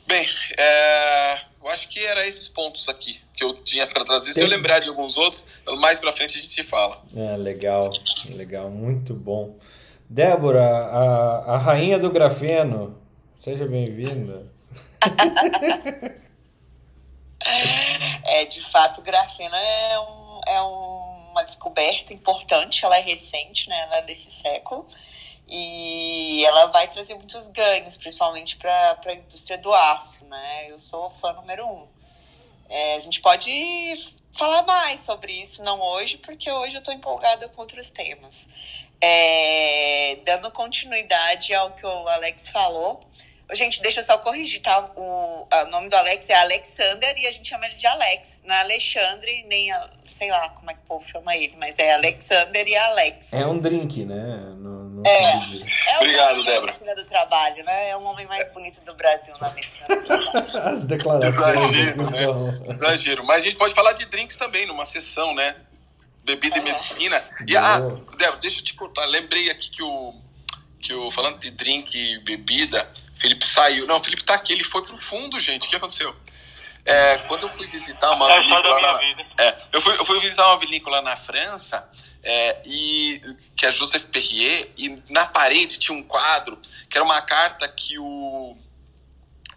[0.07, 4.33] Bem, é, eu acho que era esses pontos aqui que eu tinha para trazer.
[4.33, 5.45] Se eu lembrar de alguns outros,
[5.81, 7.03] mais para frente a gente se fala.
[7.15, 7.93] É, legal,
[8.27, 9.59] legal, muito bom.
[10.09, 12.97] Débora, a, a rainha do grafeno,
[13.41, 14.47] seja bem-vinda.
[18.25, 23.81] É, de fato, o grafeno é, um, é uma descoberta importante, ela é recente, né?
[23.83, 24.87] Ela é desse século.
[25.49, 30.71] E ela vai trazer muitos ganhos, principalmente para a indústria do aço, né?
[30.71, 31.87] Eu sou fã número um.
[32.69, 33.51] É, a gente pode
[34.33, 38.49] falar mais sobre isso, não hoje, porque hoje eu estou empolgada com outros temas.
[39.01, 43.01] É, dando continuidade ao que o Alex falou,
[43.53, 44.91] Gente, deixa eu só corrigir, tá?
[44.97, 48.43] O, o nome do Alex é Alexander e a gente chama ele de Alex.
[48.45, 51.79] Não é Alexandre, nem, a, sei lá como é que o povo chama ele, mas
[51.79, 53.33] é Alexander e Alex.
[53.33, 54.39] É um drink, né?
[54.57, 55.33] No, no é,
[55.87, 56.67] é Obrigado, Débora.
[56.67, 57.91] medicina do trabalho, né?
[57.91, 60.59] É o homem mais bonito do Brasil na medicina do trabalho.
[60.67, 61.39] As declarações.
[61.39, 62.61] Exagero, né?
[62.69, 63.25] Exagero.
[63.25, 65.55] Mas a gente pode falar de drinks também, numa sessão, né?
[66.25, 66.59] Bebida é.
[66.59, 67.23] e medicina.
[67.47, 67.79] E, ah,
[68.19, 69.05] Débora, deixa eu te contar.
[69.05, 70.13] Lembrei aqui que o,
[70.81, 73.87] que o falando de drink e bebida Felipe saiu.
[73.87, 75.67] Não, o Felipe tá aqui, ele foi pro fundo, gente.
[75.67, 76.15] O que aconteceu?
[76.85, 80.47] É, quando eu fui visitar uma é vinícola na, é, eu, fui, eu fui visitar
[80.47, 81.91] uma vinícola na França
[82.23, 83.21] é, e
[83.57, 86.57] que é Joseph Perrier e na parede tinha um quadro
[86.89, 88.57] que era uma carta que o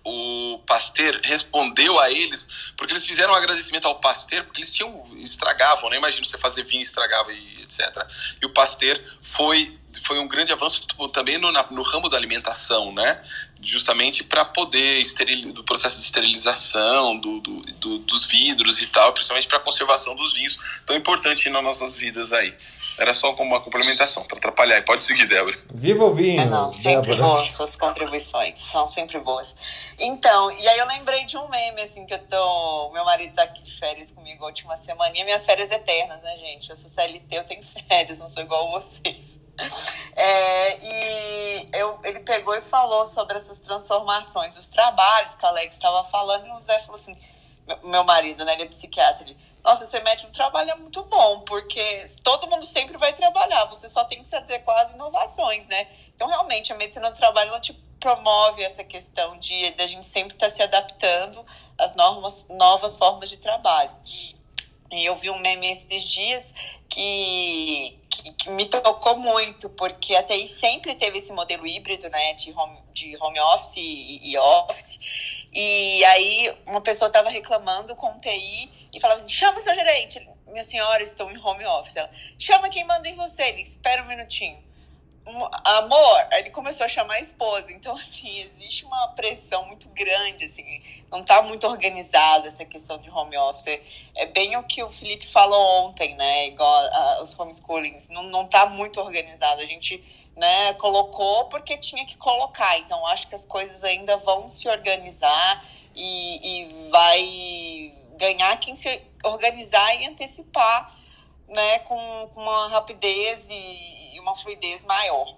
[0.03, 5.05] o Pasteur respondeu a eles porque eles fizeram um agradecimento ao Pasteur porque eles tinham
[5.17, 5.97] estragavam, né?
[5.97, 8.07] Imagina você fazer vinho estragava e etc.
[8.41, 13.21] E o Pasteur foi foi um grande avanço também no, no ramo da alimentação, né?
[13.61, 19.11] Justamente para poder esteril, do processo de esterilização do, do, do, dos vidros e tal,
[19.13, 22.53] principalmente para a conservação dos vinhos, tão importante nas nossas vidas aí.
[22.97, 24.77] Era só como uma complementação, para atrapalhar.
[24.77, 25.57] E pode seguir, Débora.
[25.73, 26.41] Viva o vinho!
[26.41, 27.35] É, não, sempre Débora.
[27.35, 29.55] boas suas contribuições, são sempre boas.
[29.97, 32.91] Então, e aí eu lembrei de um meme, assim, que eu tô...
[32.91, 36.37] Meu marido tá aqui de férias comigo a última semana, e minhas férias eternas, né,
[36.37, 36.69] gente?
[36.69, 39.39] Eu sou CLT, eu tenho férias, não sou igual vocês.
[40.15, 45.75] É, e eu, ele pegou e falou sobre essas transformações, os trabalhos que a Alex
[45.75, 47.17] estava falando, e o Zé falou assim:
[47.83, 51.41] meu marido, né, ele é psiquiatra, ele, nossa, você mete um trabalho é muito bom,
[51.41, 55.87] porque todo mundo sempre vai trabalhar, você só tem que se adequar às inovações, né?
[56.15, 60.05] Então, realmente, a medicina do trabalho, ela te promove essa questão de, de a gente
[60.05, 61.45] sempre estar tá se adaptando
[61.77, 63.91] às normas, novas formas de trabalho.
[64.91, 66.53] E eu vi um meme esses dias
[66.89, 72.33] que, que, que, me tocou muito, porque a TI sempre teve esse modelo híbrido, né,
[72.33, 75.45] de home, de home office e, e office.
[75.53, 79.75] E aí uma pessoa estava reclamando com o TI e falava assim: chama o seu
[79.75, 80.27] gerente.
[80.47, 81.95] Minha senhora, estou em home office.
[81.95, 82.09] Ela,
[82.39, 83.43] chama quem manda em você.
[83.43, 84.68] Ele, espera um minutinho
[85.63, 87.71] amor, ele começou a chamar a esposa.
[87.71, 93.09] Então, assim, existe uma pressão muito grande, assim, não está muito organizada essa questão de
[93.09, 93.79] home office.
[94.15, 96.47] É bem o que o Felipe falou ontem, né?
[96.47, 99.61] Igual a, os homeschoolings, não, não tá muito organizado.
[99.61, 100.03] A gente
[100.35, 102.77] né, colocou porque tinha que colocar.
[102.79, 105.65] Então, acho que as coisas ainda vão se organizar
[105.95, 110.95] e, e vai ganhar quem se organizar e antecipar
[111.49, 113.55] né, com, com uma rapidez e,
[114.19, 115.37] uma fluidez maior.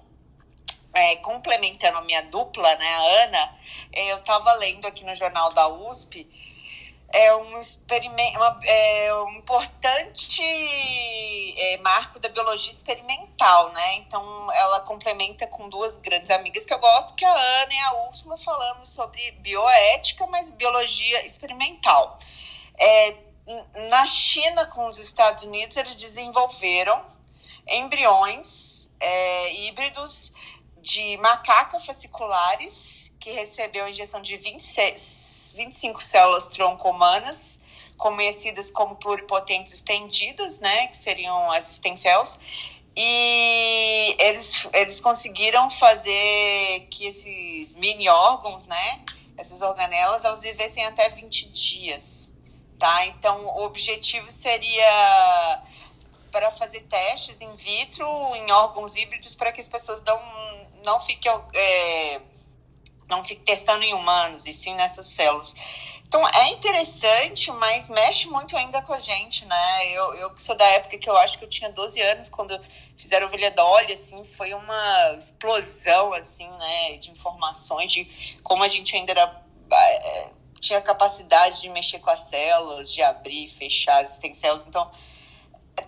[0.94, 3.60] É, complementando a minha dupla, né, a Ana,
[3.94, 6.28] eu estava lendo aqui no jornal da USP
[7.14, 13.96] é um experimento, uma, é um importante é, marco da biologia experimental, né?
[13.96, 17.80] Então ela complementa com duas grandes amigas que eu gosto, que é a Ana e
[17.80, 22.18] a Úrsula, falando sobre bioética, mas biologia experimental.
[22.80, 23.16] É,
[23.90, 27.11] na China, com os Estados Unidos, eles desenvolveram
[27.68, 30.34] embriões é, híbridos
[30.82, 37.62] de macaca fasciculares, que recebeu a injeção de 26, 25 células tronco humanas,
[37.98, 42.40] conhecidas como pluripotentes estendidas, né, que seriam as stem cells,
[42.96, 49.06] e eles, eles conseguiram fazer que esses mini órgãos, né,
[49.38, 52.32] essas organelas, elas vivessem até 20 dias,
[52.78, 53.06] tá?
[53.06, 55.64] Então, o objetivo seria
[56.32, 60.20] para fazer testes in vitro em órgãos híbridos para que as pessoas não
[60.84, 62.22] não fique, é,
[63.08, 65.56] não fique testando em humanos, e sim nessas células.
[66.08, 69.88] Então é interessante, mas mexe muito ainda com a gente, né?
[69.92, 72.60] Eu, eu que sou da época que eu acho que eu tinha 12 anos quando
[72.98, 78.94] fizeram Ovelha Dolly, assim, foi uma explosão, assim, né, de informações, de como a gente
[78.94, 80.30] ainda era, é,
[80.60, 84.68] tinha capacidade de mexer com as células, de abrir, fechar as células.
[84.68, 84.92] Então,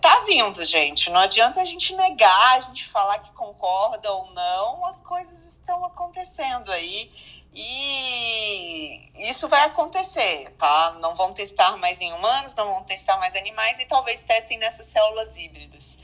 [0.00, 1.10] tá vindo, gente.
[1.10, 5.84] Não adianta a gente negar, a gente falar que concorda ou não, as coisas estão
[5.84, 7.10] acontecendo aí.
[7.54, 10.96] E isso vai acontecer, tá?
[11.00, 14.86] Não vão testar mais em humanos, não vão testar mais animais e talvez testem nessas
[14.86, 15.98] células híbridas.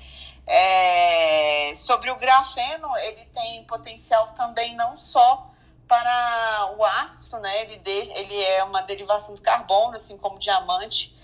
[0.47, 1.73] É...
[1.75, 5.51] Sobre o grafeno, ele tem potencial também não só
[5.89, 7.63] para o ácido, né?
[7.63, 7.91] Ele, de...
[7.91, 11.19] ele é uma derivação do carbono, assim como diamante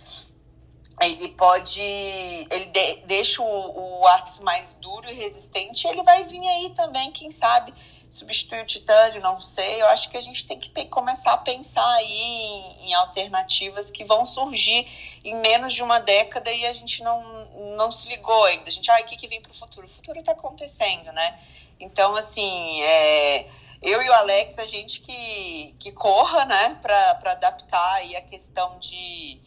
[1.01, 6.47] ele pode ele de, deixa o, o aço mais duro e resistente ele vai vir
[6.49, 7.75] aí também quem sabe
[8.11, 9.83] substituir o titânio não sei.
[9.83, 14.05] Eu acho que a gente tem que começar a pensar aí em, em, alternativas que
[14.05, 14.87] vão surgir
[15.23, 17.45] em menos de uma década e a gente não,
[17.77, 18.69] não se ligou ainda.
[18.69, 19.87] A gente ah o que que vem para o futuro?
[19.87, 21.39] O futuro está acontecendo né?
[21.79, 23.47] Então assim é,
[23.83, 28.79] eu e o Alex a gente que que corra né para adaptar aí a questão
[28.79, 29.39] de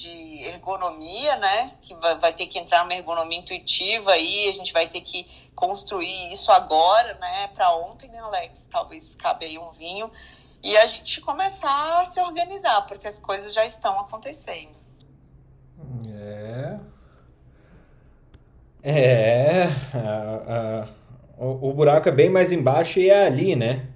[0.00, 1.72] de ergonomia, né?
[1.80, 6.30] Que vai ter que entrar uma ergonomia intuitiva aí, a gente vai ter que construir
[6.30, 7.48] isso agora, né?
[7.48, 8.68] Para ontem, né, Alex?
[8.70, 10.10] Talvez cabe aí um vinho
[10.62, 14.78] e a gente começar a se organizar, porque as coisas já estão acontecendo.
[16.08, 16.78] É.
[18.82, 19.64] É.
[19.94, 20.86] A,
[21.38, 23.88] a, o, o buraco é bem mais embaixo e é ali, né?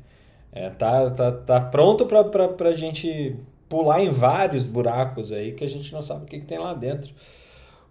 [0.53, 3.36] É, tá, tá, tá pronto para pra gente
[3.73, 6.75] pular em vários buracos aí que a gente não sabe o que, que tem lá
[6.75, 7.14] dentro.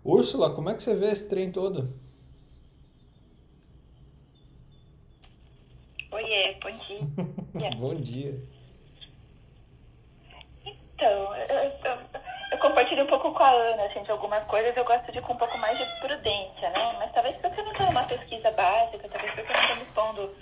[0.06, 1.92] Úrsula, como é que você vê esse trem todo?
[6.12, 7.74] Oiê, bom dia.
[7.80, 8.40] bom dia.
[10.64, 11.98] Então, eu, eu,
[12.52, 15.22] eu, compartilho um pouco com a Ana, assim, de algumas coisas eu gosto de ir
[15.24, 16.96] com um pouco mais de prudência, né?
[17.00, 19.82] Mas talvez porque eu não tenho uma pesquisa básica, talvez porque eu não estou me
[19.82, 20.36] expondo,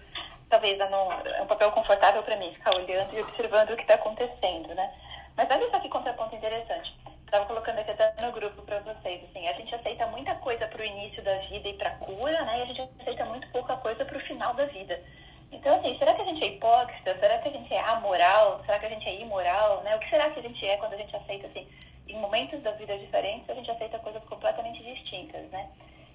[0.49, 3.93] talvez não, é um papel confortável para mim, ficar olhando e observando o que está
[3.93, 4.93] acontecendo, né?
[5.39, 6.93] Mas olha só que contraponto interessante.
[7.23, 9.23] Estava colocando aqui até no grupo para vocês.
[9.23, 12.41] Assim, a gente aceita muita coisa para o início da vida e para a cura,
[12.41, 12.59] né?
[12.59, 15.01] E a gente aceita muito pouca coisa para o final da vida.
[15.49, 17.17] Então, assim, será que a gente é hipócrita?
[17.17, 18.61] Será que a gente é amoral?
[18.65, 19.81] Será que a gente é imoral?
[19.83, 19.95] Né?
[19.95, 21.65] O que será que a gente é quando a gente aceita, assim,
[22.05, 25.69] em momentos da vida diferentes, a gente aceita coisas completamente distintas, né?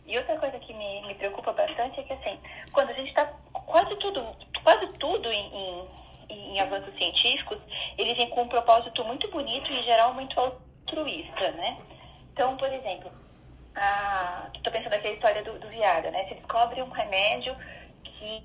[0.06, 2.38] E outra coisa que me, me preocupa bastante é que, assim,
[2.74, 7.58] quando a gente está quase tudo, quase tudo em, em em avanços científicos,
[7.98, 11.76] eles vêm com um propósito muito bonito e, em geral, muito altruísta, né?
[12.32, 13.10] Então, por exemplo,
[14.54, 16.24] estou pensando aqui a história do, do Viagra, né?
[16.28, 17.54] Se descobre um remédio
[18.04, 18.44] que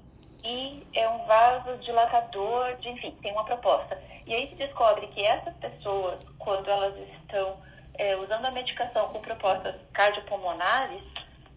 [0.93, 4.01] é um vasodilatador, de, enfim, tem uma proposta.
[4.25, 7.57] E aí se descobre que essas pessoas, quando elas estão
[7.95, 11.03] é, usando a medicação com propostas cardiopulmonares,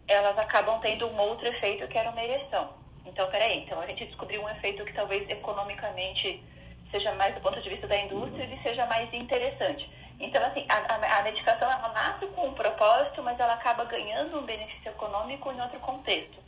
[0.09, 2.82] elas acabam tendo um outro efeito que era uma ereção.
[3.05, 6.43] Então, peraí, então a gente descobriu um efeito que talvez economicamente
[6.91, 9.89] seja mais do ponto de vista da indústria e seja mais interessante.
[10.21, 14.45] Então, assim, a, a, medicação ela nasce com um propósito, mas ela acaba ganhando um
[14.45, 16.39] benefício econômico em outro contexto.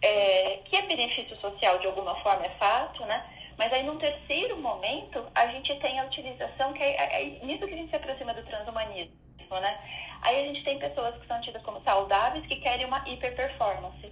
[0.00, 3.24] É, que é benefício social de alguma forma, é fato, né?
[3.56, 7.64] Mas aí, num terceiro momento, a gente tem a utilização, que é, é, é nisso
[7.66, 9.14] que a gente se aproxima do transhumanismo,
[9.50, 9.78] né?
[10.22, 14.10] Aí a gente tem pessoas que são tidas como saudáveis que querem uma hiperperformance.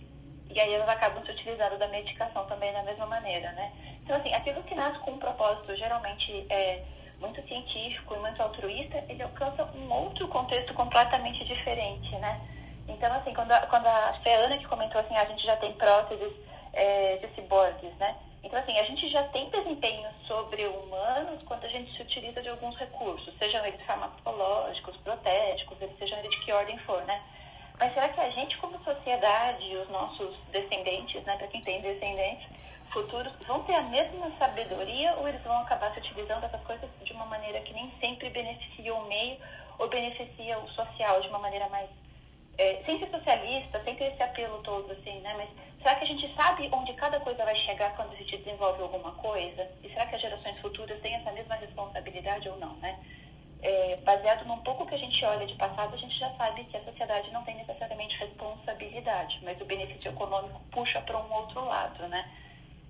[0.51, 3.73] E aí elas acabam se utilizando da medicação também da mesma maneira, né?
[4.03, 6.83] Então, assim, aquilo que nasce com um propósito geralmente é
[7.21, 12.41] muito científico e muito altruísta, ele alcança um outro contexto completamente diferente, né?
[12.89, 15.73] Então, assim, quando a, quando a, foi Ana que comentou assim, a gente já tem
[15.75, 16.33] próteses
[16.73, 18.17] é, de ciborgues, né?
[18.43, 22.49] Então, assim, a gente já tem desempenhos sobre humanos quando a gente se utiliza de
[22.49, 27.23] alguns recursos, sejam eles farmacológicos, protéticos, sejam eles de que ordem for, né?
[27.81, 32.47] Mas será que a gente, como sociedade, os nossos descendentes, né, para quem tem descendentes
[32.93, 37.13] futuros, vão ter a mesma sabedoria ou eles vão acabar se utilizando dessas coisas de
[37.15, 39.39] uma maneira que nem sempre beneficia o meio
[39.79, 41.89] ou beneficia o social de uma maneira mais
[42.59, 45.33] é, sem ser socialista, sem ter esse apelo todo, assim, né?
[45.39, 48.83] Mas será que a gente sabe onde cada coisa vai chegar quando a gente desenvolve
[48.83, 49.67] alguma coisa?
[49.83, 52.99] E será que as gerações futuras têm essa mesma responsabilidade ou não, né?
[53.63, 56.77] É, baseado num pouco que a gente olha de passado, a gente já sabe que
[56.77, 62.09] a sociedade não tem necessariamente responsabilidade, mas o benefício econômico puxa para um outro lado,
[62.09, 62.27] né?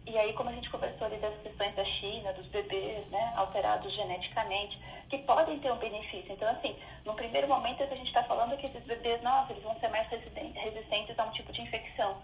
[0.06, 3.94] E aí, como a gente conversou ali das questões da China, dos bebês, né, alterados
[3.94, 6.32] geneticamente, que podem ter um benefício.
[6.32, 9.78] Então, assim, no primeiro momento a gente está falando que esses bebês, nossa, eles vão
[9.78, 12.16] ser mais resistentes a um tipo de infecção.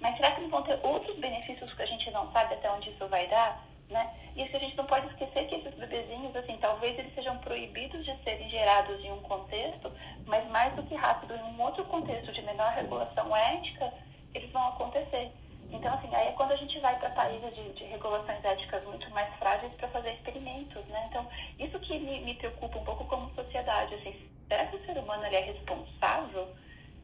[0.00, 2.90] Mas será que não vão ter outros benefícios que a gente não sabe até onde
[2.90, 3.62] isso vai dar?
[3.88, 4.14] Né?
[4.36, 8.16] Isso a gente não pode esquecer que esses bebezinhos, assim, talvez eles sejam proibidos de
[8.22, 9.92] serem gerados em um contexto,
[10.26, 13.92] mas mais do que rápido, em um outro contexto de menor regulação ética,
[14.34, 15.32] eles vão acontecer.
[15.72, 19.08] Então, assim, aí é quando a gente vai para países de, de, regulações éticas muito
[19.10, 21.06] mais frágeis para fazer experimentos, né?
[21.08, 21.26] Então,
[21.58, 24.14] isso que me, me, preocupa um pouco como sociedade, assim,
[24.48, 26.48] será que o ser humano ele é responsável?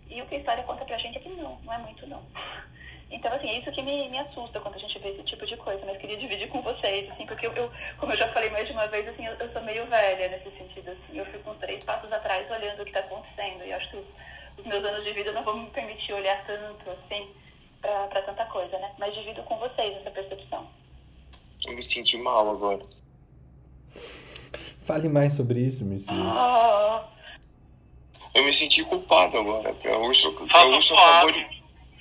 [0.08, 2.22] E o que a história conta pra gente é que não, não é muito não.
[3.10, 5.56] Então, assim, é isso que me, me assusta quando a gente vê esse tipo de
[5.56, 8.66] coisa, mas queria dividir com vocês, assim, porque eu, eu como eu já falei mais
[8.66, 11.58] de uma vez, assim, eu, eu, sou meio velha nesse sentido, assim, eu fico uns
[11.58, 14.06] três passos atrás olhando o que está acontecendo, e acho que os,
[14.58, 17.28] os meus anos de vida não vão me permitir olhar tanto, assim,
[17.80, 18.92] para tanta coisa, né?
[18.98, 20.66] Mas divido com vocês essa percepção.
[21.64, 22.84] Eu me senti mal agora.
[24.82, 26.16] Fale mais sobre isso, Messias.
[26.16, 27.04] Ah,
[28.34, 29.70] eu me senti culpado agora.
[29.70, 31.55] A Urso, a Urso acabou de.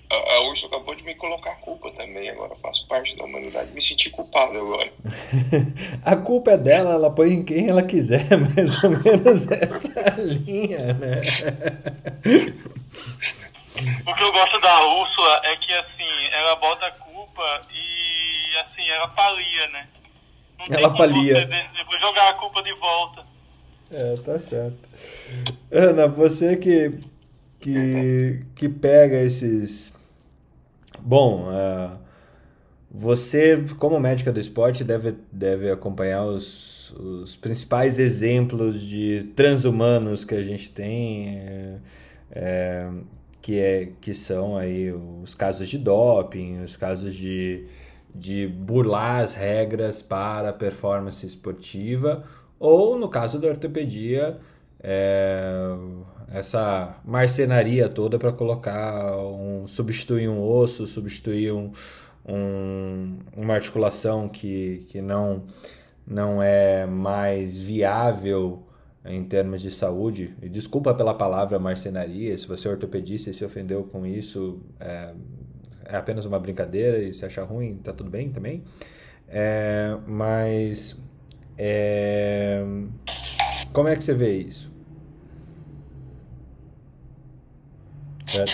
[0.09, 3.71] A, Urso acabou de me colocar culpa também, agora faço parte da humanidade.
[3.71, 4.91] Me senti culpado agora.
[6.05, 8.25] a culpa é dela, ela põe em quem ela quiser,
[8.55, 11.21] mais ou menos essa linha, né?
[14.05, 18.87] O que eu gosto da Úrsula é que, assim, ela bota a culpa e, assim,
[18.89, 19.87] ela palia, né?
[20.59, 21.45] Não ela palia.
[21.45, 23.25] depois jogar a culpa de volta.
[23.91, 24.77] É, tá certo.
[25.71, 26.99] Ana, você que,
[27.59, 29.94] que, que pega esses...
[31.07, 31.99] Bom, uh,
[32.89, 40.33] você, como médica do esporte, deve, deve acompanhar os, os principais exemplos de transhumanos que
[40.33, 41.37] a gente tem.
[41.37, 41.77] É,
[42.31, 42.89] é,
[43.39, 47.67] que, é, que são aí os casos de doping, os casos de,
[48.15, 52.23] de burlar as regras para performance esportiva,
[52.59, 54.39] ou no caso da ortopedia,
[54.81, 55.39] é,
[56.31, 61.71] essa marcenaria toda para colocar um substituir um osso, substituir um,
[62.27, 65.43] um, uma articulação que, que não,
[66.05, 68.63] não é mais viável
[69.05, 70.35] em termos de saúde.
[70.41, 75.13] E desculpa pela palavra marcenaria, se você é ortopedista e se ofendeu com isso, é,
[75.85, 78.63] é apenas uma brincadeira e se achar ruim, tá tudo bem também.
[79.27, 80.95] É, mas
[81.57, 82.63] é,
[83.71, 84.74] como é que você vê isso?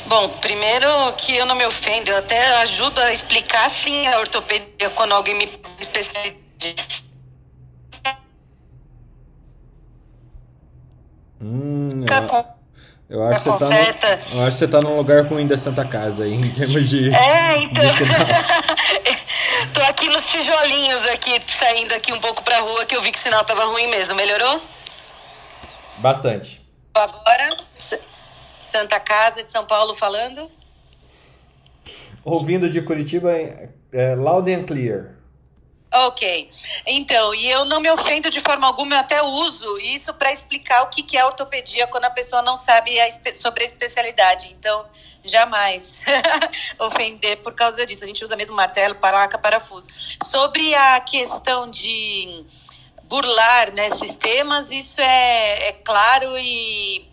[0.08, 4.90] Bom, primeiro que eu não me ofendo, eu até ajudo a explicar sim a ortopedia
[4.96, 6.42] quando alguém me especializa
[11.44, 12.06] Hum,
[13.10, 15.48] eu, eu acho que você tá no, eu acho que você tá num lugar ruim
[15.48, 17.12] da Santa Casa aí, em termos de.
[17.12, 17.84] É, então.
[19.74, 23.18] Tô aqui nos tijolinhos aqui, saindo aqui um pouco pra rua, que eu vi que
[23.18, 24.14] o sinal tava ruim mesmo.
[24.14, 24.62] Melhorou?
[25.98, 26.62] Bastante.
[26.94, 27.58] Agora,
[28.66, 30.50] Santa Casa de São Paulo falando.
[32.24, 35.22] Ouvindo de Curitiba, é, loud and clear.
[35.94, 36.48] Ok.
[36.88, 40.84] Então, e eu não me ofendo de forma alguma, eu até uso isso para explicar
[40.84, 44.56] o que, que é ortopedia quando a pessoa não sabe a sobre a especialidade.
[44.58, 44.86] Então,
[45.24, 46.04] jamais
[46.80, 48.06] ofender por causa disso.
[48.06, 49.88] A gente usa mesmo martelo, paraca, parafuso.
[50.24, 52.46] Sobre a questão de
[53.04, 57.11] burlar né, sistemas, isso é, é claro e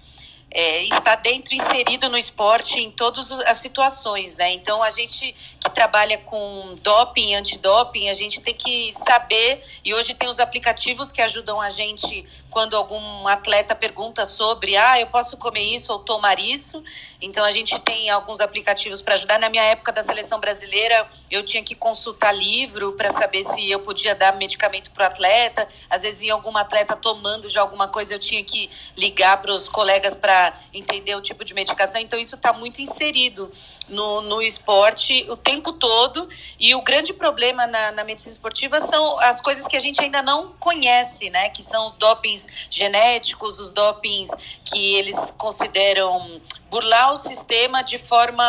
[0.51, 4.53] é, está dentro, inserido no esporte em todas as situações, né?
[4.53, 10.15] Então a gente que trabalha com doping, antidoping, a gente tem que saber, e hoje
[10.15, 15.37] tem os aplicativos que ajudam a gente quando algum atleta pergunta sobre, ah, eu posso
[15.37, 16.83] comer isso ou tomar isso.
[17.21, 19.39] Então a gente tem alguns aplicativos para ajudar.
[19.39, 23.81] Na minha época da seleção brasileira, eu tinha que consultar livro para saber se eu
[23.81, 25.69] podia dar medicamento para o atleta.
[25.91, 29.69] Às vezes vinha algum atleta tomando já alguma coisa, eu tinha que ligar para os
[29.69, 32.01] colegas para entender o tipo de medicação.
[32.01, 33.51] Então isso está muito inserido
[33.89, 36.29] no, no esporte o tempo todo.
[36.59, 40.23] E o grande problema na, na medicina esportiva são as coisas que a gente ainda
[40.23, 41.49] não conhece, né?
[41.51, 46.41] Que são os dopings genéticos, os dopings que eles consideram
[46.71, 48.45] burlar o sistema de forma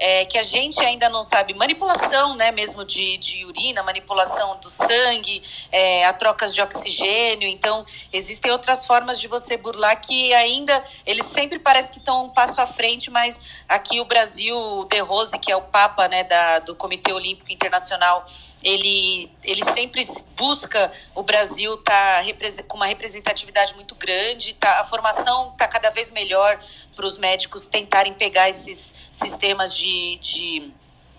[0.00, 1.52] é, que a gente ainda não sabe.
[1.52, 7.46] Manipulação, né, mesmo de, de urina, manipulação do sangue, é, a trocas de oxigênio.
[7.46, 12.30] Então, existem outras formas de você burlar que ainda eles sempre parece que estão um
[12.30, 16.24] passo à frente, mas aqui o Brasil, o De Rose, que é o Papa né,
[16.24, 18.24] da, do Comitê Olímpico Internacional,
[18.62, 20.04] ele, ele sempre
[20.36, 22.22] busca o Brasil tá
[22.68, 26.60] com uma representatividade muito grande, tá, a formação está cada vez melhor
[26.94, 30.72] para os médicos tentarem pegar esses sistemas de, de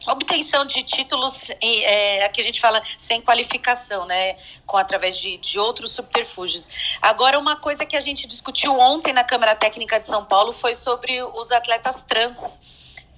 [0.07, 4.35] obtenção de títulos é, que a gente fala sem qualificação, né,
[4.65, 6.69] com através de, de outros subterfúgios.
[7.01, 10.73] Agora, uma coisa que a gente discutiu ontem na Câmara Técnica de São Paulo foi
[10.73, 12.59] sobre os atletas trans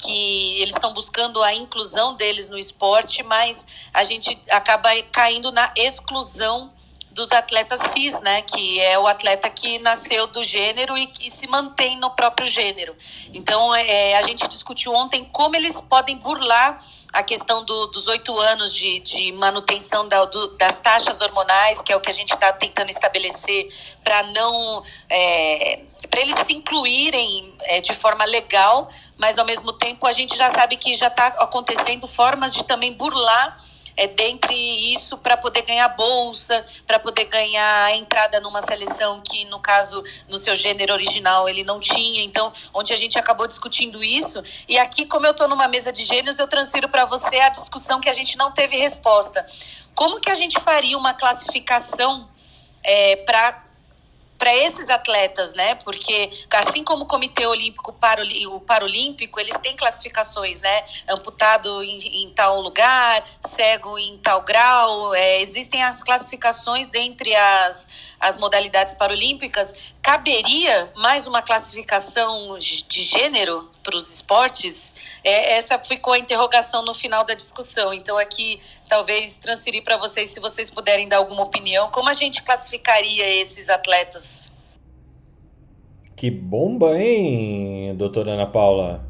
[0.04, 5.72] que eles estão buscando a inclusão deles no esporte, mas a gente acaba caindo na
[5.76, 6.72] exclusão
[7.12, 8.42] dos atletas cis, né?
[8.42, 12.96] Que é o atleta que nasceu do gênero e que se mantém no próprio gênero.
[13.34, 18.38] Então, é, a gente discutiu ontem como eles podem burlar a questão do, dos oito
[18.40, 22.34] anos de, de manutenção da, do, das taxas hormonais, que é o que a gente
[22.34, 23.68] está tentando estabelecer
[24.03, 30.07] para não é, para eles se incluírem é, de forma legal, mas ao mesmo tempo
[30.07, 33.57] a gente já sabe que já está acontecendo formas de também burlar
[33.95, 34.56] é, dentre
[34.94, 40.38] isso para poder ganhar bolsa, para poder ganhar entrada numa seleção que, no caso, no
[40.38, 42.24] seu gênero original, ele não tinha.
[42.24, 44.44] Então, onde a gente acabou discutindo isso.
[44.68, 47.99] E aqui, como eu estou numa mesa de gêneros, eu transfiro para você a discussão
[47.99, 49.45] que a gente não teve resposta.
[49.95, 52.28] Como que a gente faria uma classificação
[52.84, 53.64] é, para
[54.44, 55.76] para esses atletas, né?
[55.76, 57.95] Porque assim como o Comitê Olímpico
[58.49, 60.84] o Paralímpico, eles têm classificações, né?
[61.07, 67.88] Amputado em, em tal lugar, cego em tal grau, é, existem as classificações dentre as,
[68.20, 69.93] as modalidades paralímpicas.
[70.04, 74.94] Caberia mais uma classificação de gênero para os esportes?
[75.24, 77.94] É, essa ficou a interrogação no final da discussão.
[77.94, 78.60] Então, aqui,
[78.90, 83.70] talvez transferir para vocês, se vocês puderem dar alguma opinião, como a gente classificaria esses
[83.70, 84.52] atletas?
[86.18, 89.08] Que bomba, hein, doutora Ana Paula?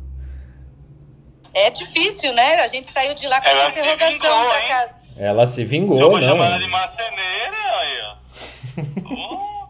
[1.56, 2.62] É difícil, né?
[2.62, 4.96] A gente saiu de lá com essa interrogação para casa.
[5.18, 6.44] Ela se vingou, não?
[6.44, 9.54] Ela de marceneira, aí, ó.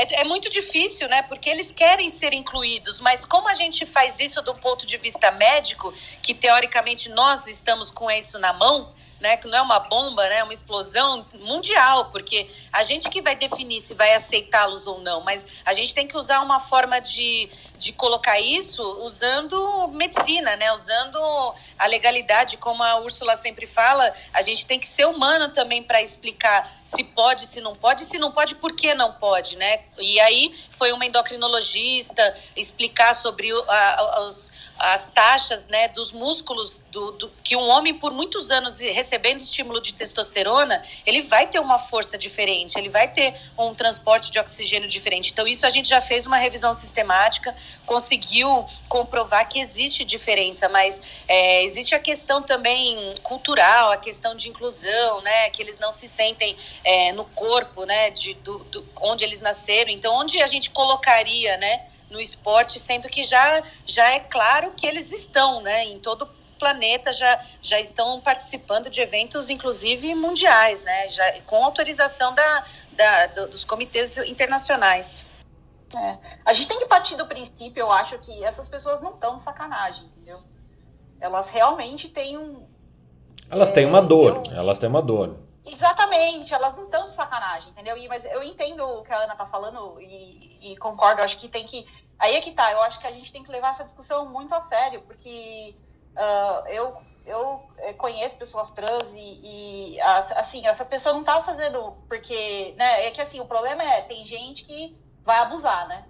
[0.00, 1.22] é, é, muito difícil, né?
[1.22, 5.30] Porque eles querem ser incluídos, mas como a gente faz isso do ponto de vista
[5.32, 8.88] médico, que teoricamente nós estamos com isso na mão,
[9.20, 13.36] né, que não é uma bomba, né, uma explosão mundial, porque a gente que vai
[13.36, 17.50] definir se vai aceitá-los ou não, mas a gente tem que usar uma forma de,
[17.80, 21.18] de colocar isso usando medicina, né, usando
[21.78, 26.02] a legalidade, como a Úrsula sempre fala, a gente tem que ser humano também para
[26.02, 29.80] explicar se pode, se não pode, se não pode, por que não pode, né?
[29.98, 37.12] E aí foi uma endocrinologista explicar sobre a, os, as taxas, né, dos músculos do,
[37.12, 41.78] do que um homem por muitos anos recebendo estímulo de testosterona, ele vai ter uma
[41.78, 45.30] força diferente, ele vai ter um transporte de oxigênio diferente.
[45.32, 51.00] Então, isso a gente já fez uma revisão sistemática, conseguiu comprovar que existe diferença, mas
[51.26, 55.50] é, existe a questão também cultural, a questão de inclusão, né?
[55.50, 58.10] Que eles não se sentem é, no corpo, né?
[58.10, 59.90] De, do, do, onde eles nasceram.
[59.90, 61.86] Então, onde a gente colocaria, né?
[62.10, 65.84] No esporte, sendo que já, já é claro que eles estão, né?
[65.84, 66.28] Em todo
[66.60, 71.08] planeta já, já estão participando de eventos, inclusive mundiais, né?
[71.08, 75.24] Já, com autorização da, da, dos comitês internacionais.
[75.94, 76.18] É.
[76.44, 79.42] A gente tem que partir do princípio, eu acho, que essas pessoas não estão de
[79.42, 80.40] sacanagem, entendeu?
[81.20, 82.66] Elas realmente têm um.
[83.48, 84.56] Elas é, têm uma dor, eu...
[84.56, 85.36] elas têm uma dor.
[85.64, 87.96] Exatamente, elas não estão de sacanagem, entendeu?
[87.96, 91.48] E, mas eu entendo o que a Ana tá falando e, e concordo, acho que
[91.48, 91.86] tem que.
[92.18, 94.54] Aí é que tá, eu acho que a gente tem que levar essa discussão muito
[94.54, 95.74] a sério, porque
[96.10, 101.96] Uh, eu, eu eh, conheço pessoas trans e, e, assim, essa pessoa não tá fazendo
[102.08, 106.04] porque, né, é que assim, o problema é, tem gente que vai abusar, né?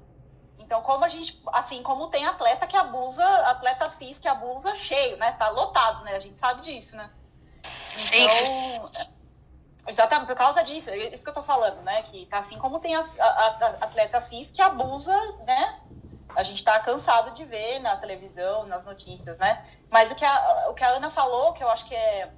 [0.59, 5.17] Então, como a gente, assim, como tem atleta que abusa, atleta cis que abusa cheio,
[5.17, 5.33] né?
[5.33, 6.15] Tá lotado, né?
[6.15, 7.11] A gente sabe disso, né?
[8.15, 8.85] Então,
[9.89, 12.03] exatamente, por causa disso, é isso que eu tô falando, né?
[12.05, 15.81] Que tá assim como tem a, a, a atleta cis que abusa, né?
[16.35, 19.65] a gente está cansado de ver na televisão, nas notícias, né?
[19.91, 22.33] Mas o que a, o que a Ana falou, que eu acho que é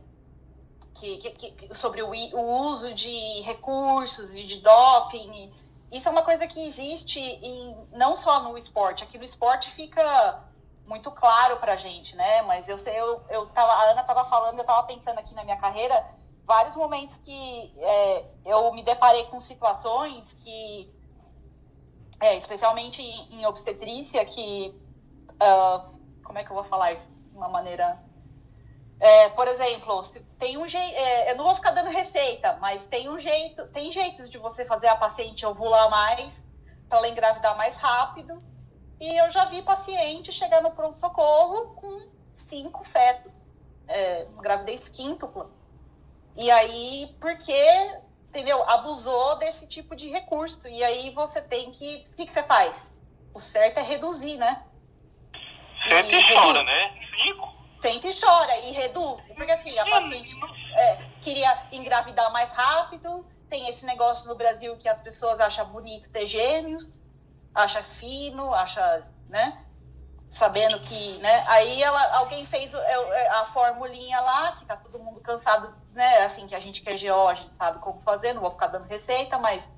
[0.94, 5.52] que, que, que sobre o, o, uso de recursos e de doping,
[5.92, 9.04] isso é uma coisa que existe em, não só no esporte.
[9.04, 10.42] Aqui no esporte fica
[10.86, 12.40] muito claro pra gente, né?
[12.42, 15.44] Mas eu sei, eu, eu tava, a Ana tava falando, eu tava pensando aqui na
[15.44, 16.02] minha carreira,
[16.46, 20.90] vários momentos que é, eu me deparei com situações que,
[22.20, 24.74] é, especialmente em, em obstetrícia, que,
[25.34, 25.94] uh,
[26.24, 28.02] como é que eu vou falar isso de uma maneira...
[29.02, 32.86] É, por exemplo, se tem um jeito, é, eu não vou ficar dando receita, mas
[32.86, 36.46] tem um jeito, tem jeitos de você fazer a paciente ovular mais
[36.88, 38.40] para ela engravidar mais rápido.
[39.00, 43.52] E eu já vi paciente chegar no pronto-socorro com cinco fetos,
[43.88, 45.50] é, gravidez quíntupla.
[46.36, 47.60] E aí, porque,
[48.28, 48.62] entendeu?
[48.70, 50.68] Abusou desse tipo de recurso.
[50.68, 52.04] E aí você tem que.
[52.08, 53.04] O que, que você faz?
[53.34, 54.64] O certo é reduzir, né?
[55.88, 56.94] Senta e chora, né?
[57.20, 57.61] Cinco?
[57.82, 59.26] Senta e chora e reduz.
[59.34, 60.36] Porque assim, a paciente
[60.72, 63.26] é, queria engravidar mais rápido.
[63.48, 67.02] Tem esse negócio no Brasil que as pessoas acham bonito ter gêmeos,
[67.52, 69.66] acha fino, acha, né?
[70.28, 71.44] Sabendo que, né?
[71.48, 76.18] Aí ela, alguém fez a formulinha lá, que tá todo mundo cansado, né?
[76.18, 78.68] Assim, que a gente que é geó, a gente sabe como fazer, não vou ficar
[78.68, 79.68] dando receita, mas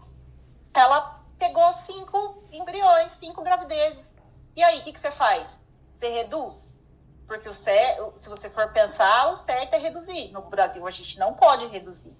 [0.75, 4.15] ela pegou cinco embriões, cinco gravidezes.
[4.55, 5.65] E aí, o que, que você faz?
[5.97, 6.84] Você reduz?
[7.27, 10.31] Porque o certo, se você for pensar, o certo é reduzir.
[10.31, 12.15] No Brasil, a gente não pode reduzir.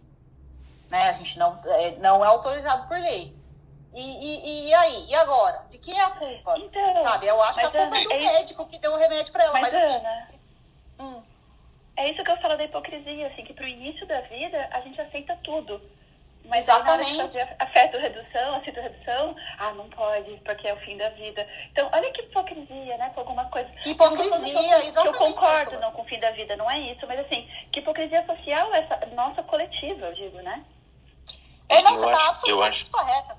[0.91, 1.11] Né?
[1.11, 3.37] A gente não é, não é autorizado por lei.
[3.93, 5.07] E, e, e aí?
[5.09, 5.65] E agora?
[5.71, 6.59] De quem é a culpa?
[6.59, 7.27] Então, Sabe?
[7.27, 8.19] Eu acho que a culpa Ana, é do é...
[8.19, 9.53] médico que deu o remédio pra ela.
[9.53, 10.29] Mas, Mas, assim, Ana,
[10.99, 11.23] hum.
[11.97, 15.01] é isso que eu falo da hipocrisia, assim, que pro início da vida a gente
[15.01, 15.81] aceita tudo.
[16.45, 17.17] Mas na hora Exatamente.
[17.17, 21.47] fazer a feto-redução, a cito-redução, ah, não pode, porque é o fim da vida.
[21.73, 23.71] Então, olha que hipocrisia, né, com alguma coisa.
[23.87, 25.81] Hipocrisia, falando que eu- exatamente concordo isso.
[25.81, 28.79] não com o fim da vida, não é isso, mas assim, que hipocrisia social é
[28.81, 30.65] essa nossa coletiva, eu digo, né?
[31.69, 32.31] É, não, Eu você acho- tá eu
[32.63, 33.37] absolutamente acho- correta.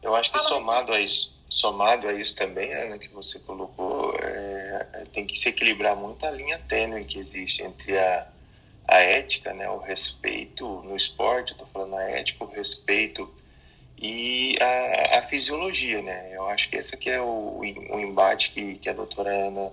[0.00, 4.14] Eu acho que Fala, somado a isso, somado a isso também, Ana, que você colocou,
[4.22, 8.26] é, tem que se equilibrar muito a linha tênue que existe entre a,
[8.86, 13.32] a ética, né, o respeito no esporte, eu tô falando a ética, o respeito
[13.98, 16.30] e a, a fisiologia, né?
[16.34, 19.72] Eu acho que esse aqui é o, o embate que, que a doutora Ana,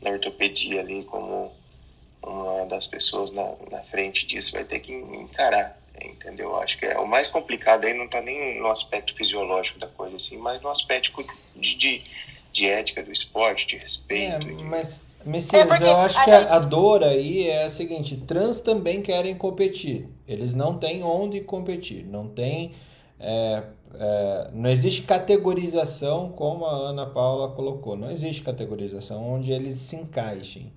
[0.00, 1.52] na ortopedia ali, como
[2.22, 6.50] uma das pessoas na, na frente disso, vai ter que encarar, entendeu?
[6.50, 9.88] Eu Acho que é o mais complicado aí não está nem no aspecto fisiológico da
[9.88, 11.24] coisa, assim, mas no aspecto
[11.54, 12.04] de, de,
[12.52, 14.46] de ética do esporte, de É, respeito.
[14.46, 17.70] de- mas, Messias, É, eu acho a que a, gente- a dor aí é a
[17.70, 20.08] seguinte: trans também querem competir.
[20.26, 22.04] Eles não têm onde competir.
[22.06, 22.72] Não tem.
[23.20, 23.62] é,
[23.94, 27.96] é, não existe categorização como a Ana Paula colocou.
[27.96, 30.72] Não existe categorização onde eles se encaixem.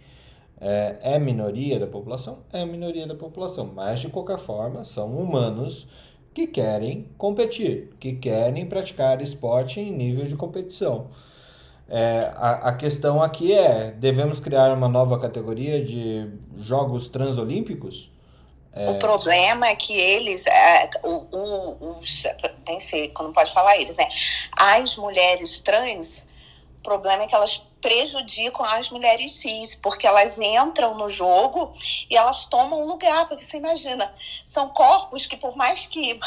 [0.59, 2.39] É, é minoria da população?
[2.51, 3.71] É minoria da população.
[3.73, 5.87] Mas, de qualquer forma, são humanos
[6.33, 11.07] que querem competir, que querem praticar esporte em nível de competição.
[11.87, 18.09] É, a, a questão aqui é: devemos criar uma nova categoria de Jogos Transolímpicos?
[18.75, 22.23] O problema é que eles, é, o, o, os,
[22.65, 24.09] tem ser, não pode falar eles, né?
[24.51, 26.27] As mulheres trans,
[26.79, 31.71] o problema é que elas prejudicam as mulheres cis, porque elas entram no jogo
[32.09, 34.13] e elas tomam lugar, porque você imagina,
[34.45, 36.19] são corpos que por mais que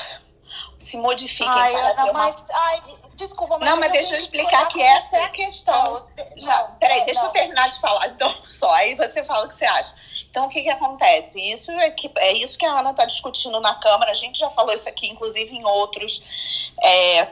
[0.78, 2.82] se modifiquem Ai, para Ana, ter uma mas, ai,
[3.18, 5.84] desculpa, mas não, mas deixa eu explicar que essa é a questão.
[5.84, 9.44] Não, Já, não, peraí, não, deixa eu terminar de falar então só, aí você fala
[9.44, 9.94] o que você acha.
[10.30, 11.40] Então, o que, que acontece?
[11.40, 14.48] Isso é, que, é isso que a Ana está discutindo na Câmara, a gente já
[14.50, 16.22] falou isso aqui, inclusive, em outros.
[16.82, 17.28] é,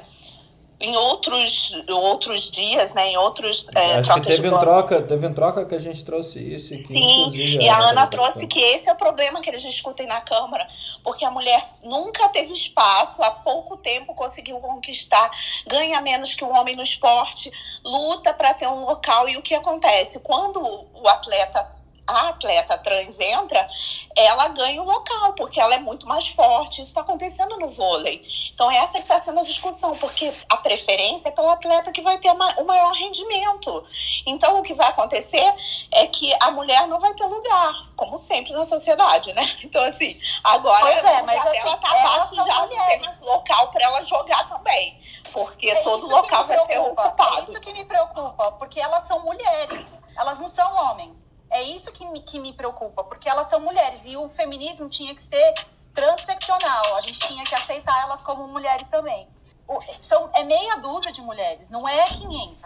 [0.78, 3.08] em outros, outros dias, né?
[3.08, 5.78] Em outros é, Acho que trocas teve de um troca, teve um troca que a
[5.78, 6.68] gente trouxe isso.
[6.68, 10.20] que, Sim, e a Ana trouxe que esse é o problema que eles discutem na
[10.20, 10.68] Câmara,
[11.02, 15.30] porque a mulher nunca teve espaço, há pouco tempo conseguiu conquistar,
[15.66, 17.50] ganha menos que o homem no esporte,
[17.82, 19.28] luta para ter um local.
[19.28, 20.20] E o que acontece?
[20.20, 21.75] Quando o atleta,
[22.06, 23.68] a atleta trans entra,
[24.16, 26.74] ela ganha o local, porque ela é muito mais forte.
[26.82, 28.22] Isso está acontecendo no vôlei.
[28.54, 32.18] Então, essa que está sendo a discussão, porque a preferência é pelo atleta que vai
[32.18, 33.84] ter o maior rendimento.
[34.26, 35.52] Então, o que vai acontecer
[35.92, 39.42] é que a mulher não vai ter lugar, como sempre na sociedade, né?
[39.66, 43.20] Então, assim, agora Pois é, mas, assim, dela tá elas abaixo já, não tem mais
[43.20, 44.98] local para ela jogar também,
[45.32, 47.50] porque É todo local vai ser É ocupado.
[47.50, 51.25] isso que me preocupa, porque elas são mulheres, elas não são homens.
[51.50, 55.14] É isso que me, que me preocupa, porque elas são mulheres e o feminismo tinha
[55.14, 55.54] que ser
[55.94, 59.26] transeccional, a gente tinha que aceitar elas como mulheres também.
[59.68, 62.60] O- são, é meia dúzia de mulheres, não é 500,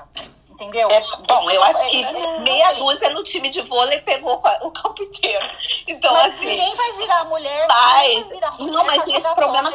[0.50, 0.88] entendeu?
[0.92, 4.42] É, bom, eu acho que É, é, meia é, dúzia no time de vôlei pegou
[4.62, 5.48] o campo inteiro.
[5.86, 6.46] Então, Mas assim.
[6.46, 7.66] ninguém vai virar mulher.
[7.68, 9.72] Mas, vai virar mulher não, mas esse problema.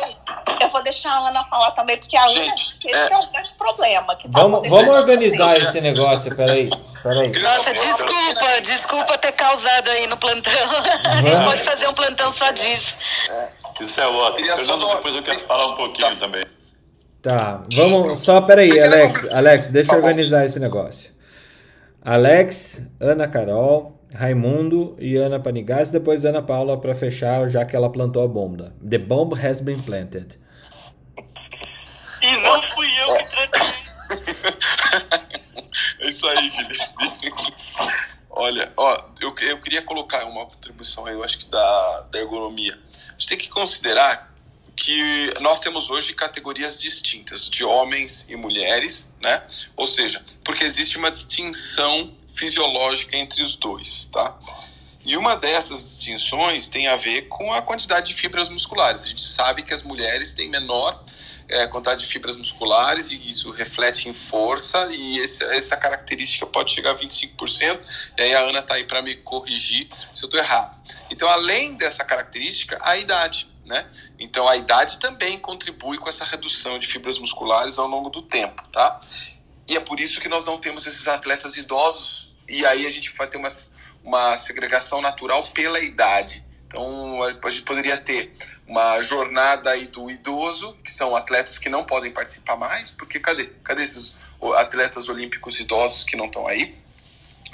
[0.61, 3.11] Eu vou deixar a Ana falar também, porque a Ana esse é...
[3.11, 4.15] é o grande problema.
[4.15, 6.69] Que tá vamos, vamos organizar esse negócio, peraí.
[7.03, 7.31] peraí.
[7.41, 10.51] Nossa, desculpa, desculpa ter causado aí no plantão.
[11.05, 12.97] A gente pode fazer um plantão só disso.
[13.79, 14.55] Isso é ótimo.
[14.55, 16.15] Fernando, depois eu quero falar um pouquinho tá.
[16.15, 16.45] também.
[17.21, 18.21] Tá, vamos.
[18.21, 19.27] Só peraí, Alex.
[19.31, 21.11] Alex, deixa eu organizar esse negócio.
[22.03, 27.91] Alex, Ana Carol, Raimundo e Ana Panigás, depois Ana Paula para fechar, já que ela
[27.91, 28.73] plantou a bomba.
[28.87, 30.39] The bomb has been planted.
[32.21, 33.61] E não fui eu que tratei.
[35.99, 36.79] é isso aí, Felipe.
[38.29, 42.73] Olha, ó, eu, eu queria colocar uma contribuição aí, eu acho que da, da ergonomia.
[42.73, 44.33] A gente tem que considerar
[44.75, 49.41] que nós temos hoje categorias distintas de homens e mulheres, né?
[49.75, 54.37] Ou seja, porque existe uma distinção fisiológica entre os dois, tá?
[55.05, 59.03] E uma dessas distinções tem a ver com a quantidade de fibras musculares.
[59.03, 60.99] A gente sabe que as mulheres têm menor
[61.47, 66.73] é, quantidade de fibras musculares e isso reflete em força e esse, essa característica pode
[66.73, 67.79] chegar a 25%.
[68.17, 70.75] E aí a Ana está aí para me corrigir se eu estou errado.
[71.11, 73.53] Então, além dessa característica, a idade.
[73.63, 73.83] Né?
[74.19, 78.63] Então, a idade também contribui com essa redução de fibras musculares ao longo do tempo.
[78.71, 78.99] Tá?
[79.67, 83.11] E é por isso que nós não temos esses atletas idosos e aí a gente
[83.15, 83.73] vai ter umas
[84.05, 86.45] uma segregação natural pela idade.
[86.67, 88.31] Então, a gente poderia ter
[88.67, 93.45] uma jornada aí do idoso, que são atletas que não podem participar mais, porque cadê?
[93.63, 94.15] Cadê esses
[94.55, 96.75] atletas olímpicos idosos que não estão aí?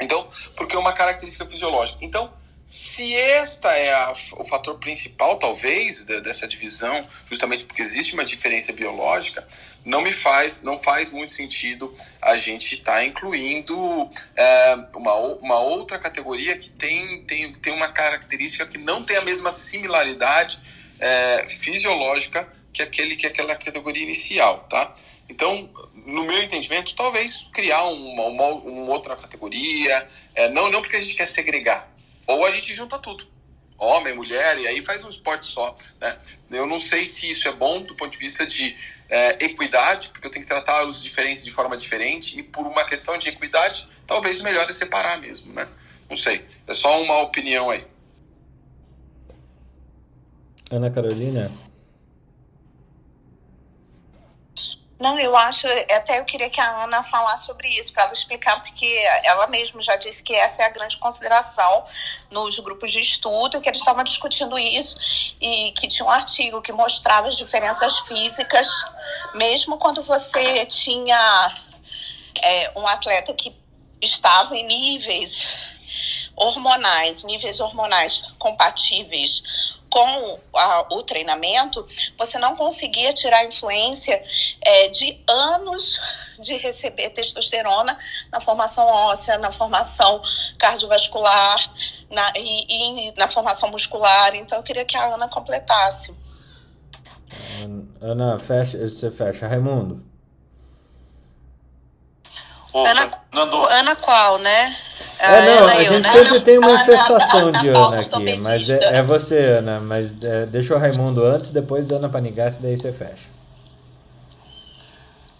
[0.01, 1.99] Então, porque é uma característica fisiológica.
[2.03, 2.33] Então,
[2.71, 8.23] se esta é a, o fator principal, talvez, de, dessa divisão, justamente porque existe uma
[8.23, 9.45] diferença biológica,
[9.83, 15.59] não me faz, não faz muito sentido a gente estar tá incluindo é, uma, uma
[15.59, 20.57] outra categoria que tem, tem, tem uma característica que não tem a mesma similaridade
[20.97, 24.95] é, fisiológica que aquele que aquela categoria inicial, tá?
[25.27, 25.69] Então,
[26.05, 30.99] no meu entendimento, talvez criar uma, uma, uma outra categoria, é, não, não porque a
[30.99, 31.90] gente quer segregar,
[32.31, 33.25] ou a gente junta tudo.
[33.77, 35.75] Homem, mulher, e aí faz um esporte só.
[35.99, 36.17] Né?
[36.51, 38.75] Eu não sei se isso é bom do ponto de vista de
[39.09, 42.85] é, equidade, porque eu tenho que tratar os diferentes de forma diferente, e por uma
[42.85, 45.51] questão de equidade, talvez o melhor é separar mesmo.
[45.53, 45.67] Né?
[46.09, 46.45] Não sei.
[46.67, 47.85] É só uma opinião aí.
[50.69, 51.51] Ana Carolina?
[55.01, 55.65] Não, eu acho,
[55.95, 58.85] até eu queria que a Ana falasse sobre isso, para ela explicar, porque
[59.23, 61.83] ela mesma já disse que essa é a grande consideração
[62.29, 64.95] nos grupos de estudo, que eles estavam discutindo isso
[65.41, 68.69] e que tinha um artigo que mostrava as diferenças físicas,
[69.33, 71.51] mesmo quando você tinha
[72.39, 73.55] é, um atleta que
[73.99, 75.47] estava em níveis
[76.35, 79.41] hormonais, níveis hormonais compatíveis
[79.91, 81.85] com a, o treinamento,
[82.17, 84.23] você não conseguia tirar a influência
[84.65, 85.99] é, de anos
[86.39, 87.95] de receber testosterona
[88.31, 90.21] na formação óssea, na formação
[90.57, 91.59] cardiovascular
[92.09, 94.33] na, e, e na formação muscular.
[94.33, 96.15] Então, eu queria que a Ana completasse.
[98.01, 99.47] Ana, fecha, você fecha.
[99.47, 100.10] Raimundo.
[102.73, 103.11] Ana,
[103.69, 104.75] Ana qual, né?
[105.19, 106.11] É, não, a gente né?
[106.11, 109.79] sempre tem uma infestação de Ana aqui, mas é, é, você, Ana.
[109.79, 113.29] Mas é, deixa o Raimundo antes, depois Ana Panigassi, daí você fecha.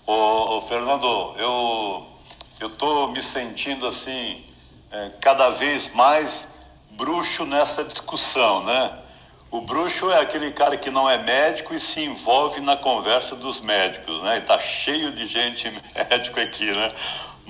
[0.06, 2.06] Ô, ô, Fernando, eu
[2.60, 4.46] eu tô me sentindo assim
[4.92, 6.48] é, cada vez mais
[6.92, 8.92] bruxo nessa discussão, né?
[9.52, 13.60] O bruxo é aquele cara que não é médico e se envolve na conversa dos
[13.60, 14.38] médicos, né?
[14.38, 15.70] E tá cheio de gente
[16.10, 16.90] médico aqui, né?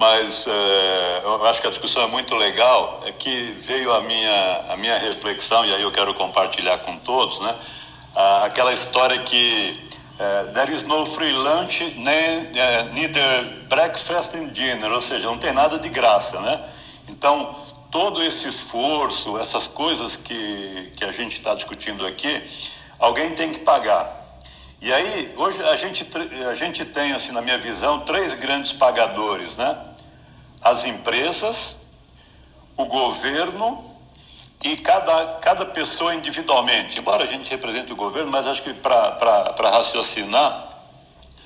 [0.01, 4.65] mas é, eu acho que a discussão é muito legal, é que veio a minha,
[4.69, 7.55] a minha reflexão, e aí eu quero compartilhar com todos, né?
[8.15, 9.79] Ah, aquela história que
[10.17, 15.37] é, there is no free lunch, nem, é, neither breakfast and dinner, ou seja, não
[15.37, 16.59] tem nada de graça, né?
[17.07, 17.55] Então,
[17.91, 22.41] todo esse esforço, essas coisas que, que a gente está discutindo aqui,
[22.97, 24.19] alguém tem que pagar.
[24.79, 26.07] E aí, hoje a gente,
[26.49, 29.77] a gente tem, assim, na minha visão, três grandes pagadores, né?
[30.63, 31.75] as empresas,
[32.77, 33.83] o governo
[34.63, 36.99] e cada, cada pessoa individualmente.
[36.99, 40.67] Embora a gente represente o governo, mas acho que para raciocinar,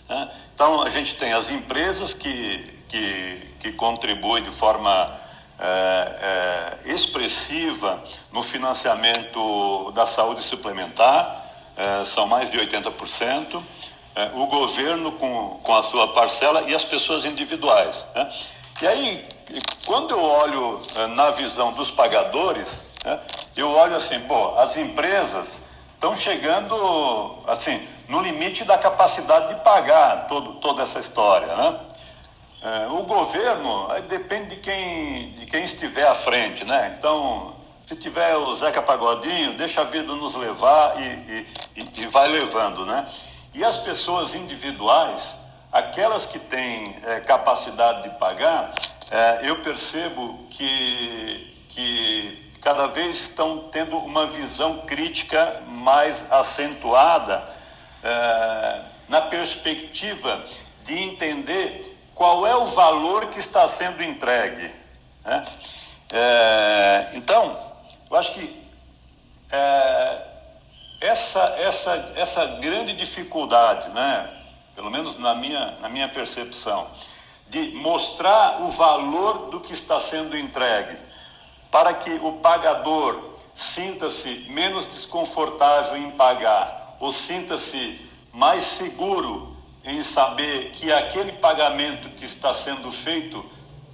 [0.08, 0.32] né?
[0.54, 5.25] então a gente tem as empresas que, que, que contribuem de forma
[5.60, 8.02] é, é, expressiva
[8.32, 11.46] no financiamento da saúde suplementar,
[11.78, 13.64] é, são mais de 80%.
[14.16, 18.06] É, o governo com, com a sua parcela e as pessoas individuais.
[18.16, 18.32] Né?
[18.82, 19.28] E aí,
[19.86, 23.20] quando eu olho eh, na visão dos pagadores, né,
[23.56, 25.62] eu olho assim, pô, as empresas
[25.94, 31.48] estão chegando, assim, no limite da capacidade de pagar todo, toda essa história.
[31.48, 31.78] Né?
[32.66, 36.66] É, o governo depende de quem, de quem estiver à frente.
[36.66, 36.96] Né?
[36.98, 37.56] Então,
[37.86, 42.84] se tiver o Zeca Pagodinho, deixa a vida nos levar e, e, e vai levando.
[42.84, 43.08] Né?
[43.54, 45.36] E as pessoas individuais,
[45.72, 48.74] aquelas que têm é, capacidade de pagar,
[49.12, 57.48] é, eu percebo que, que cada vez estão tendo uma visão crítica mais acentuada
[58.04, 60.44] é, na perspectiva
[60.84, 64.74] de entender qual é o valor que está sendo entregue.
[65.24, 65.46] Né?
[66.12, 67.60] É, então,
[68.10, 68.66] eu acho que
[69.52, 70.22] é,
[71.02, 74.30] essa, essa, essa grande dificuldade, né,
[74.74, 76.88] pelo menos na minha, na minha percepção,
[77.50, 80.98] de mostrar o valor do que está sendo entregue,
[81.70, 88.02] para que o pagador sinta-se menos desconfortável em pagar, ou sinta-se
[88.34, 89.55] mais seguro
[89.86, 93.46] em saber que aquele pagamento que está sendo feito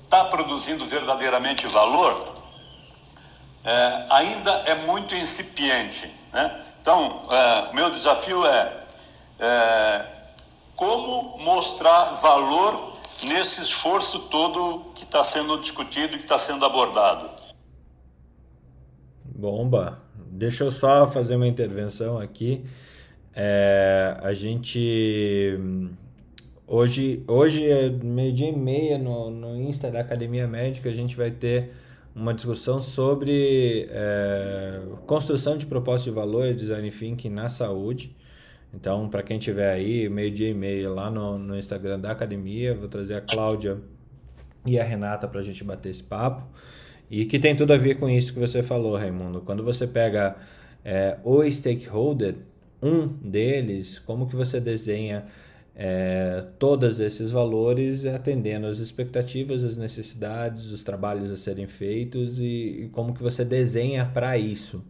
[0.06, 2.36] está produzindo verdadeiramente valor,
[3.64, 6.12] é, ainda é muito incipiente.
[6.32, 6.64] Né?
[6.82, 8.84] Então, é, meu desafio é,
[9.40, 10.06] é
[10.76, 12.94] como mostrar valor
[13.24, 17.30] nesse esforço todo que está sendo discutido e que está sendo abordado.
[19.24, 20.02] Bomba.
[20.16, 22.66] Deixa eu só fazer uma intervenção aqui.
[23.34, 25.58] É, a gente
[26.68, 31.16] hoje hoje é meio dia e meia no, no Insta da Academia Médica a gente
[31.16, 31.72] vai ter
[32.14, 38.16] uma discussão sobre é, construção de propósito de valor, design thinking na saúde.
[38.74, 42.88] Então, para quem tiver aí, meio-dia e meia lá no, no Instagram da academia, vou
[42.88, 43.80] trazer a Cláudia
[44.66, 46.48] e a Renata para a gente bater esse papo.
[47.10, 49.42] E que tem tudo a ver com isso que você falou, Raimundo.
[49.42, 50.38] Quando você pega
[50.86, 52.36] é, o stakeholder,
[52.82, 55.26] um deles, como que você desenha
[55.76, 62.84] é, todos esses valores atendendo às expectativas, às necessidades, os trabalhos a serem feitos e,
[62.84, 64.84] e como que você desenha para isso.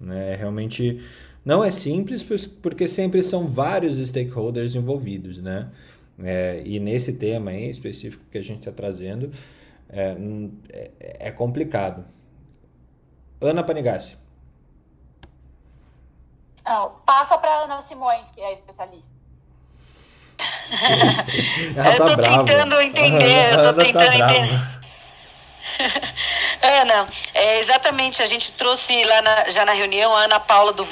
[0.00, 0.34] Né?
[0.34, 1.00] Realmente
[1.44, 2.24] não é simples
[2.62, 5.70] porque sempre são vários stakeholders envolvidos, né?
[6.22, 9.30] É, e nesse tema em específico que a gente está trazendo
[9.88, 10.16] é,
[10.72, 12.04] é, é, complicado.
[13.40, 14.16] Ana Panigassi.
[17.04, 19.14] Passa para Ana Simões, que é especialista.
[21.96, 24.74] eu tô tá tentando entender, eu tô tá tentando tá entender.
[26.62, 30.84] Ana, é, exatamente, a gente trouxe lá na, já na reunião a Ana Paula do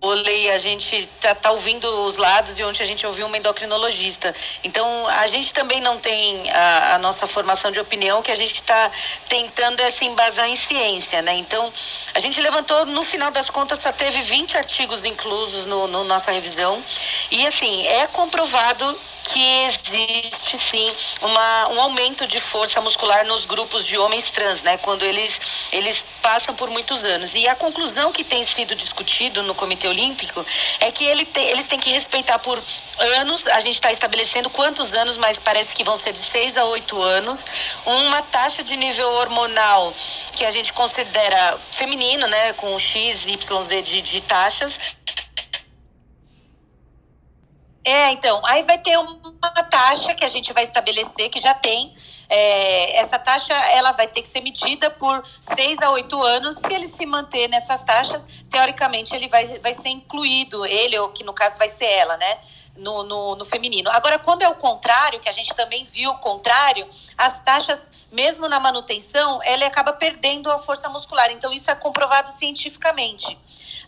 [0.00, 4.34] vôlei, a gente tá, tá, ouvindo os lados e ontem a gente ouviu uma endocrinologista.
[4.64, 8.54] Então, a gente também não tem a, a nossa formação de opinião, que a gente
[8.54, 8.90] está
[9.28, 11.34] tentando é, se embasar em ciência, né?
[11.34, 11.70] Então,
[12.14, 16.32] a gente levantou, no final das contas, só teve 20 artigos inclusos no, no nossa
[16.32, 16.82] revisão.
[17.30, 23.84] E, assim, é comprovado que existe sim uma, um aumento de força muscular nos grupos
[23.84, 24.76] de homens trans, né?
[24.78, 27.34] Quando eles, eles passam por muitos anos.
[27.34, 30.44] E a conclusão que tem sido discutido no Comitê Olímpico
[30.80, 32.62] é que ele te, eles têm que respeitar por
[33.18, 36.64] anos, a gente está estabelecendo quantos anos, mas parece que vão ser de seis a
[36.64, 37.44] oito anos,
[37.84, 39.92] uma taxa de nível hormonal
[40.34, 42.52] que a gente considera feminino, né?
[42.54, 44.78] Com X, Y, Z de, de taxas
[47.84, 51.94] é, então, aí vai ter uma taxa que a gente vai estabelecer, que já tem.
[52.32, 56.54] É, essa taxa ela vai ter que ser medida por seis a oito anos.
[56.60, 61.24] Se ele se manter nessas taxas, teoricamente ele vai, vai ser incluído, ele, ou que
[61.24, 62.38] no caso vai ser ela, né?
[62.76, 63.90] No, no, no, feminino.
[63.90, 66.88] Agora, quando é o contrário, que a gente também viu o contrário,
[67.18, 71.30] as taxas, mesmo na manutenção, ele acaba perdendo a força muscular.
[71.32, 73.36] Então, isso é comprovado cientificamente.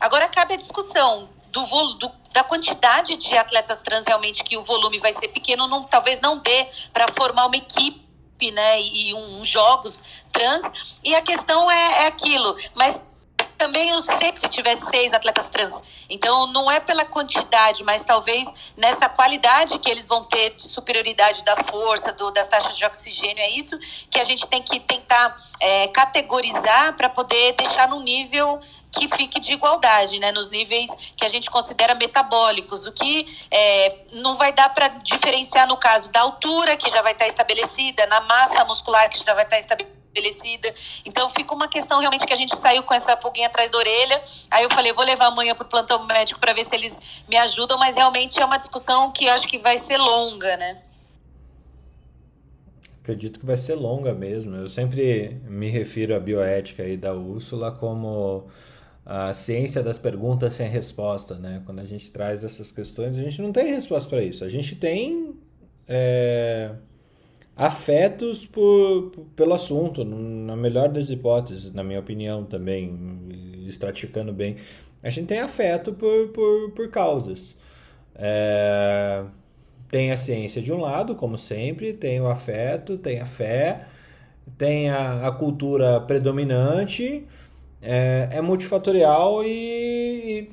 [0.01, 1.62] Agora, cabe a discussão do,
[1.94, 6.20] do, da quantidade de atletas trans realmente que o volume vai ser pequeno, não, talvez
[6.20, 8.12] não dê para formar uma equipe
[8.51, 10.02] né, e um, jogos
[10.32, 10.70] trans.
[11.05, 13.01] E a questão é, é aquilo, mas
[13.63, 15.85] também eu sei que se tivesse seis atletas trans.
[16.11, 21.45] Então, não é pela quantidade, mas talvez nessa qualidade que eles vão ter de superioridade
[21.45, 23.39] da força, do, das taxas de oxigênio.
[23.39, 23.79] É isso
[24.11, 28.61] que a gente tem que tentar é, categorizar para poder deixar no nível
[28.91, 34.07] que fique de igualdade, né, nos níveis que a gente considera metabólicos, o que é,
[34.15, 38.21] não vai dar para diferenciar no caso da altura, que já vai estar estabelecida, na
[38.23, 40.02] massa muscular, que já vai estar estabelecida.
[41.05, 44.23] Então fica uma questão realmente que a gente saiu com essa pulguinha atrás da orelha.
[44.51, 47.37] Aí eu falei, vou levar amanhã para o plantão médico para ver se eles me
[47.37, 50.83] ajudam, mas realmente é uma discussão que acho que vai ser longa, né?
[53.03, 54.55] Acredito que vai ser longa mesmo.
[54.55, 58.49] Eu sempre me refiro à bioética aí da Úrsula como
[59.05, 61.63] a ciência das perguntas sem resposta, né?
[61.67, 64.45] Quando a gente traz essas questões, a gente não tem resposta para isso.
[64.45, 65.35] A gente tem
[65.89, 66.71] é,
[67.57, 73.27] afetos por, pelo assunto, na melhor das hipóteses, na minha opinião também,
[73.66, 74.57] estratificando bem.
[75.03, 77.55] A gente tem afeto por, por, por causas.
[78.15, 79.24] É,
[79.91, 83.87] tem a ciência de um lado, como sempre, tem o afeto, tem a fé,
[84.57, 87.27] tem a, a cultura predominante,
[87.81, 90.49] é, é multifatorial e,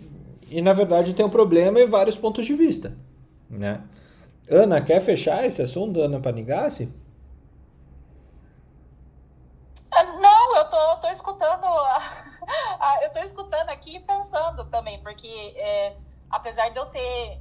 [0.52, 2.94] e, e, na verdade, tem um problema e vários pontos de vista.
[3.50, 3.82] Né?
[4.52, 6.92] Ana, quer fechar esse assunto, Ana Panigassi?
[9.92, 11.66] Ah, não, eu tô, tô escutando,
[13.04, 15.96] eu tô escutando aqui e pensando também, porque é,
[16.32, 17.40] apesar de eu ter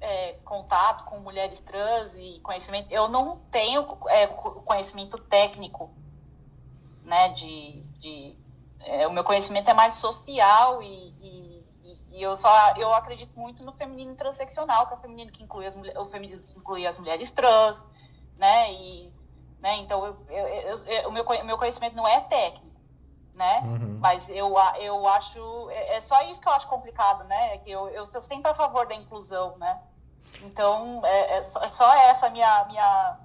[0.00, 5.90] é, contato com mulheres trans e conhecimento, eu não tenho é, conhecimento técnico,
[7.04, 8.36] né, de, de
[8.80, 11.41] é, o meu conhecimento é mais social e, e,
[12.12, 15.66] e, eu só eu acredito muito no feminino transeccional, que é o feminino que inclui
[15.66, 17.84] as, o feminino que inclui as mulheres trans,
[18.36, 19.12] né, e,
[19.60, 22.72] né, então eu, eu, eu, o meu, meu conhecimento não é técnico,
[23.34, 23.60] né?
[23.64, 23.98] Uhum.
[24.00, 25.70] Mas eu, eu acho.
[25.70, 27.58] É, é só isso que eu acho complicado, né?
[27.58, 29.80] Que eu, eu sou sempre a favor da inclusão, né?
[30.42, 33.18] Então, é, é, só, é só essa minha, minha,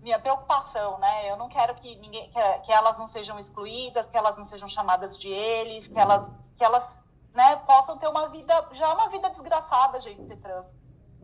[0.00, 1.30] minha preocupação, né?
[1.30, 4.68] Eu não quero que, ninguém, que, que, elas não sejam excluídas, que elas não sejam
[4.68, 6.26] chamadas de eles, que elas,
[6.56, 6.86] que elas
[7.34, 10.66] né, possam ter uma vida, já uma vida desgraçada, gente, ser trans.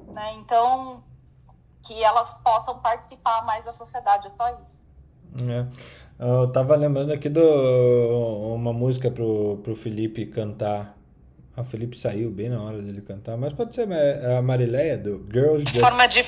[0.09, 0.35] Né?
[0.35, 1.03] Então,
[1.83, 4.85] que elas possam participar mais da sociedade, é só isso.
[5.49, 5.67] É.
[6.19, 10.97] Eu tava lembrando aqui de uma música pro, pro Felipe cantar
[11.57, 13.89] ah, o Felipe saiu bem na hora dele cantar, mas pode ser
[14.37, 15.79] a Marileia do Girls Just...
[15.79, 16.25] Forma de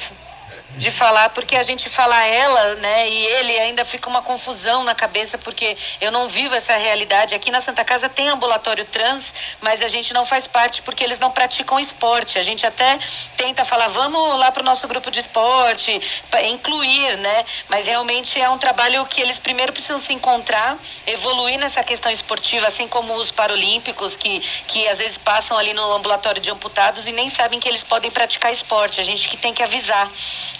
[0.76, 4.94] de falar, porque a gente fala ela, né, e ele ainda fica uma confusão na
[4.94, 7.34] cabeça, porque eu não vivo essa realidade.
[7.34, 11.18] Aqui na Santa Casa tem ambulatório trans, mas a gente não faz parte porque eles
[11.18, 12.38] não praticam esporte.
[12.38, 12.98] A gente até
[13.36, 16.00] tenta falar, vamos lá para o nosso grupo de esporte,
[16.44, 20.76] incluir, né, mas realmente é um trabalho que eles primeiro precisam se encontrar,
[21.06, 25.92] evoluir nessa questão esportiva, assim como os paralímpicos, que, que às vezes passam ali no
[25.92, 29.00] ambulatório de amputados e nem sabem que eles podem praticar esporte.
[29.00, 30.10] A gente que tem que avisar.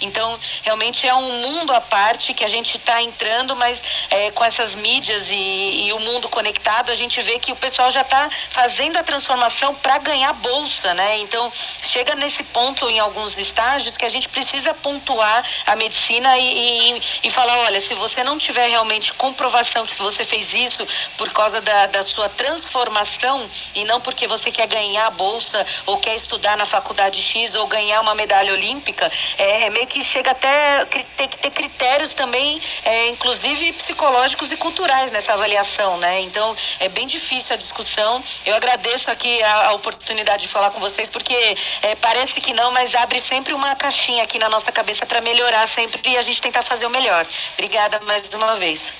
[0.01, 4.43] Então, realmente é um mundo à parte que a gente está entrando, mas é, com
[4.43, 8.29] essas mídias e, e, o mundo conectado, a gente vê que o pessoal já está
[8.49, 11.17] fazendo a transformação para ganhar bolsa, né?
[11.19, 11.51] Então,
[11.83, 17.01] chega nesse ponto em alguns estágios que a gente precisa pontuar a medicina e, e,
[17.23, 20.87] e falar, olha, se você não tiver realmente comprovação que você fez isso
[21.17, 26.15] por causa da, da sua transformação e não porque você quer ganhar bolsa ou quer
[26.15, 30.85] estudar na faculdade X ou ganhar uma medalha olímpica, é, é meio que chega até
[31.17, 36.21] tem que ter critérios também, é, inclusive psicológicos e culturais nessa avaliação, né?
[36.21, 38.23] Então é bem difícil a discussão.
[38.45, 41.33] Eu agradeço aqui a, a oportunidade de falar com vocês porque
[41.81, 45.67] é, parece que não, mas abre sempre uma caixinha aqui na nossa cabeça para melhorar
[45.67, 47.25] sempre e a gente tentar fazer o melhor.
[47.53, 48.91] Obrigada mais uma vez.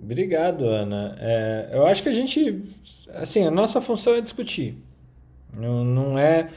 [0.00, 1.16] Obrigado, Ana.
[1.20, 2.62] É, eu acho que a gente,
[3.14, 4.76] assim, a nossa função é discutir.
[5.52, 6.48] Não, não é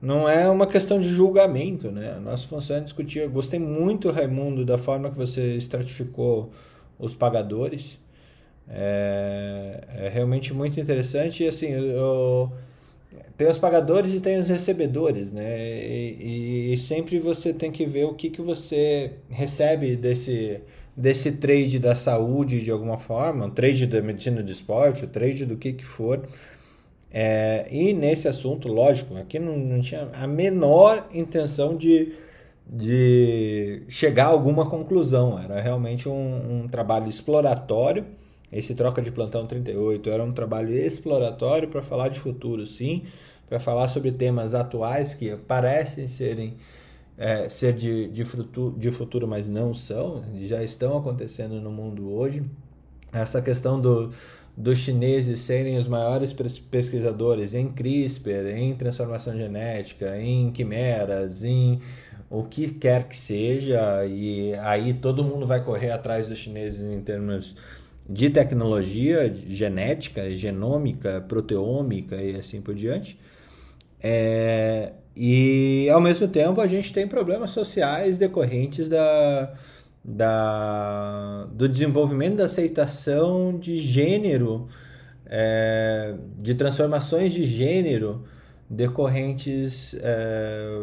[0.00, 2.14] não é uma questão de julgamento, né?
[2.16, 3.20] A nossa função é discutir.
[3.20, 6.50] Eu gostei muito, Raimundo, da forma que você estratificou
[6.98, 7.98] os pagadores.
[8.68, 11.42] É, é realmente muito interessante.
[11.42, 12.52] E assim, eu,
[13.36, 15.58] tem os pagadores e tem os recebedores, né?
[15.58, 20.60] E, e, sempre você tem que ver o que, que você recebe desse,
[20.96, 25.46] desse trade da saúde de alguma forma, o trade da medicina do esporte, o trade
[25.46, 26.20] do que que for.
[27.10, 32.12] É, e nesse assunto, lógico, aqui não, não tinha a menor intenção de,
[32.66, 35.38] de chegar a alguma conclusão.
[35.42, 38.04] Era realmente um, um trabalho exploratório.
[38.52, 43.02] Esse troca de plantão 38 era um trabalho exploratório para falar de futuro, sim,
[43.48, 46.56] para falar sobre temas atuais que parecem serem
[47.18, 52.10] é, ser de, de, futuro, de futuro, mas não são, já estão acontecendo no mundo
[52.12, 52.42] hoje.
[53.12, 54.12] Essa questão do,
[54.58, 61.80] dos chineses serem os maiores pesquisadores em CRISPR, em transformação genética, em quimeras, em
[62.28, 67.00] o que quer que seja, e aí todo mundo vai correr atrás dos chineses em
[67.00, 67.54] termos
[68.10, 73.16] de tecnologia genética, genômica, proteômica e assim por diante.
[74.02, 79.54] É, e ao mesmo tempo a gente tem problemas sociais decorrentes da,
[80.08, 84.66] da, do desenvolvimento da aceitação de gênero,
[85.26, 88.24] é, de transformações de gênero
[88.70, 90.78] decorrentes é,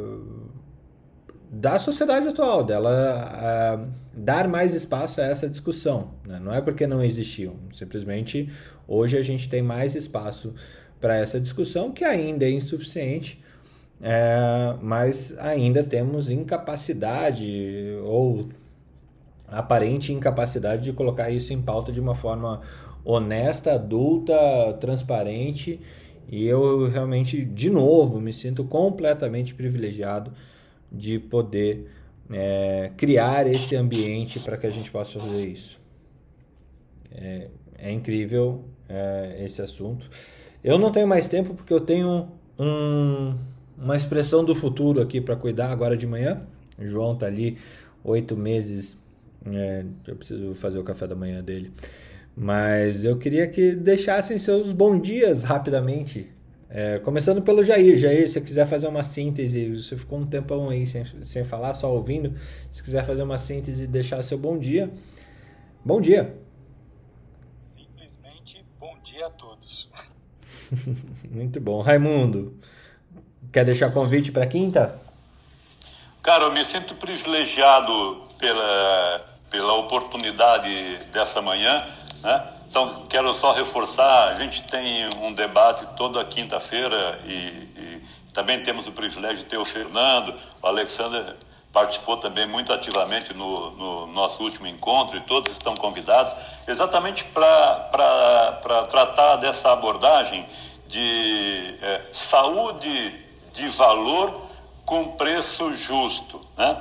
[1.49, 2.91] da sociedade atual, dela
[3.34, 3.80] é,
[4.15, 6.11] dar mais espaço a essa discussão.
[6.23, 6.39] Né?
[6.39, 8.52] Não é porque não existiam, simplesmente
[8.88, 10.53] hoje a gente tem mais espaço
[11.02, 13.43] para essa discussão, que ainda é insuficiente,
[13.99, 18.47] é, mas ainda temos incapacidade ou
[19.47, 22.61] aparente incapacidade de colocar isso em pauta de uma forma
[23.03, 24.35] honesta, adulta,
[24.80, 25.80] transparente.
[26.27, 30.31] E eu realmente, de novo, me sinto completamente privilegiado
[30.91, 31.88] de poder
[32.31, 35.80] é, criar esse ambiente para que a gente possa fazer isso.
[37.11, 37.47] É,
[37.77, 40.09] é incrível é, esse assunto.
[40.63, 42.27] Eu não tenho mais tempo porque eu tenho
[42.57, 43.35] um,
[43.77, 46.41] uma expressão do futuro aqui para cuidar agora de manhã.
[46.77, 47.57] O João tá ali
[48.03, 48.99] oito meses.
[49.45, 51.72] É, eu preciso fazer o café da manhã dele.
[52.35, 56.30] Mas eu queria que deixassem seus bons dias rapidamente.
[56.69, 57.97] É, começando pelo Jair.
[57.97, 61.73] Jair, se você quiser fazer uma síntese, você ficou um tempão aí sem, sem falar,
[61.73, 62.34] só ouvindo.
[62.72, 64.91] Se quiser fazer uma síntese e deixar seu bom dia.
[65.84, 66.35] Bom dia.
[67.61, 69.89] Simplesmente bom dia a todos.
[71.30, 71.80] Muito bom.
[71.81, 72.59] Raimundo,
[73.53, 74.99] quer deixar convite para quinta?
[76.22, 81.82] Cara, eu me sinto privilegiado pela, pela oportunidade dessa manhã,
[82.22, 82.44] né?
[82.69, 87.32] Então, quero só reforçar, a gente tem um debate toda quinta-feira e,
[87.77, 88.02] e,
[88.34, 91.38] também temos o privilégio de ter o Fernando, o Alexander
[91.72, 96.36] participou também muito ativamente no, no nosso último encontro e todos estão convidados,
[96.68, 98.60] exatamente para
[98.90, 100.45] tratar dessa abordagem
[100.86, 103.23] de é, saúde
[103.53, 104.49] de valor
[104.86, 106.76] com preço justo, né?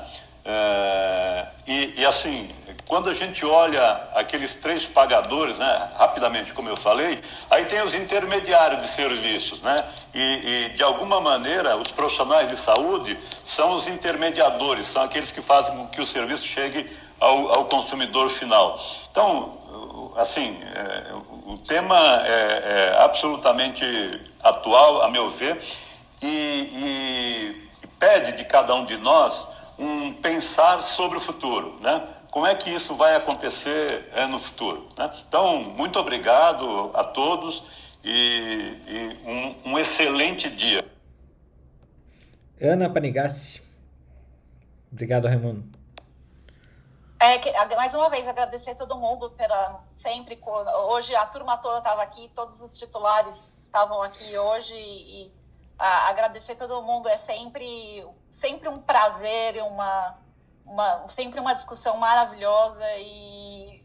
[0.45, 2.51] É, e, e, assim,
[2.87, 3.83] quando a gente olha
[4.15, 9.77] aqueles três pagadores, né, rapidamente, como eu falei, aí tem os intermediários de serviços, né?
[10.15, 15.41] E, e, de alguma maneira os profissionais de saúde são os intermediadores, são aqueles que
[15.41, 16.89] fazem com que o serviço chegue
[17.19, 18.79] ao, ao consumidor final.
[19.11, 19.59] Então,
[20.17, 21.15] assim, é,
[21.47, 23.85] o tema é, é, absolutamente
[24.43, 25.61] atual, a meu ver,
[26.23, 29.47] e, e pede de cada um de nós
[29.79, 32.03] um pensar sobre o futuro, né?
[32.35, 34.89] Como é que isso vai acontecer é, no futuro?
[34.99, 35.09] Né?
[35.25, 37.63] Então, muito obrigado a todos
[38.03, 40.85] e, e um, um, excelente dia.
[42.61, 43.63] Ana Panigassi.
[44.91, 45.65] Obrigado, Raimundo.
[47.21, 50.37] É, mais uma vez, agradecer a todo mundo pela sempre.
[50.89, 55.33] Hoje a turma toda estava aqui, todos os titulares estavam aqui hoje e
[55.79, 60.19] a, agradecer a todo mundo é sempre sempre um prazer, uma,
[60.65, 63.83] uma, sempre uma discussão maravilhosa e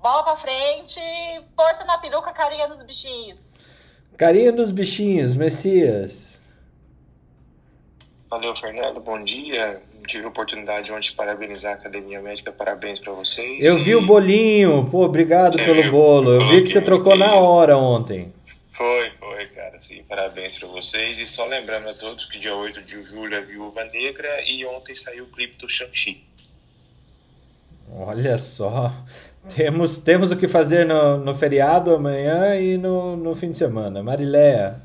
[0.00, 1.00] bola pra frente,
[1.56, 3.56] força na peruca, carinha nos bichinhos.
[4.16, 6.40] Carinha nos bichinhos, Messias.
[8.28, 9.00] Valeu, Fernando.
[9.00, 9.82] Bom dia.
[10.06, 12.50] Tive a oportunidade ontem de parabenizar a Academia Médica.
[12.50, 13.64] Parabéns para vocês.
[13.64, 13.82] Eu e...
[13.82, 14.88] vi o bolinho.
[14.90, 16.30] Pô, obrigado Sim, pelo bolo.
[16.30, 18.32] Eu vi que você trocou na hora ontem.
[18.76, 19.80] Foi, foi, cara.
[19.80, 21.18] Sim, parabéns para vocês.
[21.18, 24.94] E só lembrando a todos que dia 8 de julho é Viúva Negra e ontem
[24.94, 26.26] saiu o clipe do Shang-Chi.
[27.94, 28.92] Olha só.
[29.54, 34.02] Temos, temos o que fazer no, no feriado amanhã e no, no fim de semana.
[34.02, 34.80] Mariléia.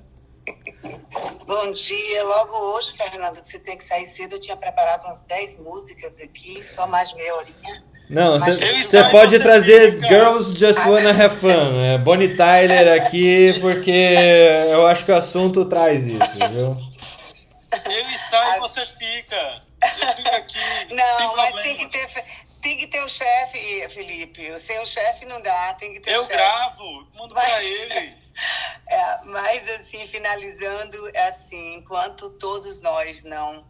[1.45, 2.23] Bom dia.
[2.23, 6.19] Logo hoje, Fernando, que você tem que sair cedo, eu tinha preparado umas 10 músicas
[6.19, 7.84] aqui, só mais meia horinha.
[8.10, 10.08] Não, você pode trazer fica.
[10.08, 11.82] Girls Just Wanna Have Fun.
[11.84, 14.16] É Bonnie Tyler aqui, porque
[14.72, 16.78] eu acho que o assunto traz isso, viu?
[17.86, 19.62] Ele sai e você fica.
[19.82, 20.58] Eu fico aqui.
[20.96, 22.08] Não, mas tem que ter.
[22.62, 24.58] Tem que ter o um chefe, Felipe.
[24.60, 28.16] Sem o chefe não dá, tem que ter Eu um gravo, mando mas, pra ele.
[28.88, 33.66] É, mas assim, finalizando, é assim, enquanto todos nós não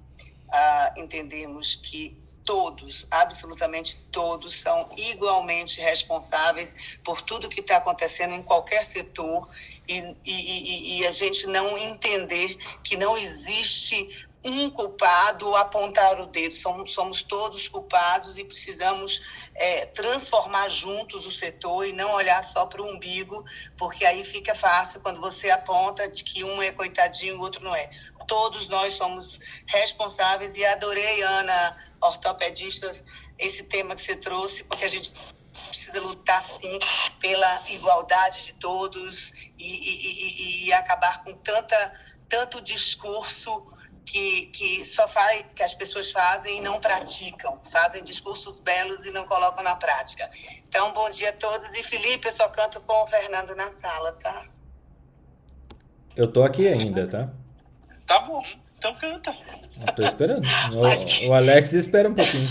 [0.52, 8.42] ah, entendemos que todos, absolutamente todos, são igualmente responsáveis por tudo que está acontecendo em
[8.42, 9.50] qualquer setor.
[9.86, 16.56] E, e, e, a gente não entender que não existe um culpado apontar o dedo.
[16.56, 19.22] Somos, somos todos culpados e precisamos
[19.56, 23.44] é, transformar juntos o setor e não olhar só para o umbigo,
[23.78, 27.64] porque aí fica fácil quando você aponta de que um é coitadinho e o outro
[27.64, 27.90] não é.
[28.28, 33.04] Todos nós somos responsáveis e adorei, Ana, ortopedistas,
[33.38, 35.12] esse tema que você trouxe, porque a gente
[35.70, 36.78] precisa lutar, sim,
[37.20, 41.94] pela igualdade de todos e, e, e, e acabar com tanta,
[42.30, 43.64] tanto discurso
[44.08, 49.12] que, que só faz, que as pessoas fazem e não praticam, fazem discursos belos e
[49.12, 50.32] não colocam na prática.
[50.68, 51.68] Então, bom dia a todos.
[51.76, 54.46] E Felipe, eu só canto com o Fernando na sala, tá?
[56.16, 57.30] Eu tô aqui ainda, tá?
[58.08, 58.42] Tá bom.
[58.78, 59.38] Então canta.
[59.96, 60.48] tô esperando.
[60.72, 62.48] O, o, Alex espera um pouquinho.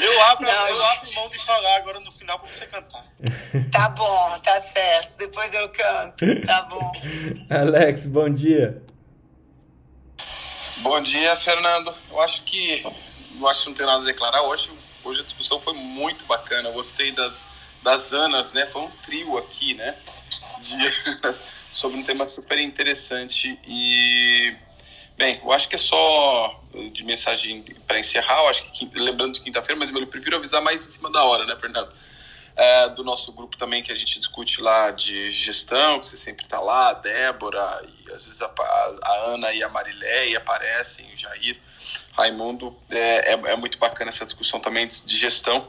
[0.00, 3.04] Eu abro, não, eu abro mão de falar agora no final pra você cantar.
[3.70, 5.16] Tá bom, tá certo.
[5.16, 6.24] Depois eu canto.
[6.46, 6.92] Tá bom.
[7.50, 8.82] Alex, bom dia.
[10.82, 11.94] Bom dia, Fernando.
[12.10, 12.84] Eu acho que
[13.38, 14.42] eu acho que não tem nada a declarar.
[14.42, 14.72] Hoje,
[15.04, 16.70] hoje a discussão foi muito bacana.
[16.70, 17.46] Eu gostei das,
[17.84, 18.66] das Anas, né?
[18.66, 19.96] Foi um trio aqui, né?
[20.58, 20.76] De,
[21.70, 23.56] sobre um tema super interessante.
[23.64, 24.56] E,
[25.16, 26.60] bem, eu acho que é só
[26.92, 28.40] de mensagem para encerrar.
[28.40, 31.46] Eu acho que, lembrando de quinta-feira, mas eu prefiro avisar mais em cima da hora,
[31.46, 31.92] né, Fernando?
[32.54, 36.44] É, do nosso grupo também, que a gente discute lá de gestão, que você sempre
[36.44, 38.46] está lá, a Débora, e às vezes a,
[39.02, 41.58] a, Ana e a Marileia aparecem, o Jair,
[42.12, 42.76] Raimundo.
[42.90, 45.66] É, é, é muito bacana essa discussão também de gestão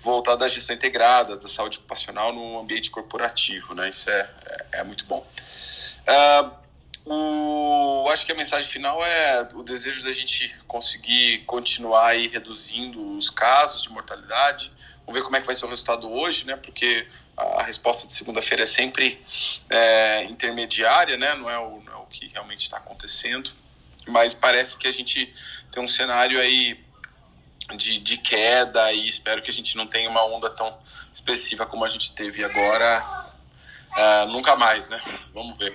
[0.00, 3.88] voltada à gestão integrada da saúde ocupacional no ambiente corporativo, né?
[3.88, 5.26] Isso é, é, é muito bom.
[6.06, 6.50] Uh,
[7.04, 13.16] o, acho que a mensagem final é o desejo da gente conseguir continuar aí reduzindo
[13.16, 14.72] os casos de mortalidade.
[15.08, 16.54] Vamos ver como é que vai ser o resultado hoje, né?
[16.54, 19.18] Porque a resposta de segunda-feira é sempre
[19.70, 21.34] é, intermediária, né?
[21.34, 23.50] Não é o, não é o que realmente está acontecendo.
[24.06, 25.32] Mas parece que a gente
[25.72, 26.78] tem um cenário aí
[27.74, 30.76] de, de queda e espero que a gente não tenha uma onda tão
[31.14, 33.30] expressiva como a gente teve agora.
[33.96, 35.00] Uh, nunca mais, né?
[35.32, 35.74] Vamos ver.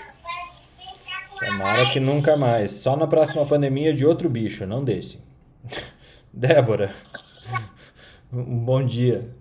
[1.39, 2.71] Tomara que nunca mais.
[2.71, 5.19] Só na próxima pandemia de outro bicho, não desse.
[6.31, 6.93] Débora,
[8.33, 9.31] um bom dia.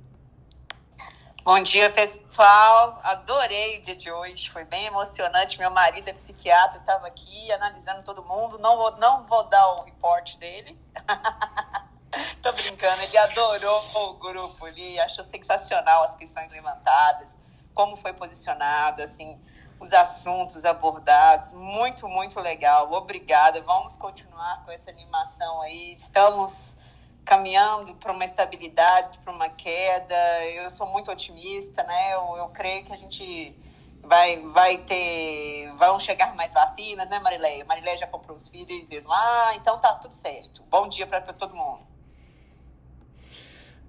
[1.42, 3.00] Bom dia, pessoal.
[3.02, 4.50] Adorei o dia de hoje.
[4.50, 5.58] Foi bem emocionante.
[5.58, 8.58] Meu marido é psiquiatra, estava aqui analisando todo mundo.
[8.58, 10.78] Não vou, não vou dar o reporte dele.
[12.42, 17.28] Tô brincando, ele adorou o grupo, ele achou sensacional as questões levantadas,
[17.72, 19.40] como foi posicionado, assim,
[19.80, 22.92] os assuntos abordados, muito, muito legal.
[22.92, 23.62] Obrigada.
[23.62, 25.94] Vamos continuar com essa animação aí.
[25.94, 26.76] Estamos
[27.24, 30.14] caminhando para uma estabilidade, para uma queda.
[30.56, 32.14] Eu sou muito otimista, né?
[32.14, 33.56] Eu, eu creio que a gente
[34.02, 35.72] vai, vai ter.
[35.76, 37.64] Vão chegar mais vacinas, né, Marileia?
[37.64, 40.62] Marileia já comprou os filhos lá, então tá tudo certo.
[40.68, 41.80] Bom dia para todo mundo.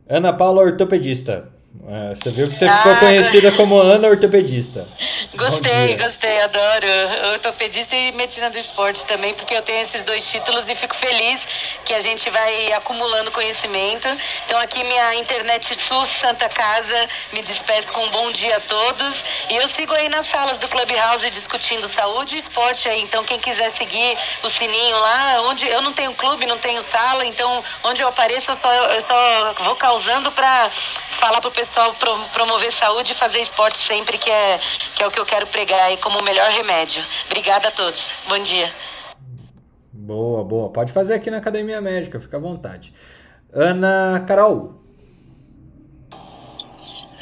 [0.07, 1.51] Ana Paula, ortopedista.
[1.87, 4.87] É, você viu que você ah, ficou conhecida como Ana Ortopedista.
[5.35, 6.87] Gostei, gostei, adoro.
[7.33, 11.41] Ortopedista e medicina do esporte também, porque eu tenho esses dois títulos e fico feliz
[11.83, 14.07] que a gente vai acumulando conhecimento.
[14.45, 19.15] Então aqui minha internet SUS Santa Casa, me despeço com um bom dia a todos.
[19.49, 23.01] E eu sigo aí nas salas do Clubhouse discutindo saúde e esporte aí.
[23.01, 27.25] Então quem quiser seguir o sininho lá, onde eu não tenho clube, não tenho sala,
[27.25, 30.69] então onde eu apareço eu só, eu só vou causando para
[31.19, 31.62] falar pro pessoal
[31.99, 34.59] pro, promover saúde e fazer esporte sempre, que é,
[34.95, 37.03] que é o que eu quero pregar aí como o melhor remédio.
[37.25, 38.13] Obrigada a todos.
[38.27, 38.71] Bom dia.
[39.91, 40.69] Boa, boa.
[40.69, 42.93] Pode fazer aqui na Academia Médica, fica à vontade.
[43.53, 44.82] Ana Carol.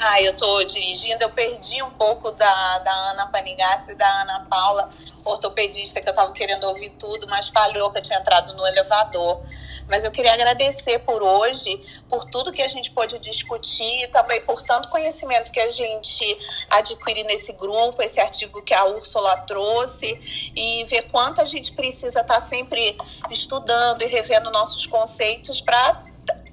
[0.03, 4.47] Ah, eu estou dirigindo, eu perdi um pouco da, da Ana Panigassi e da Ana
[4.49, 4.91] Paula,
[5.23, 9.43] ortopedista, que eu estava querendo ouvir tudo, mas falhou que eu tinha entrado no elevador.
[9.87, 11.79] Mas eu queria agradecer por hoje,
[12.09, 16.39] por tudo que a gente pôde discutir, também por tanto conhecimento que a gente
[16.71, 22.21] adquire nesse grupo, esse artigo que a Úrsula trouxe, e ver quanto a gente precisa
[22.21, 22.97] estar sempre
[23.29, 26.01] estudando e revendo nossos conceitos para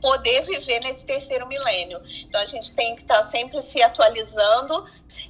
[0.00, 2.00] poder viver nesse terceiro milênio.
[2.22, 4.84] Então a gente tem que estar sempre se atualizando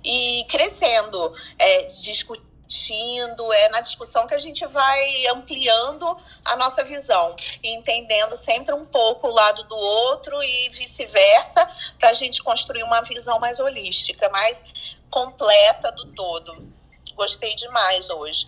[0.05, 6.85] e crescendo, é, discutindo discutindo, é na discussão que a gente vai ampliando a nossa
[6.85, 11.69] visão e entendendo sempre um pouco o lado do outro e vice-versa,
[11.99, 16.71] para a gente construir uma visão mais holística, mais completa do todo.
[17.15, 18.47] Gostei demais hoje.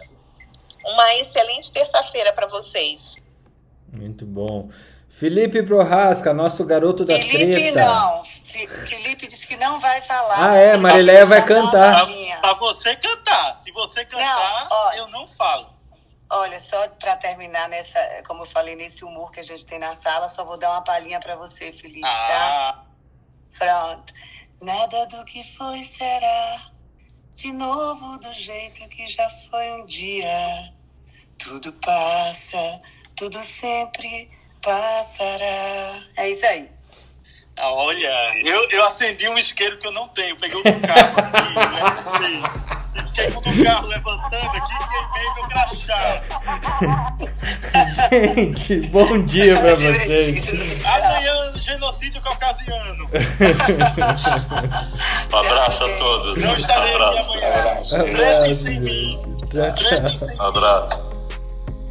[0.85, 3.17] Uma excelente terça-feira para vocês.
[3.91, 4.69] Muito bom.
[5.11, 7.57] Felipe Prohasca, nosso garoto da Felipe, treta.
[7.57, 8.25] Felipe não.
[8.87, 10.51] Felipe disse que não vai falar.
[10.51, 10.77] Ah, é?
[10.77, 12.07] Marileia vai cantar.
[12.41, 13.57] Pra, você cantar.
[13.57, 15.75] Se você cantar, não, ó, eu não falo.
[16.31, 19.97] Olha, só para terminar nessa, como eu falei, nesse humor que a gente tem na
[19.97, 22.09] sala, só vou dar uma palhinha para você, Felipe, tá?
[22.09, 22.85] ah.
[23.59, 23.89] tá?
[23.89, 24.15] Pronto.
[24.63, 26.71] Nada do que foi será
[27.35, 30.73] de novo do jeito que já foi um dia.
[31.37, 32.81] Tudo passa,
[33.17, 34.31] tudo sempre
[34.63, 36.03] passará.
[36.17, 36.71] É isso aí.
[37.57, 38.09] Ah, olha,
[38.43, 40.35] eu, eu acendi um isqueiro que eu não tenho.
[40.37, 41.55] Peguei o do carro aqui,
[42.23, 42.43] né?
[42.95, 46.23] Eu fiquei com o do carro levantando aqui e queimei meu crachá.
[48.11, 50.49] Gente, bom dia pra vocês.
[50.87, 53.05] Amanhã, genocídio caucasiano.
[55.31, 56.37] um abraço a todos.
[56.37, 57.35] Não estarei abraço.
[57.35, 58.11] aqui amanhã.
[58.11, 59.21] Tretem sem mim.
[60.39, 60.99] Abraço.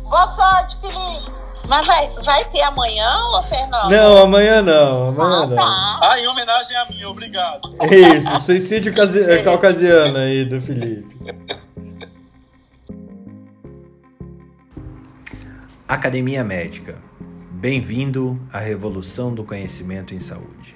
[0.02, 1.39] Boa sorte, Felipe.
[1.70, 3.92] Mas vai, vai ter amanhã, ô Fernando?
[3.92, 5.10] Não, amanhã não.
[5.10, 5.56] Amanhã ah, não.
[5.56, 6.00] tá.
[6.02, 7.78] Ah, em homenagem a mim, obrigado.
[7.92, 11.16] Isso, suicídio casi- caucasiano aí do Felipe.
[15.88, 16.96] Academia Médica.
[17.52, 20.76] Bem-vindo à revolução do conhecimento em saúde.